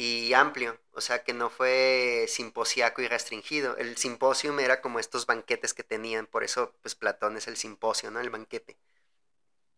y 0.01 0.33
amplio, 0.33 0.79
o 0.93 1.01
sea 1.01 1.23
que 1.23 1.31
no 1.31 1.51
fue 1.51 2.25
simposiaco 2.27 3.03
y 3.03 3.07
restringido. 3.07 3.77
El 3.77 3.97
simposium 3.97 4.59
era 4.59 4.81
como 4.81 4.99
estos 4.99 5.27
banquetes 5.27 5.75
que 5.75 5.83
tenían, 5.83 6.25
por 6.25 6.43
eso 6.43 6.73
pues 6.81 6.95
Platón 6.95 7.37
es 7.37 7.47
el 7.47 7.55
simposio, 7.55 8.09
¿no? 8.09 8.19
El 8.19 8.31
banquete. 8.31 8.77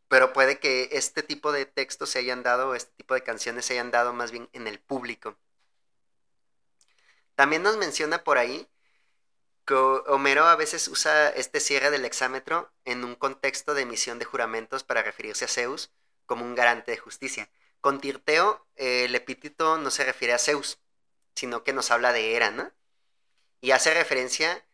Pero 0.07 0.32
puede 0.32 0.59
que 0.59 0.89
este 0.93 1.24
tipo 1.24 1.51
de 1.51 1.65
textos 1.65 2.09
se 2.11 2.19
hayan 2.19 2.41
dado, 2.41 2.74
este 2.74 2.93
tipo 2.95 3.15
de 3.15 3.24
canciones 3.24 3.65
se 3.65 3.74
hayan 3.74 3.91
dado 3.91 4.13
más 4.13 4.32
bien 4.32 4.47
en 4.53 4.67
el 4.67 4.80
público. 4.80 5.36
También 7.36 7.63
nos 7.63 7.76
menciona 7.76 8.24
por 8.24 8.38
ahí 8.38 8.69
Homero 10.07 10.45
a 10.45 10.55
veces 10.55 10.88
usa 10.88 11.30
este 11.30 11.59
cierre 11.59 11.89
del 11.89 12.05
exámetro 12.05 12.71
en 12.86 13.03
un 13.03 13.15
contexto 13.15 13.74
de 13.74 13.84
emisión 13.84 14.19
de 14.19 14.26
juramentos 14.26 14.84
para 14.84 15.03
referirse 15.03 15.45
a 15.45 15.47
Zeus 15.49 15.91
como 16.26 16.45
un 16.45 16.55
garante 16.55 16.91
de 16.91 16.97
justicia. 16.97 17.49
Con 17.84 17.99
Tirteo, 17.99 18.65
el 18.77 19.13
epíteto 19.13 19.77
no 19.77 19.91
se 19.91 20.05
refiere 20.05 20.34
a 20.34 20.38
Zeus, 20.39 20.79
sino 21.36 21.65
que 21.65 21.73
nos 21.73 21.91
habla 21.91 22.13
de 22.13 22.34
Hera, 22.34 22.49
¿no? 22.49 22.71
Y 23.59 23.71
hace 23.71 23.93
referencia 23.93 24.65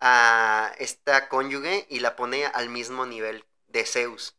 a 0.00 0.72
esta 0.78 1.28
cónyuge 1.28 1.86
y 1.90 2.00
la 2.00 2.16
pone 2.16 2.46
al 2.46 2.70
mismo 2.70 3.04
nivel 3.04 3.44
de 3.66 3.84
Zeus. 3.84 4.34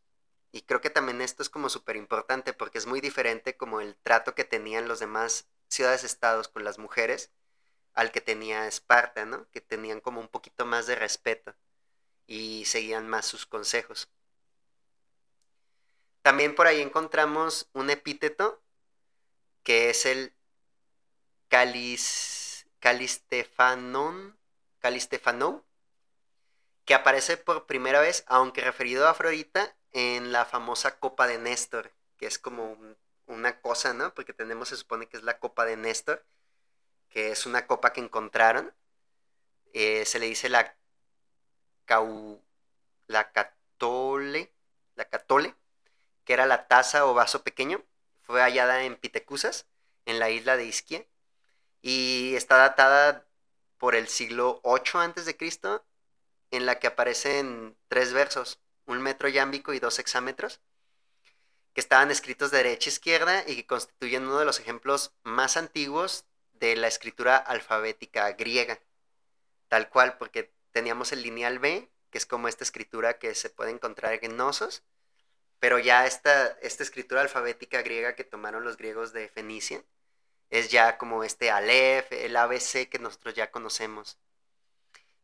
Y 0.52 0.64
creo 0.64 0.82
que 0.82 0.90
también 0.90 1.22
esto 1.22 1.44
es 1.44 1.52
como 1.52 1.70
súper 1.70 1.98
importante 1.98 2.52
porque 2.52 2.80
es 2.80 2.88
muy 2.88 3.00
diferente 3.00 3.56
como 3.56 3.80
el 3.80 3.96
trato 3.98 4.34
que 4.34 4.44
tenían 4.44 4.88
los 4.88 5.00
demás 5.00 5.46
ciudades-estados 5.68 6.48
con 6.48 6.64
las 6.64 6.80
mujeres 6.80 7.30
al 7.94 8.12
que 8.12 8.22
tenía 8.22 8.66
Esparta, 8.66 9.28
¿no? 9.28 9.48
Que 9.52 9.62
tenían 9.62 10.02
como 10.02 10.20
un 10.20 10.30
poquito 10.30 10.66
más 10.66 10.88
de 10.88 10.96
respeto 10.96 11.54
y 12.26 12.66
seguían 12.66 13.08
más 13.08 13.28
sus 13.28 13.46
consejos. 13.46 14.10
También 16.30 16.54
por 16.54 16.68
ahí 16.68 16.80
encontramos 16.80 17.72
un 17.74 17.90
epíteto 17.90 18.62
que 19.64 19.90
es 19.90 20.06
el 20.06 20.32
calis, 21.48 22.68
calistefanon, 22.78 24.38
calistefanou, 24.78 25.66
que 26.86 26.94
aparece 26.94 27.36
por 27.38 27.66
primera 27.66 28.00
vez, 28.00 28.26
aunque 28.28 28.62
referido 28.62 29.08
a 29.08 29.10
Afrodita, 29.10 29.76
en 29.92 30.32
la 30.32 30.46
famosa 30.46 31.00
Copa 31.00 31.26
de 31.26 31.40
Néstor, 31.40 31.92
que 32.16 32.28
es 32.28 32.38
como 32.38 32.78
una 33.26 33.60
cosa, 33.60 33.96
¿no? 33.96 34.14
Porque 34.14 34.32
tenemos, 34.32 34.70
se 34.70 34.78
supone 34.78 35.08
que 35.08 35.18
es 35.18 35.24
la 35.24 35.40
Copa 35.40 35.66
de 35.66 35.78
Néstor, 35.78 36.24
que 37.10 37.32
es 37.32 37.48
una 37.48 37.66
copa 37.66 37.92
que 37.92 38.02
encontraron. 38.02 38.72
Eh, 39.74 40.06
se 40.06 40.20
le 40.20 40.28
dice 40.28 40.48
la, 40.48 40.78
la 43.08 43.32
catole, 43.32 44.54
la 44.94 45.10
catole, 45.10 45.56
que 46.30 46.34
era 46.34 46.46
la 46.46 46.68
taza 46.68 47.08
o 47.08 47.16
vaso 47.16 47.42
pequeño. 47.42 47.84
Fue 48.22 48.40
hallada 48.40 48.84
en 48.84 48.98
Pitecusas, 48.98 49.66
en 50.06 50.20
la 50.20 50.30
isla 50.30 50.58
de 50.58 50.66
Isquia, 50.66 51.08
y 51.82 52.36
está 52.36 52.58
datada 52.58 53.26
por 53.80 53.96
el 53.96 54.08
siglo 54.08 54.60
8 54.62 55.00
antes 55.00 55.26
de 55.26 55.36
Cristo, 55.36 55.84
en 56.52 56.68
la 56.68 56.78
que 56.78 56.86
aparecen 56.86 57.76
tres 57.88 58.14
versos, 58.14 58.60
un 58.86 59.02
metro 59.02 59.28
yámbico 59.28 59.74
y 59.74 59.80
dos 59.80 59.98
hexámetros, 59.98 60.62
que 61.74 61.82
estaban 61.82 62.12
escritos 62.12 62.52
de 62.52 62.58
derecha 62.58 62.92
a 62.92 62.94
izquierda 62.94 63.44
y 63.48 63.56
que 63.56 63.66
constituyen 63.66 64.28
uno 64.28 64.38
de 64.38 64.46
los 64.46 64.60
ejemplos 64.60 65.16
más 65.24 65.58
antiguos 65.58 66.26
de 66.54 66.76
la 66.76 66.88
escritura 66.88 67.38
alfabética 67.38 68.34
griega, 68.34 68.80
tal 69.68 69.90
cual, 69.90 70.20
porque 70.20 70.54
teníamos 70.74 71.12
el 71.12 71.24
lineal 71.24 71.58
B, 71.58 71.90
que 72.12 72.20
es 72.20 72.28
como 72.28 72.48
esta 72.48 72.64
escritura 72.64 73.18
que 73.18 73.34
se 73.34 73.50
puede 73.50 73.72
encontrar 73.72 74.20
en 74.22 74.38
Nosos, 74.38 74.84
pero 75.60 75.80
ya 75.80 76.06
esta, 76.06 76.58
esta 76.62 76.84
escritura 76.84 77.22
alfabética 77.22 77.82
griega 77.82 78.16
que 78.16 78.24
tomaron 78.24 78.64
los 78.64 78.78
griegos 78.78 79.14
de 79.14 79.28
Fenicia, 79.30 79.84
es 80.50 80.70
ya 80.72 80.98
como 80.98 81.24
este 81.24 81.52
Aleph, 81.52 82.12
el 82.12 82.36
ABC 82.36 82.90
que 82.90 83.00
nosotros 83.00 83.36
ya 83.36 83.52
conocemos. 83.52 84.18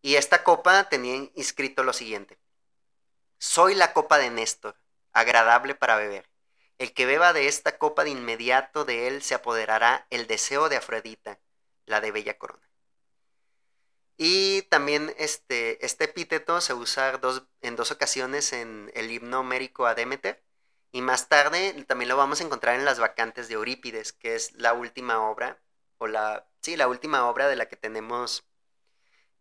Y 0.02 0.16
esta 0.16 0.44
copa 0.44 0.88
tenía 0.90 1.30
inscrito 1.36 1.84
lo 1.84 1.94
siguiente. 1.94 2.38
Soy 3.40 3.74
la 3.74 3.94
copa 3.94 4.18
de 4.18 4.30
Néstor, 4.30 4.76
agradable 5.14 5.76
para 5.76 5.96
beber. 5.96 6.30
El 6.78 6.94
que 6.94 7.06
beba 7.06 7.34
de 7.34 7.48
esta 7.48 7.78
copa 7.78 8.04
de 8.04 8.12
inmediato 8.12 8.86
de 8.86 9.08
él 9.08 9.24
se 9.24 9.34
apoderará 9.34 10.06
el 10.10 10.28
deseo 10.28 10.70
de 10.70 10.76
Afrodita, 10.76 11.40
la 11.86 12.02
de 12.02 12.12
bella 12.12 12.38
corona. 12.38 12.70
Y 14.18 14.64
también 14.64 15.14
este, 15.18 15.86
este 15.86 16.06
epíteto 16.06 16.62
se 16.62 16.74
usa 16.74 17.18
dos, 17.18 17.44
en 17.62 17.76
dos 17.76 17.92
ocasiones 17.92 18.54
en 18.54 18.92
el 18.96 19.12
himno 19.12 19.42
homérico 19.42 19.86
a 19.86 19.96
Demeter. 19.96 20.44
Y 20.92 21.02
más 21.02 21.28
tarde 21.28 21.74
también 21.88 22.08
lo 22.10 22.16
vamos 22.16 22.40
a 22.40 22.46
encontrar 22.46 22.76
en 22.76 22.86
las 22.86 23.00
vacantes 23.00 23.50
de 23.50 23.56
Eurípides, 23.56 24.14
que 24.14 24.36
es 24.36 24.54
la 24.54 24.74
última 24.74 25.30
obra, 25.30 25.60
o 25.98 26.08
la, 26.08 26.48
sí, 26.62 26.78
la 26.78 26.88
última 26.88 27.28
obra 27.28 27.50
de 27.50 27.58
la 27.58 27.68
que 27.68 27.76
tenemos 27.76 28.46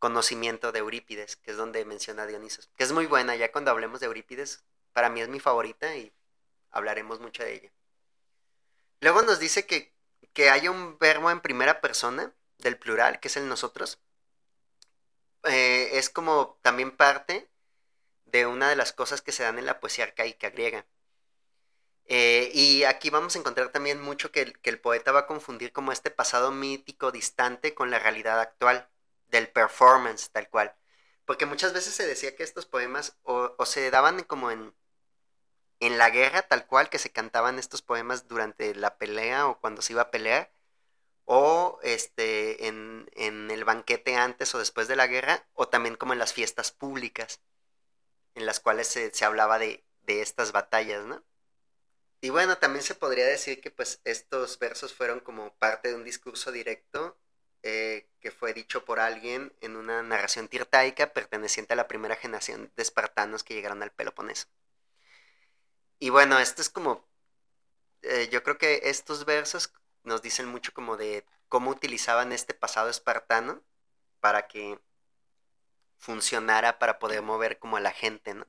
conocimiento 0.01 0.73
de 0.73 0.81
Eurípides, 0.81 1.37
que 1.37 1.53
es 1.53 1.57
donde 1.57 1.85
menciona 1.85 2.25
a 2.25 2.27
Dionisos, 2.27 2.71
que 2.77 2.85
es 2.85 2.93
muy 2.93 3.07
buena, 3.07 3.37
ya 3.37 3.53
cuando 3.53 3.71
hablemos 3.71 4.01
de 4.01 4.07
Eurípides, 4.07 4.65
para 4.93 5.09
mí 5.09 5.21
es 5.21 5.29
mi 5.29 5.41
favorita 5.41 5.97
y 5.97 6.13
hablaremos 6.71 7.21
mucho 7.21 7.43
de 7.43 7.55
ella. 7.55 7.73
Luego 9.01 9.23
nos 9.23 9.39
dice 9.39 9.65
que, 9.67 9.95
que 10.33 10.51
hay 10.51 10.69
un 10.69 10.99
verbo 10.99 11.31
en 11.31 11.41
primera 11.41 11.81
persona 11.81 12.35
del 12.59 12.77
plural, 12.79 13.21
que 13.21 13.29
es 13.29 13.37
el 13.37 13.49
nosotros. 13.49 14.01
Eh, 15.47 15.99
es 15.99 16.11
como 16.11 16.59
también 16.63 16.97
parte 16.97 17.49
de 18.27 18.47
una 18.47 18.69
de 18.71 18.77
las 18.77 18.93
cosas 18.93 19.23
que 19.23 19.33
se 19.33 19.43
dan 19.43 19.59
en 19.59 19.67
la 19.67 19.81
poesía 19.81 20.05
arcaica 20.05 20.51
griega. 20.51 20.87
Eh, 22.07 22.51
y 22.55 22.85
aquí 22.85 23.11
vamos 23.11 23.35
a 23.35 23.39
encontrar 23.39 23.71
también 23.71 24.01
mucho 24.03 24.31
que 24.31 24.55
el, 24.63 24.81
poeta 24.81 25.13
va 25.13 25.21
a 25.21 25.27
confundir 25.27 25.73
como 25.73 25.93
este 25.93 26.11
pasado 26.11 26.51
mítico 26.51 27.13
distante 27.13 27.75
con 27.75 27.91
la 27.91 27.99
realidad 27.99 28.41
actual, 28.41 28.89
del 29.29 29.49
performance 29.49 30.31
tal 30.31 30.49
cual. 30.51 30.75
Porque 31.25 31.47
muchas 31.47 31.73
veces 31.73 31.95
se 31.95 32.07
decía 32.07 32.37
que 32.37 32.43
estos 32.43 32.67
poemas 32.67 33.19
o 33.25 33.67
se 33.67 33.91
daban 33.91 34.23
como 34.25 34.51
en, 34.51 34.75
en 35.81 35.99
la 35.99 36.11
guerra 36.11 36.43
tal 36.43 36.67
cual 36.67 36.89
que 36.89 36.99
se 36.99 37.13
cantaban 37.13 37.59
estos 37.59 37.83
poemas 37.83 38.29
durante 38.29 38.75
la 38.75 38.97
pelea 38.99 39.47
o 39.49 39.61
cuando 39.61 39.83
se 39.83 39.93
iba 39.93 40.03
a 40.03 40.11
pelear, 40.11 40.51
o 41.25 41.79
este, 41.83 42.67
en, 42.67 43.09
el 43.17 43.65
banquete 43.65 44.17
antes 44.17 44.55
o 44.55 44.59
después 44.59 44.89
de 44.89 44.97
la 44.97 45.07
guerra, 45.07 45.47
o 45.55 45.69
también 45.69 45.97
como 45.97 46.13
en 46.13 46.19
las 46.19 46.33
fiestas 46.33 46.73
públicas, 46.73 47.41
en 48.35 48.47
las 48.47 48.61
cuales 48.61 48.89
se, 48.89 49.25
hablaba 49.25 49.59
de, 49.59 49.85
estas 50.07 50.53
batallas, 50.53 51.05
¿no? 51.07 51.25
Y 52.21 52.31
bueno, 52.31 52.59
también 52.59 52.83
se 52.85 52.95
podría 52.95 53.27
decir 53.27 53.61
que 53.61 53.71
pues 53.71 54.01
estos 54.05 54.59
versos 54.59 54.95
fueron 54.95 55.21
como 55.21 55.55
parte 55.57 55.89
de 55.89 55.95
un 55.95 56.05
discurso 56.05 56.53
directo 56.53 57.19
eh, 57.63 58.09
que 58.21 58.31
fue 58.31 58.55
dicho 58.55 58.85
por 58.85 59.01
alguien 59.01 59.53
en 59.61 59.77
una 59.77 60.03
narración 60.03 60.49
tirtaica 60.49 61.13
perteneciente 61.13 61.75
a 61.75 61.77
la 61.77 61.89
primera 61.89 62.17
generación 62.17 62.73
de 62.77 62.83
espartanos 62.83 63.45
que 63.45 63.55
llegaron 63.55 63.83
al 63.83 63.93
Peloponeso. 63.93 64.47
Y 65.99 66.11
bueno, 66.11 66.39
esto 66.39 66.63
es 66.63 66.71
como, 66.71 67.07
eh, 68.03 68.29
yo 68.31 68.43
creo 68.43 68.59
que 68.59 68.83
estos 68.85 69.25
versos 69.25 69.73
nos 70.05 70.23
dicen 70.23 70.47
mucho 70.47 70.73
como 70.73 70.97
de 70.97 71.25
cómo 71.49 71.71
utilizaban 71.71 72.33
este 72.33 72.55
pasado 72.55 72.89
espartano 72.89 73.63
para 74.21 74.47
que 74.47 74.79
funcionara 75.99 76.79
para 76.79 76.99
poder 76.99 77.23
mover 77.23 77.59
como 77.59 77.77
a 77.77 77.81
la 77.81 77.93
gente, 77.93 78.35
¿no? 78.35 78.47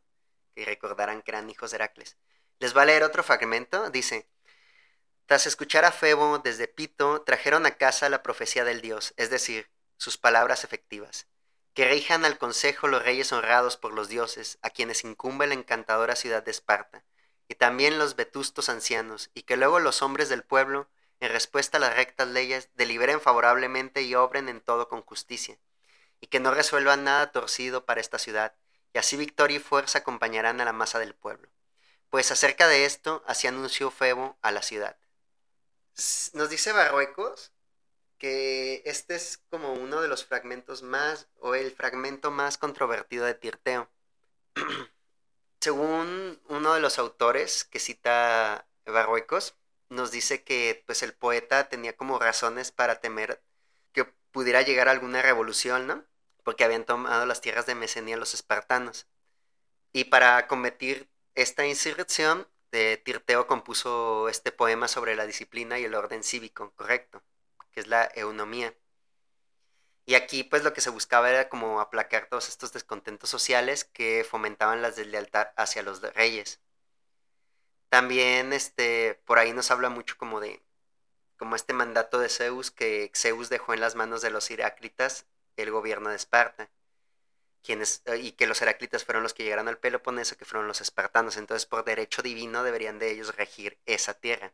Que 0.54 0.66
recordaran 0.66 1.22
que 1.22 1.32
eran 1.32 1.50
hijos 1.50 1.72
de 1.72 1.76
Heracles. 1.78 2.18
Les 2.60 2.76
va 2.76 2.84
a 2.84 2.86
leer 2.86 3.04
otro 3.04 3.24
fragmento, 3.24 3.90
dice, 3.90 4.30
tras 5.26 5.48
escuchar 5.48 5.86
a 5.86 5.92
Febo 5.92 6.40
desde 6.40 6.68
Pito, 6.68 7.24
trajeron 7.24 7.66
a 7.66 7.78
casa 7.78 8.10
la 8.10 8.22
profecía 8.22 8.64
del 8.64 8.82
dios, 8.82 9.14
es 9.18 9.30
decir, 9.30 9.72
sus 9.98 10.18
palabras 10.18 10.64
efectivas, 10.64 11.28
que 11.74 11.88
rijan 11.88 12.26
al 12.26 12.38
consejo 12.38 12.88
los 12.88 13.04
reyes 13.04 13.32
honrados 13.32 13.76
por 13.76 13.94
los 13.94 14.08
dioses, 14.08 14.60
a 14.62 14.70
quienes 14.70 15.04
incumbe 15.04 15.48
la 15.48 15.56
encantadora 15.56 16.16
ciudad 16.16 16.44
de 16.44 16.52
Esparta, 16.52 17.04
y 17.48 17.56
también 17.56 17.98
los 17.98 18.16
vetustos 18.16 18.70
ancianos, 18.70 19.32
y 19.34 19.44
que 19.44 19.58
luego 19.58 19.80
los 19.80 20.02
hombres 20.02 20.30
del 20.30 20.44
pueblo, 20.44 20.90
en 21.20 21.32
respuesta 21.32 21.78
a 21.78 21.80
las 21.80 21.96
rectas 21.96 22.28
leyes, 22.28 22.70
deliberen 22.76 23.22
favorablemente 23.22 24.02
y 24.02 24.16
obren 24.16 24.50
en 24.50 24.62
todo 24.62 24.88
con 24.88 25.02
justicia, 25.02 25.58
y 26.20 26.28
que 26.28 26.40
no 26.40 26.54
resuelvan 26.54 27.04
nada 27.04 27.32
torcido 27.32 27.86
para 27.86 28.02
esta 28.02 28.20
ciudad, 28.20 28.56
y 28.94 28.98
así 28.98 29.18
victoria 29.18 29.58
y 29.58 29.60
fuerza 29.60 30.00
acompañarán 30.00 30.62
a 30.62 30.66
la 30.66 30.74
masa 30.74 31.00
del 31.00 31.16
pueblo. 31.16 31.50
Pues 32.10 32.32
acerca 32.32 32.68
de 32.68 32.86
esto, 32.86 33.24
así 33.28 33.48
anunció 33.48 33.92
Febo 33.92 34.38
a 34.42 34.52
la 34.52 34.62
ciudad. 34.62 34.98
Nos 36.34 36.50
dice 36.50 36.72
Barruecos 36.72 37.52
que 38.18 38.82
este 38.86 39.16
es 39.16 39.38
como 39.50 39.74
uno 39.74 40.02
de 40.02 40.08
los 40.08 40.26
fragmentos 40.26 40.84
más, 40.84 41.28
o 41.40 41.56
el 41.56 41.72
fragmento 41.72 42.32
más 42.32 42.58
controvertido 42.58 43.26
de 43.26 43.34
Tirteo. 43.34 43.90
Según 45.60 46.42
uno 46.48 46.74
de 46.74 46.80
los 46.80 47.00
autores 47.00 47.66
que 47.66 47.80
cita 47.80 48.68
Barruecos, 48.86 49.56
nos 49.90 50.12
dice 50.12 50.44
que 50.44 50.84
pues 50.86 51.04
el 51.04 51.14
poeta 51.14 51.70
tenía 51.70 51.96
como 51.96 52.20
razones 52.20 52.72
para 52.72 53.00
temer 53.00 53.42
que 53.92 54.06
pudiera 54.32 54.62
llegar 54.62 54.90
alguna 54.90 55.22
revolución, 55.22 55.88
¿no? 55.88 56.06
Porque 56.44 56.64
habían 56.64 56.86
tomado 56.86 57.26
las 57.26 57.42
tierras 57.42 57.66
de 57.66 57.76
Mesenia 57.76 58.18
los 58.18 58.34
espartanos. 58.34 59.08
Y 59.94 60.06
para 60.06 60.48
combatir 60.48 61.10
esta 61.36 61.66
insurrección, 61.66 62.48
de 62.76 62.98
Tirteo 62.98 63.48
compuso 63.48 64.28
este 64.28 64.52
poema 64.52 64.90
sobre 64.90 65.16
la 65.16 65.26
disciplina 65.26 65.80
y 65.80 65.86
el 65.86 65.96
orden 65.96 66.24
cívico, 66.24 66.74
correcto, 66.76 67.24
que 67.72 67.80
es 67.80 67.88
la 67.88 68.12
eunomía. 68.16 68.76
Y 70.06 70.16
aquí 70.16 70.44
pues 70.44 70.64
lo 70.64 70.74
que 70.74 70.82
se 70.82 70.90
buscaba 70.90 71.30
era 71.30 71.48
como 71.50 71.80
aplacar 71.80 72.28
todos 72.28 72.50
estos 72.50 72.74
descontentos 72.74 73.30
sociales 73.30 73.86
que 73.86 74.26
fomentaban 74.30 74.82
las 74.82 74.98
deslealtad 74.98 75.48
hacia 75.56 75.84
los 75.84 76.02
reyes. 76.02 76.60
También 77.90 78.54
este 78.54 79.22
por 79.26 79.40
ahí 79.40 79.54
nos 79.54 79.72
habla 79.72 79.90
mucho 79.90 80.18
como 80.18 80.40
de 80.40 80.62
como 81.38 81.56
este 81.56 81.74
mandato 81.74 82.20
de 82.20 82.30
Zeus 82.30 82.72
que 82.72 83.12
Zeus 83.16 83.50
dejó 83.50 83.74
en 83.74 83.82
las 83.82 83.96
manos 83.96 84.22
de 84.22 84.30
los 84.32 84.50
Heráclitas 84.50 85.26
el 85.58 85.72
gobierno 85.72 86.10
de 86.10 86.16
Esparta. 86.16 86.70
Quienes, 87.64 88.04
eh, 88.06 88.18
y 88.18 88.32
que 88.34 88.48
los 88.48 88.62
Heráclitas 88.62 89.06
fueron 89.06 89.24
los 89.24 89.34
que 89.34 89.44
llegaron 89.44 89.68
al 89.68 89.80
Peloponeso, 89.80 90.38
que 90.38 90.46
fueron 90.46 90.68
los 90.68 90.82
espartanos. 90.82 91.38
Entonces, 91.38 91.66
por 91.66 91.84
derecho 91.84 92.22
divino, 92.22 92.64
deberían 92.64 93.00
de 93.00 93.12
ellos 93.12 93.36
regir 93.36 93.80
esa 93.86 94.14
tierra. 94.14 94.54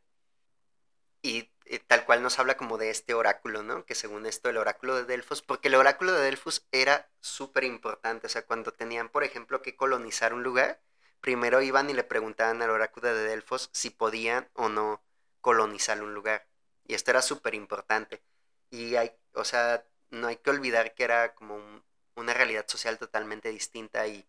Y, 1.21 1.49
tal 1.87 2.05
cual 2.05 2.21
nos 2.23 2.39
habla 2.39 2.57
como 2.57 2.77
de 2.77 2.89
este 2.89 3.13
oráculo, 3.13 3.63
¿no? 3.63 3.85
Que 3.85 3.95
según 3.95 4.25
esto, 4.25 4.49
el 4.49 4.57
oráculo 4.57 4.95
de 4.95 5.05
Delfos, 5.05 5.41
porque 5.41 5.67
el 5.67 5.75
oráculo 5.75 6.11
de 6.13 6.21
Delfos 6.21 6.65
era 6.71 7.09
súper 7.19 7.63
importante. 7.63 8.27
O 8.27 8.29
sea, 8.29 8.45
cuando 8.45 8.73
tenían, 8.73 9.09
por 9.09 9.23
ejemplo, 9.23 9.61
que 9.61 9.75
colonizar 9.75 10.33
un 10.33 10.43
lugar, 10.43 10.81
primero 11.21 11.61
iban 11.61 11.89
y 11.89 11.93
le 11.93 12.03
preguntaban 12.03 12.61
al 12.61 12.71
oráculo 12.71 13.13
de 13.13 13.23
Delfos 13.23 13.69
si 13.73 13.89
podían 13.91 14.49
o 14.53 14.69
no 14.69 15.03
colonizar 15.41 16.01
un 16.03 16.13
lugar. 16.13 16.47
Y 16.85 16.95
esto 16.95 17.11
era 17.11 17.21
súper 17.21 17.55
importante. 17.55 18.23
Y 18.69 18.95
hay, 18.95 19.11
o 19.33 19.43
sea, 19.45 19.85
no 20.09 20.27
hay 20.27 20.37
que 20.37 20.49
olvidar 20.49 20.93
que 20.95 21.03
era 21.03 21.33
como 21.35 21.83
una 22.15 22.33
realidad 22.33 22.65
social 22.67 22.97
totalmente 22.97 23.49
distinta 23.49 24.07
y 24.07 24.27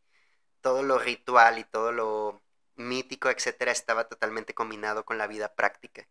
todo 0.61 0.83
lo 0.83 0.99
ritual 0.99 1.59
y 1.59 1.65
todo 1.65 1.93
lo 1.93 2.43
mítico, 2.77 3.31
etcétera, 3.31 3.73
estaba 3.73 4.09
totalmente 4.09 4.55
combinado 4.55 5.05
con 5.05 5.19
la 5.19 5.27
vida 5.27 5.55
práctica. 5.55 6.09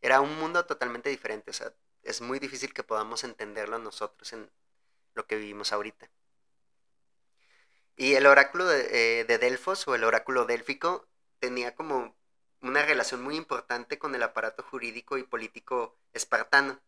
Era 0.00 0.20
un 0.20 0.38
mundo 0.38 0.66
totalmente 0.66 1.10
diferente, 1.10 1.50
o 1.50 1.54
sea, 1.54 1.72
es 2.02 2.20
muy 2.20 2.38
difícil 2.38 2.74
que 2.74 2.82
podamos 2.82 3.24
entenderlo 3.24 3.78
nosotros 3.78 4.32
en 4.32 4.50
lo 5.14 5.26
que 5.26 5.36
vivimos 5.36 5.72
ahorita. 5.72 6.10
Y 7.96 8.14
el 8.14 8.26
oráculo 8.26 8.66
de, 8.66 9.20
eh, 9.20 9.24
de 9.24 9.38
Delfos 9.38 9.86
o 9.88 9.94
el 9.94 10.04
oráculo 10.04 10.44
délfico 10.46 11.08
tenía 11.38 11.74
como 11.74 12.16
una 12.60 12.84
relación 12.84 13.22
muy 13.22 13.36
importante 13.36 13.98
con 13.98 14.14
el 14.14 14.22
aparato 14.22 14.62
jurídico 14.62 15.18
y 15.18 15.24
político 15.24 15.98
espartano 16.12 16.80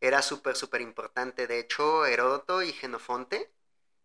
era 0.00 0.22
súper, 0.22 0.56
súper 0.56 0.80
importante. 0.80 1.46
De 1.46 1.58
hecho, 1.58 2.06
Heródoto 2.06 2.62
y 2.62 2.72
Genofonte, 2.72 3.52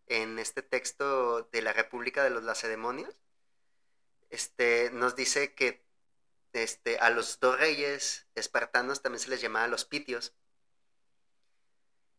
en 0.08 0.40
este 0.40 0.62
texto 0.62 1.44
de 1.52 1.62
la 1.62 1.74
República 1.74 2.24
de 2.24 2.30
los 2.30 2.44
Lacedemonios, 2.44 3.16
este, 4.30 4.90
nos 4.92 5.16
dice 5.16 5.54
que 5.54 5.86
este, 6.54 6.98
a 7.00 7.10
los 7.10 7.40
dos 7.40 7.60
reyes 7.60 8.28
espartanos 8.36 9.02
también 9.02 9.20
se 9.20 9.30
les 9.30 9.42
llamaba 9.42 9.68
los 9.68 9.86
pitios. 9.86 10.34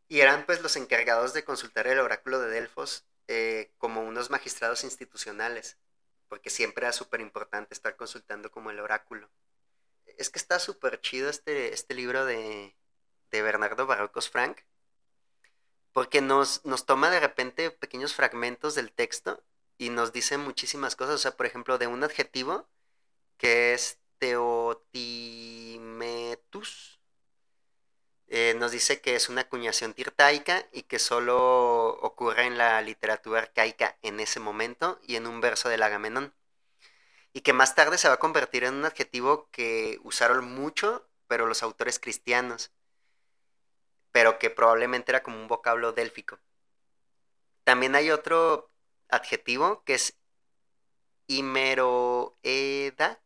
Y 0.08 0.20
eran 0.20 0.44
pues 0.44 0.60
los 0.62 0.76
encargados 0.76 1.32
de 1.32 1.44
consultar 1.44 1.86
el 1.86 1.98
oráculo 1.98 2.38
de 2.40 2.50
Delfos 2.50 3.06
eh, 3.28 3.72
como 3.78 4.02
unos 4.02 4.30
magistrados 4.30 4.84
institucionales, 4.84 5.78
porque 6.28 6.50
siempre 6.50 6.86
era 6.86 6.92
súper 6.92 7.20
importante 7.20 7.74
estar 7.74 7.96
consultando 7.96 8.50
como 8.50 8.70
el 8.70 8.80
oráculo. 8.80 9.30
Es 10.18 10.30
que 10.30 10.38
está 10.38 10.58
súper 10.58 11.00
chido 11.00 11.28
este, 11.30 11.72
este 11.72 11.94
libro 11.94 12.24
de, 12.24 12.76
de 13.30 13.42
Bernardo 13.42 13.86
Barrocos 13.86 14.30
Frank, 14.30 14.60
porque 15.92 16.20
nos, 16.20 16.64
nos 16.64 16.86
toma 16.86 17.10
de 17.10 17.20
repente 17.20 17.70
pequeños 17.70 18.14
fragmentos 18.14 18.74
del 18.74 18.92
texto 18.92 19.44
y 19.78 19.90
nos 19.90 20.12
dice 20.12 20.38
muchísimas 20.38 20.96
cosas. 20.96 21.14
O 21.16 21.18
sea, 21.18 21.36
por 21.36 21.46
ejemplo, 21.46 21.78
de 21.78 21.86
un 21.86 22.02
adjetivo 22.04 22.68
que 23.36 23.74
es 23.74 23.98
teotimetus. 24.18 27.00
Eh, 28.34 28.54
nos 28.58 28.72
dice 28.72 29.02
que 29.02 29.14
es 29.14 29.28
una 29.28 29.42
acuñación 29.42 29.92
tirtaica 29.92 30.66
y 30.72 30.84
que 30.84 30.98
solo 30.98 31.90
ocurre 32.00 32.46
en 32.46 32.56
la 32.56 32.80
literatura 32.80 33.40
arcaica 33.42 33.98
en 34.00 34.20
ese 34.20 34.40
momento 34.40 34.98
y 35.02 35.16
en 35.16 35.26
un 35.26 35.42
verso 35.42 35.68
del 35.68 35.82
Agamenón. 35.82 36.34
Y 37.34 37.42
que 37.42 37.52
más 37.52 37.74
tarde 37.74 37.98
se 37.98 38.08
va 38.08 38.14
a 38.14 38.18
convertir 38.18 38.64
en 38.64 38.74
un 38.74 38.86
adjetivo 38.86 39.48
que 39.50 39.98
usaron 40.02 40.46
mucho, 40.46 41.06
pero 41.26 41.46
los 41.46 41.62
autores 41.62 41.98
cristianos 41.98 42.72
pero 44.12 44.38
que 44.38 44.50
probablemente 44.50 45.10
era 45.10 45.22
como 45.22 45.40
un 45.40 45.48
vocablo 45.48 45.92
délfico. 45.92 46.38
También 47.64 47.94
hay 47.96 48.10
otro 48.10 48.70
adjetivo 49.08 49.82
que 49.84 49.94
es 49.94 50.14
imeroeda, 51.26 53.20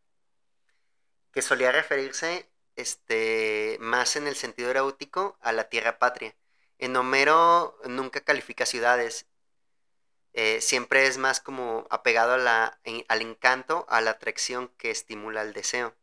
que 1.33 1.43
solía 1.43 1.73
referirse 1.73 2.49
este, 2.77 3.79
más 3.81 4.17
en 4.17 4.27
el 4.27 4.37
sentido 4.37 4.71
erótico 4.71 5.39
a 5.41 5.53
la 5.53 5.69
tierra 5.69 5.99
patria. 5.99 6.35
En 6.79 6.97
Homero 6.97 7.79
nunca 7.87 8.21
califica 8.21 8.67
ciudades, 8.67 9.27
eh, 10.35 10.61
siempre 10.61 11.07
es 11.07 11.17
más 11.19 11.41
como 11.41 11.87
apegado 11.91 12.35
al 12.35 13.23
encanto, 13.23 13.87
a 13.89 14.03
la 14.03 14.13
atracción 14.13 14.69
que 14.77 14.91
estimula 14.91 15.43
el 15.43 15.55
deseo. 15.55 15.95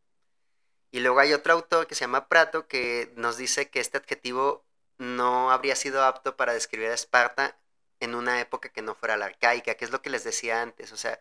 Y 0.91 0.99
luego 1.01 1.19
hay 1.19 1.33
otro 1.33 1.53
autor 1.53 1.87
que 1.87 1.95
se 1.95 2.01
llama 2.01 2.27
Prato 2.27 2.67
que 2.67 3.11
nos 3.15 3.37
dice 3.37 3.69
que 3.69 3.79
este 3.79 3.97
adjetivo 3.97 4.65
no 4.97 5.51
habría 5.51 5.75
sido 5.75 6.03
apto 6.03 6.35
para 6.37 6.53
describir 6.53 6.89
a 6.89 6.93
Esparta 6.95 7.57
en 7.99 8.15
una 8.15 8.39
época 8.41 8.69
que 8.69 8.81
no 8.81 8.95
fuera 8.95 9.17
la 9.17 9.25
arcaica, 9.25 9.75
que 9.75 9.85
es 9.85 9.91
lo 9.91 10.01
que 10.01 10.09
les 10.09 10.23
decía 10.23 10.61
antes. 10.61 10.91
O 10.91 10.97
sea, 10.97 11.19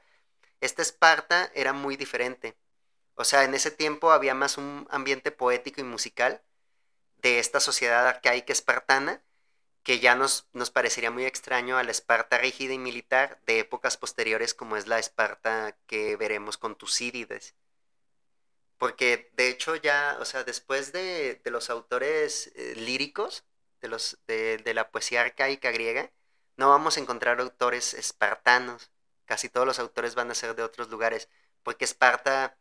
esta 0.61 0.82
Esparta 0.82 1.50
era 1.55 1.72
muy 1.72 1.96
diferente. 1.96 2.57
O 3.14 3.24
sea, 3.24 3.44
en 3.44 3.54
ese 3.54 3.70
tiempo 3.70 4.12
había 4.12 4.34
más 4.34 4.58
un 4.58 4.86
ambiente 4.90 5.30
poético 5.30 5.80
y 5.80 5.84
musical 5.84 6.42
de 7.18 7.38
esta 7.38 7.60
sociedad 7.60 8.06
arcaica 8.06 8.52
espartana 8.52 9.22
que 9.82 10.00
ya 10.00 10.14
nos, 10.14 10.48
nos 10.52 10.70
parecería 10.70 11.10
muy 11.10 11.24
extraño 11.24 11.76
a 11.76 11.82
la 11.82 11.90
Esparta 11.90 12.38
rígida 12.38 12.72
y 12.72 12.78
militar 12.78 13.40
de 13.46 13.60
épocas 13.60 13.96
posteriores 13.96 14.54
como 14.54 14.76
es 14.76 14.86
la 14.86 14.98
Esparta 14.98 15.76
que 15.86 16.16
veremos 16.16 16.56
con 16.58 16.76
Tucídides. 16.76 17.54
Porque 18.78 19.30
de 19.36 19.48
hecho 19.48 19.76
ya, 19.76 20.16
o 20.20 20.24
sea, 20.24 20.44
después 20.44 20.92
de, 20.92 21.40
los 21.44 21.70
autores 21.70 22.52
eh, 22.56 22.74
líricos, 22.76 23.44
de, 23.80 23.88
los, 23.88 24.18
de, 24.26 24.60
la 24.74 24.90
poesía 24.90 25.22
arcaica 25.22 25.70
griega, 25.70 26.10
no 26.56 26.68
vamos 26.68 26.96
a 26.96 27.00
encontrar 27.00 27.40
autores 27.40 27.94
espartanos. 27.94 28.90
Casi 29.24 29.48
todos 29.48 29.66
los 29.66 29.78
autores 29.78 30.14
van 30.14 30.30
a 30.30 30.34
ser 30.34 30.54
de 30.56 30.62
otros 30.62 30.90
lugares, 30.90 31.28
porque 31.62 31.84
Esparta 31.84 32.58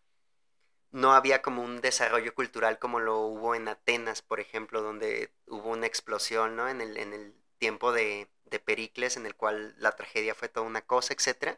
no 0.91 1.13
había 1.13 1.41
como 1.41 1.63
un 1.63 1.81
desarrollo 1.81 2.35
cultural 2.35 2.79
como 2.79 2.99
lo 2.99 3.19
hubo 3.19 3.55
en 3.55 3.67
Atenas, 3.67 4.21
por 4.21 4.39
ejemplo, 4.39 4.81
donde 4.81 5.31
hubo 5.47 5.69
una 5.69 5.87
explosión, 5.87 6.55
¿no? 6.55 6.69
En 6.69 6.81
el, 6.81 6.97
en 6.97 7.13
el 7.13 7.33
tiempo 7.57 7.91
de, 7.93 8.29
de 8.45 8.59
Pericles, 8.59 9.17
en 9.17 9.25
el 9.25 9.35
cual 9.35 9.75
la 9.79 9.93
tragedia 9.95 10.35
fue 10.35 10.49
toda 10.49 10.65
una 10.67 10.81
cosa, 10.81 11.13
etc. 11.13 11.57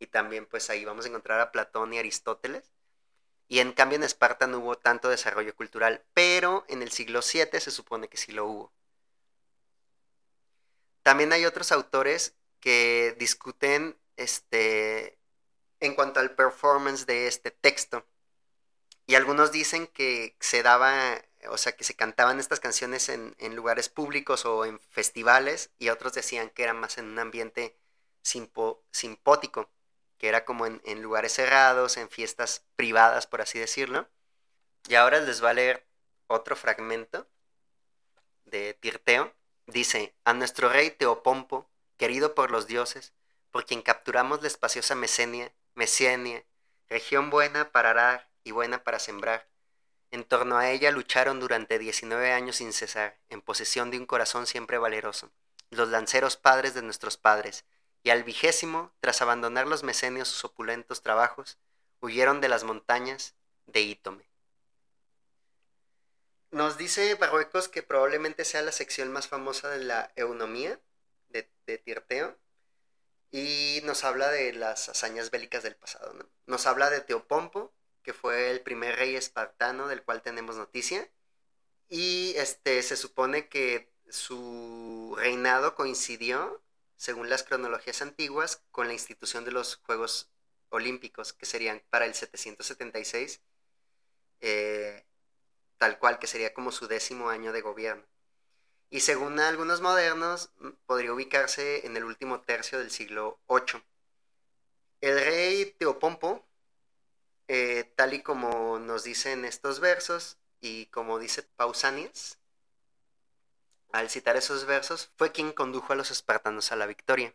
Y 0.00 0.08
también 0.08 0.46
pues 0.46 0.70
ahí 0.70 0.84
vamos 0.84 1.04
a 1.06 1.08
encontrar 1.08 1.40
a 1.40 1.52
Platón 1.52 1.92
y 1.94 1.98
Aristóteles. 1.98 2.72
Y 3.48 3.60
en 3.60 3.72
cambio 3.72 3.96
en 3.96 4.04
Esparta 4.04 4.46
no 4.46 4.58
hubo 4.58 4.76
tanto 4.78 5.08
desarrollo 5.08 5.54
cultural, 5.56 6.04
pero 6.14 6.64
en 6.68 6.82
el 6.82 6.90
siglo 6.92 7.20
VII 7.22 7.60
se 7.60 7.70
supone 7.70 8.08
que 8.08 8.18
sí 8.18 8.32
lo 8.32 8.46
hubo. 8.46 8.72
También 11.02 11.32
hay 11.32 11.46
otros 11.46 11.72
autores 11.72 12.36
que 12.60 13.16
discuten 13.18 13.96
este, 14.16 15.18
en 15.80 15.94
cuanto 15.94 16.20
al 16.20 16.34
performance 16.34 17.06
de 17.06 17.26
este 17.28 17.50
texto. 17.50 18.04
Y 19.08 19.14
algunos 19.14 19.52
dicen 19.52 19.86
que 19.86 20.36
se 20.38 20.62
daba, 20.62 21.24
o 21.48 21.56
sea, 21.56 21.72
que 21.74 21.82
se 21.82 21.96
cantaban 21.96 22.38
estas 22.38 22.60
canciones 22.60 23.08
en, 23.08 23.34
lugares 23.56 23.88
públicos 23.88 24.44
o 24.44 24.66
en 24.66 24.78
festivales, 24.90 25.70
y 25.78 25.88
otros 25.88 26.12
decían 26.12 26.50
que 26.50 26.62
era 26.64 26.74
más 26.74 26.98
en 26.98 27.06
un 27.06 27.18
ambiente 27.18 27.74
simpótico. 28.22 29.70
que 30.18 30.28
era 30.28 30.44
como 30.44 30.66
en, 30.66 30.82
en 30.84 31.00
lugares 31.02 31.32
cerrados, 31.32 31.96
en 31.96 32.10
fiestas 32.10 32.66
privadas, 32.76 33.26
por 33.26 33.40
así 33.40 33.58
decirlo. 33.58 34.08
Y 34.88 34.94
ahora 34.96 35.20
les 35.20 35.42
va 35.42 35.50
a 35.50 35.54
leer 35.54 35.86
otro 36.26 36.54
fragmento 36.54 37.26
de 38.44 38.74
Tirteo. 38.74 39.34
Dice, 39.66 40.14
a 40.24 40.34
nuestro 40.34 40.68
rey 40.68 40.90
Teopompo, 40.90 41.70
querido 41.96 42.34
por 42.34 42.50
los 42.50 42.66
dioses, 42.66 43.14
por 43.52 43.64
quien 43.64 43.80
capturamos 43.80 44.42
la 44.42 44.48
espaciosa 44.48 44.94
Mesenia, 44.94 45.50
Mesenia, 45.74 46.44
región 46.88 47.30
buena 47.30 47.70
para 47.70 47.90
arar 47.90 48.27
y 48.44 48.50
buena 48.50 48.82
para 48.84 48.98
sembrar. 48.98 49.48
En 50.10 50.24
torno 50.24 50.56
a 50.56 50.70
ella 50.70 50.90
lucharon 50.90 51.38
durante 51.40 51.78
19 51.78 52.32
años 52.32 52.56
sin 52.56 52.72
cesar, 52.72 53.18
en 53.28 53.42
posesión 53.42 53.90
de 53.90 53.98
un 53.98 54.06
corazón 54.06 54.46
siempre 54.46 54.78
valeroso, 54.78 55.30
los 55.70 55.88
lanceros 55.88 56.36
padres 56.36 56.74
de 56.74 56.82
nuestros 56.82 57.16
padres, 57.16 57.64
y 58.02 58.10
al 58.10 58.24
vigésimo, 58.24 58.92
tras 59.00 59.20
abandonar 59.20 59.66
los 59.66 59.82
mesenios 59.82 60.28
sus 60.28 60.44
opulentos 60.44 61.02
trabajos, 61.02 61.58
huyeron 62.00 62.40
de 62.40 62.48
las 62.48 62.64
montañas 62.64 63.34
de 63.66 63.80
Ítome. 63.80 64.24
Nos 66.50 66.78
dice 66.78 67.14
Barruecos 67.16 67.68
que 67.68 67.82
probablemente 67.82 68.44
sea 68.46 68.62
la 68.62 68.72
sección 68.72 69.12
más 69.12 69.28
famosa 69.28 69.68
de 69.68 69.84
la 69.84 70.10
eunomía 70.16 70.80
de, 71.28 71.50
de 71.66 71.76
Tirteo 71.76 72.38
y 73.30 73.80
nos 73.84 74.04
habla 74.04 74.30
de 74.30 74.54
las 74.54 74.88
hazañas 74.88 75.30
bélicas 75.30 75.62
del 75.62 75.76
pasado. 75.76 76.14
¿no? 76.14 76.26
Nos 76.46 76.66
habla 76.66 76.88
de 76.88 77.02
Teopompo, 77.02 77.72
que 78.02 78.12
fue 78.12 78.50
el 78.50 78.60
primer 78.60 78.96
rey 78.96 79.16
espartano 79.16 79.88
del 79.88 80.02
cual 80.02 80.22
tenemos 80.22 80.56
noticia. 80.56 81.08
Y 81.88 82.34
este, 82.36 82.82
se 82.82 82.96
supone 82.96 83.48
que 83.48 83.90
su 84.08 85.14
reinado 85.18 85.74
coincidió, 85.74 86.62
según 86.96 87.28
las 87.30 87.42
cronologías 87.42 88.02
antiguas, 88.02 88.62
con 88.70 88.86
la 88.88 88.92
institución 88.94 89.44
de 89.44 89.52
los 89.52 89.76
Juegos 89.76 90.30
Olímpicos, 90.70 91.32
que 91.32 91.46
serían 91.46 91.82
para 91.90 92.06
el 92.06 92.14
776, 92.14 93.40
eh, 94.40 95.04
tal 95.78 95.98
cual, 95.98 96.18
que 96.18 96.26
sería 96.26 96.54
como 96.54 96.72
su 96.72 96.88
décimo 96.88 97.30
año 97.30 97.52
de 97.52 97.62
gobierno. 97.62 98.04
Y 98.90 99.00
según 99.00 99.38
algunos 99.38 99.80
modernos, 99.80 100.50
podría 100.86 101.12
ubicarse 101.12 101.86
en 101.86 101.96
el 101.96 102.04
último 102.04 102.40
tercio 102.40 102.78
del 102.78 102.90
siglo 102.90 103.38
VIII. 103.48 103.82
El 105.00 105.20
rey 105.20 105.64
Teopompo 105.78 106.47
eh, 107.48 107.92
tal 107.96 108.14
y 108.14 108.22
como 108.22 108.78
nos 108.78 109.04
dicen 109.04 109.44
estos 109.44 109.80
versos 109.80 110.38
y 110.60 110.86
como 110.86 111.18
dice 111.18 111.42
Pausanias, 111.42 112.38
al 113.92 114.10
citar 114.10 114.36
esos 114.36 114.66
versos, 114.66 115.10
fue 115.16 115.32
quien 115.32 115.52
condujo 115.52 115.92
a 115.92 115.96
los 115.96 116.10
espartanos 116.10 116.72
a 116.72 116.76
la 116.76 116.86
victoria. 116.86 117.34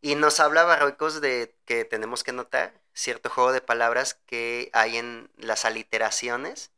Y 0.00 0.16
nos 0.16 0.40
habla 0.40 0.64
Barroicos 0.64 1.20
de 1.20 1.54
que 1.64 1.84
tenemos 1.84 2.24
que 2.24 2.32
notar 2.32 2.82
cierto 2.94 3.30
juego 3.30 3.52
de 3.52 3.60
palabras 3.60 4.14
que 4.26 4.70
hay 4.72 4.96
en 4.98 5.30
las 5.36 5.64
aliteraciones 5.64 6.72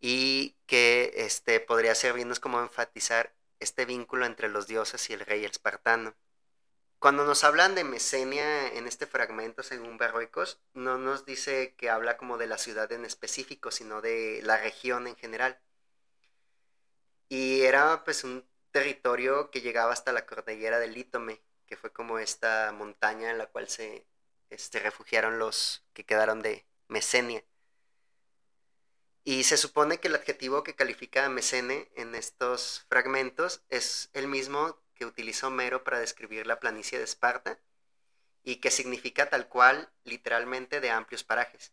y 0.00 0.56
que 0.66 1.12
este, 1.16 1.60
podría 1.60 1.94
servirnos 1.94 2.40
como 2.40 2.60
enfatizar 2.60 3.34
este 3.60 3.84
vínculo 3.84 4.26
entre 4.26 4.48
los 4.48 4.66
dioses 4.66 5.08
y 5.10 5.14
el 5.14 5.20
rey 5.20 5.44
espartano. 5.44 6.14
Cuando 6.98 7.24
nos 7.24 7.44
hablan 7.44 7.76
de 7.76 7.84
Mesenia 7.84 8.68
en 8.74 8.88
este 8.88 9.06
fragmento, 9.06 9.62
según 9.62 9.98
Berroicos, 9.98 10.60
no 10.74 10.98
nos 10.98 11.24
dice 11.24 11.74
que 11.76 11.90
habla 11.90 12.16
como 12.16 12.38
de 12.38 12.48
la 12.48 12.58
ciudad 12.58 12.90
en 12.90 13.04
específico, 13.04 13.70
sino 13.70 14.00
de 14.00 14.40
la 14.42 14.56
región 14.56 15.06
en 15.06 15.14
general. 15.14 15.60
Y 17.28 17.62
era 17.62 18.02
pues 18.04 18.24
un 18.24 18.44
territorio 18.72 19.50
que 19.50 19.60
llegaba 19.60 19.92
hasta 19.92 20.12
la 20.12 20.26
cordillera 20.26 20.80
del 20.80 20.94
Lítome, 20.94 21.40
que 21.66 21.76
fue 21.76 21.92
como 21.92 22.18
esta 22.18 22.72
montaña 22.72 23.30
en 23.30 23.38
la 23.38 23.46
cual 23.46 23.68
se 23.68 24.06
este, 24.50 24.80
refugiaron 24.80 25.38
los 25.38 25.84
que 25.92 26.04
quedaron 26.04 26.42
de 26.42 26.66
Mesenia. 26.88 27.44
Y 29.22 29.44
se 29.44 29.56
supone 29.56 30.00
que 30.00 30.08
el 30.08 30.16
adjetivo 30.16 30.64
que 30.64 30.74
califica 30.74 31.26
a 31.26 31.28
Mesene 31.28 31.90
en 31.94 32.16
estos 32.16 32.86
fragmentos 32.88 33.62
es 33.68 34.10
el 34.14 34.26
mismo 34.26 34.80
que 34.98 35.06
utiliza 35.06 35.46
Homero 35.46 35.84
para 35.84 36.00
describir 36.00 36.46
la 36.46 36.58
planicie 36.58 36.98
de 36.98 37.04
Esparta 37.04 37.58
y 38.42 38.56
que 38.56 38.70
significa 38.70 39.30
tal 39.30 39.48
cual 39.48 39.88
literalmente 40.04 40.80
de 40.80 40.90
amplios 40.90 41.22
parajes. 41.22 41.72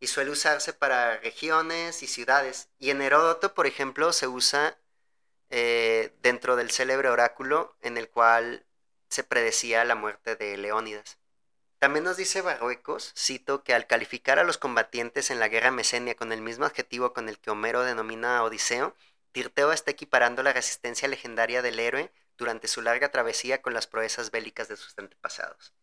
Y 0.00 0.08
suele 0.08 0.30
usarse 0.30 0.72
para 0.72 1.18
regiones 1.18 2.02
y 2.02 2.06
ciudades. 2.06 2.68
Y 2.78 2.90
en 2.90 3.02
Heródoto, 3.02 3.54
por 3.54 3.66
ejemplo, 3.66 4.12
se 4.12 4.26
usa 4.26 4.78
eh, 5.50 6.12
dentro 6.22 6.56
del 6.56 6.70
célebre 6.70 7.08
oráculo 7.08 7.76
en 7.80 7.96
el 7.96 8.08
cual 8.08 8.66
se 9.08 9.24
predecía 9.24 9.84
la 9.84 9.94
muerte 9.94 10.36
de 10.36 10.56
Leónidas. 10.56 11.18
También 11.78 12.04
nos 12.04 12.16
dice 12.16 12.42
Barruecos, 12.42 13.12
cito, 13.16 13.62
que 13.62 13.72
al 13.72 13.86
calificar 13.86 14.38
a 14.38 14.44
los 14.44 14.58
combatientes 14.58 15.30
en 15.30 15.38
la 15.38 15.48
guerra 15.48 15.70
mesenia 15.70 16.16
con 16.16 16.32
el 16.32 16.42
mismo 16.42 16.64
adjetivo 16.64 17.12
con 17.12 17.28
el 17.28 17.38
que 17.38 17.50
Homero 17.50 17.82
denomina 17.82 18.38
a 18.38 18.42
Odiseo, 18.42 18.96
Tirteo 19.32 19.72
está 19.72 19.92
equiparando 19.92 20.42
la 20.42 20.52
resistencia 20.52 21.06
legendaria 21.06 21.62
del 21.62 21.78
héroe 21.78 22.10
durante 22.38 22.68
su 22.68 22.80
larga 22.80 23.10
travesía 23.10 23.60
con 23.60 23.74
las 23.74 23.86
proezas 23.86 24.30
bélicas 24.30 24.68
de 24.68 24.76
sus 24.76 24.96
antepasados. 24.96 25.74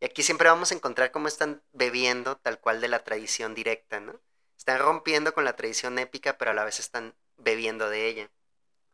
Y 0.00 0.04
aquí 0.04 0.22
siempre 0.22 0.48
vamos 0.48 0.72
a 0.72 0.74
encontrar 0.74 1.12
cómo 1.12 1.28
están 1.28 1.62
bebiendo 1.72 2.36
tal 2.36 2.58
cual 2.58 2.80
de 2.80 2.88
la 2.88 3.04
tradición 3.04 3.54
directa, 3.54 4.00
¿no? 4.00 4.20
Están 4.58 4.80
rompiendo 4.80 5.32
con 5.32 5.44
la 5.44 5.56
tradición 5.56 5.98
épica, 5.98 6.36
pero 6.36 6.50
a 6.50 6.54
la 6.54 6.64
vez 6.64 6.80
están 6.80 7.14
bebiendo 7.36 7.88
de 7.88 8.08
ella. 8.08 8.30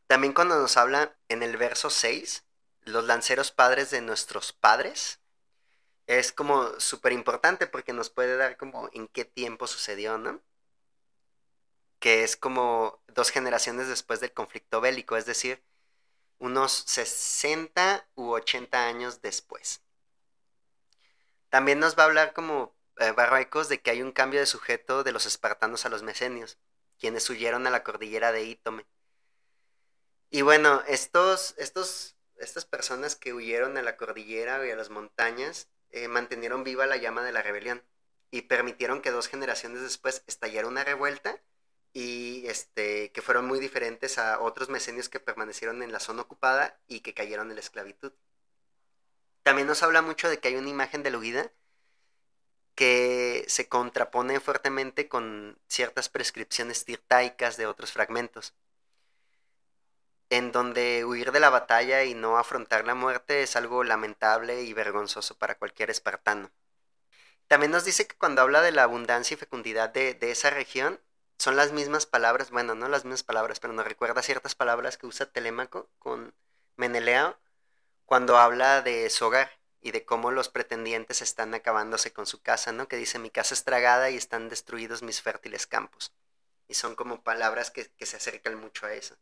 También 0.06 0.34
cuando 0.34 0.58
nos 0.58 0.76
habla 0.76 1.16
en 1.28 1.42
el 1.42 1.56
verso 1.56 1.90
6, 1.90 2.44
los 2.82 3.04
lanceros 3.04 3.50
padres 3.50 3.90
de 3.90 4.00
nuestros 4.00 4.52
padres, 4.52 5.20
es 6.06 6.32
como 6.32 6.78
súper 6.80 7.12
importante 7.12 7.66
porque 7.66 7.92
nos 7.92 8.10
puede 8.10 8.36
dar 8.36 8.56
como 8.56 8.88
en 8.92 9.08
qué 9.08 9.24
tiempo 9.24 9.66
sucedió, 9.66 10.16
¿no? 10.18 10.40
Que 11.98 12.22
es 12.22 12.36
como 12.36 13.02
dos 13.08 13.30
generaciones 13.30 13.88
después 13.88 14.20
del 14.20 14.32
conflicto 14.32 14.80
bélico, 14.80 15.16
es 15.16 15.26
decir, 15.26 15.62
unos 16.38 16.72
60 16.86 18.08
u 18.14 18.30
80 18.30 18.86
años 18.86 19.22
después. 19.22 19.82
También 21.48 21.78
nos 21.78 21.98
va 21.98 22.02
a 22.02 22.06
hablar 22.06 22.32
como 22.32 22.74
eh, 22.98 23.14
de 23.68 23.80
que 23.80 23.90
hay 23.90 24.02
un 24.02 24.12
cambio 24.12 24.40
de 24.40 24.46
sujeto 24.46 25.04
de 25.04 25.12
los 25.12 25.26
espartanos 25.26 25.86
a 25.86 25.88
los 25.88 26.02
mesenios, 26.02 26.58
quienes 26.98 27.28
huyeron 27.30 27.66
a 27.66 27.70
la 27.70 27.84
cordillera 27.84 28.32
de 28.32 28.44
Ítome. 28.44 28.86
Y 30.30 30.42
bueno, 30.42 30.82
estos, 30.88 31.54
estos, 31.58 32.16
estas 32.36 32.64
personas 32.64 33.16
que 33.16 33.32
huyeron 33.32 33.76
a 33.76 33.82
la 33.82 33.96
cordillera 33.96 34.66
y 34.66 34.70
a 34.70 34.76
las 34.76 34.90
montañas 34.90 35.68
eh, 35.90 36.08
mantenieron 36.08 36.64
viva 36.64 36.86
la 36.86 36.96
llama 36.96 37.24
de 37.24 37.32
la 37.32 37.42
rebelión 37.42 37.82
y 38.30 38.42
permitieron 38.42 39.00
que 39.00 39.10
dos 39.10 39.28
generaciones 39.28 39.80
después 39.80 40.22
estallara 40.26 40.68
una 40.68 40.84
revuelta 40.84 41.40
y 41.92 42.46
este, 42.46 43.10
que 43.12 43.22
fueron 43.22 43.46
muy 43.46 43.60
diferentes 43.60 44.18
a 44.18 44.40
otros 44.40 44.68
mesenios 44.68 45.08
que 45.08 45.20
permanecieron 45.20 45.82
en 45.82 45.92
la 45.92 46.00
zona 46.00 46.22
ocupada 46.22 46.78
y 46.86 47.00
que 47.00 47.14
cayeron 47.14 47.50
en 47.50 47.56
la 47.56 47.60
esclavitud. 47.60 48.12
También 49.42 49.66
nos 49.66 49.82
habla 49.82 50.02
mucho 50.02 50.28
de 50.28 50.38
que 50.38 50.48
hay 50.48 50.56
una 50.56 50.68
imagen 50.68 51.02
de 51.02 51.10
la 51.10 51.18
huida 51.18 51.52
que 52.74 53.44
se 53.48 53.68
contrapone 53.68 54.38
fuertemente 54.38 55.08
con 55.08 55.58
ciertas 55.66 56.08
prescripciones 56.08 56.84
tirtaicas 56.84 57.56
de 57.56 57.66
otros 57.66 57.92
fragmentos, 57.92 58.54
en 60.30 60.52
donde 60.52 61.04
huir 61.04 61.32
de 61.32 61.40
la 61.40 61.50
batalla 61.50 62.04
y 62.04 62.14
no 62.14 62.38
afrontar 62.38 62.86
la 62.86 62.94
muerte 62.94 63.42
es 63.42 63.56
algo 63.56 63.82
lamentable 63.82 64.62
y 64.62 64.74
vergonzoso 64.74 65.36
para 65.38 65.56
cualquier 65.56 65.90
espartano. 65.90 66.52
También 67.48 67.72
nos 67.72 67.84
dice 67.84 68.06
que 68.06 68.16
cuando 68.16 68.42
habla 68.42 68.60
de 68.62 68.72
la 68.72 68.84
abundancia 68.84 69.34
y 69.34 69.38
fecundidad 69.38 69.88
de, 69.88 70.14
de 70.14 70.30
esa 70.30 70.50
región, 70.50 71.00
son 71.38 71.54
las 71.54 71.72
mismas 71.72 72.04
palabras, 72.04 72.50
bueno, 72.50 72.74
no 72.74 72.88
las 72.88 73.04
mismas 73.04 73.22
palabras, 73.22 73.60
pero 73.60 73.72
nos 73.72 73.86
recuerda 73.86 74.22
ciertas 74.22 74.56
palabras 74.56 74.98
que 74.98 75.06
usa 75.06 75.26
Telémaco 75.26 75.88
con 76.00 76.34
Menelao 76.76 77.38
cuando 78.06 78.38
habla 78.38 78.82
de 78.82 79.08
su 79.08 79.26
hogar 79.26 79.50
y 79.80 79.92
de 79.92 80.04
cómo 80.04 80.32
los 80.32 80.48
pretendientes 80.48 81.22
están 81.22 81.54
acabándose 81.54 82.12
con 82.12 82.26
su 82.26 82.42
casa, 82.42 82.72
¿no? 82.72 82.88
Que 82.88 82.96
dice, 82.96 83.20
mi 83.20 83.30
casa 83.30 83.54
es 83.54 83.62
tragada 83.62 84.10
y 84.10 84.16
están 84.16 84.48
destruidos 84.48 85.02
mis 85.02 85.22
fértiles 85.22 85.68
campos. 85.68 86.12
Y 86.66 86.74
son 86.74 86.96
como 86.96 87.22
palabras 87.22 87.70
que, 87.70 87.86
que 87.86 88.06
se 88.06 88.16
acercan 88.16 88.56
mucho 88.56 88.86
a 88.86 88.92
eso. 88.92 89.16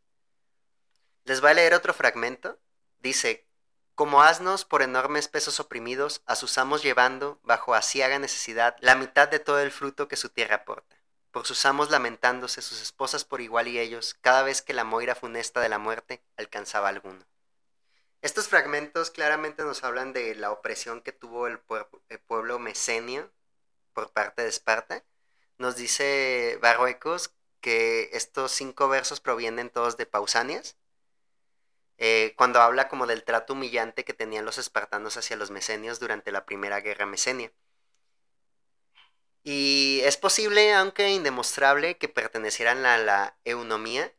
Les 1.25 1.43
voy 1.43 1.51
a 1.51 1.55
leer 1.55 1.75
otro 1.75 1.93
fragmento. 1.93 2.59
Dice, 3.01 3.47
como 3.95 4.23
asnos 4.23 4.65
por 4.65 4.81
enormes 4.81 5.29
pesos 5.29 5.61
oprimidos, 5.61 6.23
asusamos 6.25 6.83
llevando, 6.83 7.39
bajo 7.43 7.75
asiaga 7.75 8.19
necesidad, 8.19 8.77
la 8.81 8.95
mitad 8.95 9.29
de 9.29 9.39
todo 9.39 9.61
el 9.61 9.71
fruto 9.71 10.09
que 10.09 10.17
su 10.17 10.31
tierra 10.31 10.57
aporta 10.57 10.96
por 11.37 11.47
sus 11.47 11.67
amos 11.67 11.91
lamentándose, 11.91 12.63
sus 12.63 12.81
esposas 12.81 13.27
por 13.27 13.43
igual 13.43 13.69
y 13.69 13.79
ellos, 13.79 14.17
cada 14.23 14.43
vez 14.43 14.63
que 14.63 14.73
la 14.73 14.85
moira 14.85 15.15
funesta 15.15 15.61
de 15.61 15.69
la 15.69 15.77
muerte 15.77 16.23
alcanzaba 16.39 16.89
alguno. 16.89 17.27
Estos 18.23 18.49
fragmentos 18.49 19.11
claramente 19.11 19.63
nos 19.63 19.85
hablan 19.85 20.15
de 20.15 20.35
la 20.35 20.51
opresión 20.51 21.03
que 21.03 21.13
tuvo 21.13 21.47
el, 21.47 21.59
pueblo 21.59 22.59
mesenio 22.59 23.31
por 23.93 24.15
parte 24.15 24.41
de 24.41 24.49
Esparta. 24.49 25.05
Nos 25.59 25.77
dice 25.77 26.59
Barruecos 26.63 27.35
que 27.61 28.09
estos 28.15 28.53
cinco 28.53 28.89
versos 28.89 29.21
provienen 29.21 29.69
todos 29.69 29.99
de 29.99 30.07
Pausanias. 30.07 30.79
eh, 31.99 32.33
cuando 32.39 32.63
habla 32.63 32.89
como 32.89 33.07
del 33.07 33.25
trato 33.25 33.53
humillante 33.53 34.07
que 34.07 34.15
tenían 34.15 34.47
los 34.47 34.57
espartanos 34.57 35.19
hacia 35.19 35.37
los 35.37 35.51
mesenios 35.51 36.01
durante 36.01 36.33
la 36.33 36.47
primera 36.47 36.81
guerra 36.81 37.05
mesenia. 37.05 37.53
Y 39.49 40.01
es 40.03 40.17
posible, 40.17 40.75
aunque 40.75 41.09
indemostrable, 41.11 41.99
que 41.99 42.09
pertenecieran 42.09 42.85
a 42.85 42.99
la 42.99 43.39
eunomía, 43.45 44.13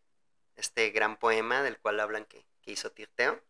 este 0.55 0.89
gran 0.91 1.17
poema 1.19 1.63
del 1.63 1.77
cual 1.77 1.99
hablan 1.99 2.23
que, 2.23 2.45
hizo 2.63 2.93
Tirteo. 2.93 3.41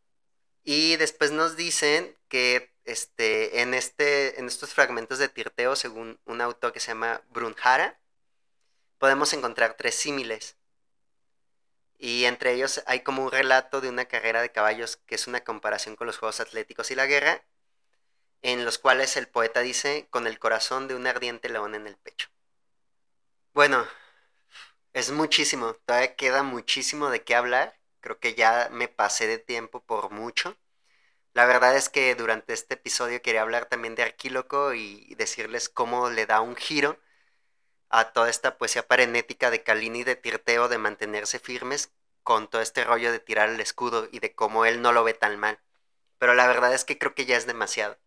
Y 0.64 0.96
después 0.96 1.32
nos 1.32 1.56
dicen 1.56 2.18
que 2.30 2.74
este, 2.86 3.62
en, 3.62 3.76
este, 3.76 4.40
en 4.40 4.48
estos 4.48 4.74
fragmentos 4.74 5.20
de 5.20 5.30
Tirteo, 5.30 5.76
según 5.76 6.20
un 6.26 6.42
autor 6.42 6.74
que 6.74 6.80
se 6.80 6.88
llama 6.88 7.22
Brunhara, 7.30 8.00
podemos 8.98 9.32
encontrar 9.34 9.76
tres 9.78 9.94
símiles. 9.94 10.58
Y 12.00 12.26
entre 12.26 12.54
ellos 12.54 12.82
hay 12.88 13.02
como 13.02 13.24
un 13.24 13.32
relato 13.32 13.82
de 13.82 13.90
una 13.90 14.06
carrera 14.06 14.42
de 14.42 14.52
caballos 14.52 14.98
que 15.06 15.14
es 15.14 15.28
una 15.28 15.44
comparación 15.44 15.96
con 15.96 16.08
los 16.08 16.18
Juegos 16.18 16.40
Atléticos 16.40 16.90
y 16.90 16.96
la 16.96 17.06
guerra, 17.06 17.44
en 18.42 18.66
los 18.66 18.78
cuales 18.78 19.18
el 19.18 19.28
poeta 19.28 19.62
dice, 19.62 20.08
con 20.10 20.28
el 20.28 20.40
corazón 20.40 20.88
de 20.88 20.96
un 20.96 21.08
ardiente 21.08 21.50
león 21.50 21.76
en 21.76 21.88
el 21.88 21.98
pecho. 21.98 22.30
Bueno, 23.54 23.88
es 24.94 25.12
muchísimo, 25.12 25.74
todavía 25.86 26.16
queda 26.16 26.44
muchísimo 26.44 27.10
de 27.10 27.24
qué 27.24 27.36
hablar, 27.36 27.80
creo 28.00 28.20
que 28.20 28.36
ya 28.36 28.70
me 28.72 28.88
pasé 28.88 29.28
de 29.28 29.38
tiempo 29.38 29.84
por 29.84 30.12
mucho. 30.12 30.58
La 31.34 31.46
verdad 31.46 31.76
es 31.76 31.90
que 31.90 32.16
durante 32.16 32.54
este 32.54 32.76
episodio 32.76 33.22
quería 33.22 33.44
hablar 33.44 33.66
también 33.68 33.96
de 33.96 34.04
Arquíloco 34.04 34.74
y 34.74 35.14
decirles 35.16 35.70
cómo 35.70 36.10
le 36.10 36.26
da 36.26 36.42
un 36.42 36.56
giro 36.56 37.00
a 37.90 38.12
toda 38.12 38.30
esta 38.30 38.58
poesía 38.58 38.88
parenética 38.88 39.52
de 39.52 39.64
Calini 39.64 40.04
de 40.04 40.16
Tirteo 40.16 40.68
de 40.68 40.78
mantenerse 40.78 41.40
firmes 41.40 41.92
con 42.24 42.50
todo 42.50 42.62
este 42.62 42.84
rollo 42.84 43.12
de 43.12 43.20
tirar 43.20 43.50
el 43.50 43.60
escudo 43.62 44.10
y 44.12 44.20
de 44.20 44.34
cómo 44.36 44.66
él 44.66 44.82
no 44.82 44.92
lo 44.94 45.04
ve 45.04 45.14
tan 45.14 45.38
mal. 45.40 45.60
Pero 46.18 46.34
la 46.34 46.48
verdad 46.48 46.74
es 46.74 46.86
que 46.86 46.98
creo 46.98 47.16
que 47.16 47.26
ya 47.26 47.38
es 47.38 47.46
demasiado 47.48 47.98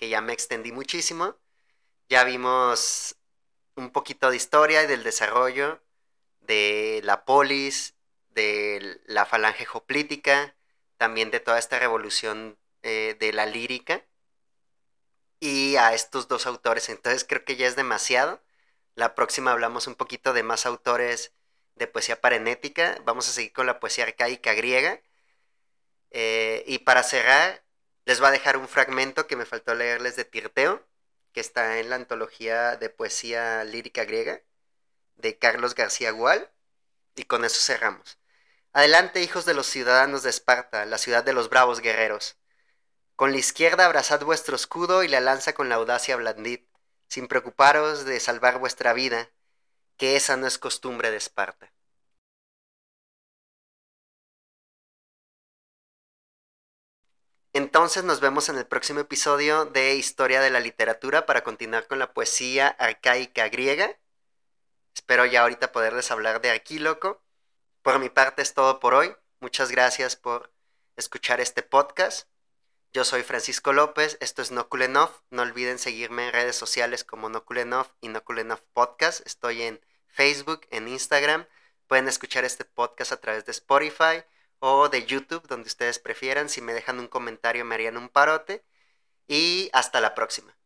que 0.00 0.08
ya 0.08 0.22
me 0.22 0.32
extendí 0.32 0.72
muchísimo. 0.72 1.36
Ya 2.08 2.24
vimos 2.24 3.16
un 3.76 3.92
poquito 3.92 4.30
de 4.30 4.36
historia 4.36 4.82
y 4.82 4.86
del 4.86 5.02
desarrollo 5.04 5.82
de 6.40 7.02
la 7.04 7.26
polis, 7.26 7.94
de 8.30 8.98
la 9.04 9.26
falange 9.26 9.66
hoplítica, 9.70 10.56
también 10.96 11.30
de 11.30 11.40
toda 11.40 11.58
esta 11.58 11.78
revolución 11.78 12.58
eh, 12.82 13.14
de 13.20 13.34
la 13.34 13.44
lírica 13.44 14.06
y 15.38 15.76
a 15.76 15.92
estos 15.92 16.28
dos 16.28 16.46
autores. 16.46 16.88
Entonces 16.88 17.24
creo 17.28 17.44
que 17.44 17.56
ya 17.56 17.66
es 17.66 17.76
demasiado. 17.76 18.42
La 18.94 19.14
próxima 19.14 19.52
hablamos 19.52 19.86
un 19.86 19.96
poquito 19.96 20.32
de 20.32 20.42
más 20.42 20.64
autores 20.64 21.34
de 21.74 21.86
poesía 21.86 22.22
parenética. 22.22 22.98
Vamos 23.04 23.28
a 23.28 23.32
seguir 23.32 23.52
con 23.52 23.66
la 23.66 23.80
poesía 23.80 24.04
arcaica 24.04 24.54
griega. 24.54 25.02
Eh, 26.10 26.64
y 26.66 26.78
para 26.78 27.02
cerrar, 27.02 27.62
les 28.10 28.20
va 28.20 28.26
a 28.26 28.32
dejar 28.32 28.56
un 28.56 28.66
fragmento 28.66 29.28
que 29.28 29.36
me 29.36 29.46
faltó 29.46 29.72
leerles 29.72 30.16
de 30.16 30.24
Tirteo, 30.24 30.84
que 31.32 31.38
está 31.38 31.78
en 31.78 31.90
la 31.90 31.94
antología 31.94 32.74
de 32.74 32.90
poesía 32.90 33.62
lírica 33.62 34.02
griega 34.02 34.42
de 35.14 35.38
Carlos 35.38 35.76
García 35.76 36.10
Gual, 36.10 36.50
y 37.14 37.22
con 37.22 37.44
eso 37.44 37.60
cerramos. 37.60 38.18
Adelante, 38.72 39.22
hijos 39.22 39.44
de 39.44 39.54
los 39.54 39.68
ciudadanos 39.68 40.24
de 40.24 40.30
Esparta, 40.30 40.84
la 40.86 40.98
ciudad 40.98 41.22
de 41.22 41.34
los 41.34 41.50
bravos 41.50 41.78
guerreros. 41.78 42.36
Con 43.14 43.30
la 43.30 43.38
izquierda 43.38 43.86
abrazad 43.86 44.24
vuestro 44.24 44.56
escudo 44.56 45.04
y 45.04 45.08
la 45.08 45.20
lanza 45.20 45.52
con 45.52 45.68
la 45.68 45.76
audacia 45.76 46.16
blandid, 46.16 46.62
sin 47.06 47.28
preocuparos 47.28 48.04
de 48.06 48.18
salvar 48.18 48.58
vuestra 48.58 48.92
vida, 48.92 49.30
que 49.96 50.16
esa 50.16 50.36
no 50.36 50.48
es 50.48 50.58
costumbre 50.58 51.12
de 51.12 51.18
Esparta. 51.18 51.72
Entonces 57.52 58.04
nos 58.04 58.20
vemos 58.20 58.48
en 58.48 58.58
el 58.58 58.66
próximo 58.66 59.00
episodio 59.00 59.64
de 59.64 59.96
Historia 59.96 60.40
de 60.40 60.50
la 60.50 60.60
Literatura 60.60 61.26
para 61.26 61.42
continuar 61.42 61.88
con 61.88 61.98
la 61.98 62.12
poesía 62.14 62.68
arcaica 62.68 63.48
griega. 63.48 63.98
Espero 64.94 65.26
ya 65.26 65.42
ahorita 65.42 65.72
poderles 65.72 66.12
hablar 66.12 66.40
de 66.40 66.50
Arquíloco. 66.50 67.24
Por 67.82 67.98
mi 67.98 68.08
parte 68.08 68.42
es 68.42 68.54
todo 68.54 68.78
por 68.78 68.94
hoy. 68.94 69.16
Muchas 69.40 69.72
gracias 69.72 70.14
por 70.14 70.52
escuchar 70.94 71.40
este 71.40 71.62
podcast. 71.62 72.28
Yo 72.92 73.04
soy 73.04 73.24
Francisco 73.24 73.72
López, 73.72 74.16
esto 74.20 74.42
es 74.42 74.52
Nokulenov. 74.52 75.10
No 75.30 75.42
olviden 75.42 75.80
seguirme 75.80 76.26
en 76.26 76.32
redes 76.32 76.54
sociales 76.54 77.02
como 77.02 77.30
Nokulenov 77.30 77.88
y 78.00 78.08
Nokulenov 78.10 78.60
Podcast. 78.72 79.26
Estoy 79.26 79.62
en 79.62 79.80
Facebook, 80.06 80.68
en 80.70 80.86
Instagram. 80.86 81.46
Pueden 81.88 82.06
escuchar 82.06 82.44
este 82.44 82.64
podcast 82.64 83.10
a 83.10 83.20
través 83.20 83.44
de 83.44 83.50
Spotify 83.50 84.22
o 84.60 84.88
de 84.88 85.06
YouTube, 85.06 85.46
donde 85.48 85.68
ustedes 85.68 85.98
prefieran. 85.98 86.48
Si 86.48 86.60
me 86.62 86.74
dejan 86.74 87.00
un 87.00 87.08
comentario 87.08 87.64
me 87.64 87.74
harían 87.74 87.96
un 87.96 88.08
parote. 88.08 88.64
Y 89.28 89.70
hasta 89.72 90.00
la 90.00 90.14
próxima. 90.14 90.56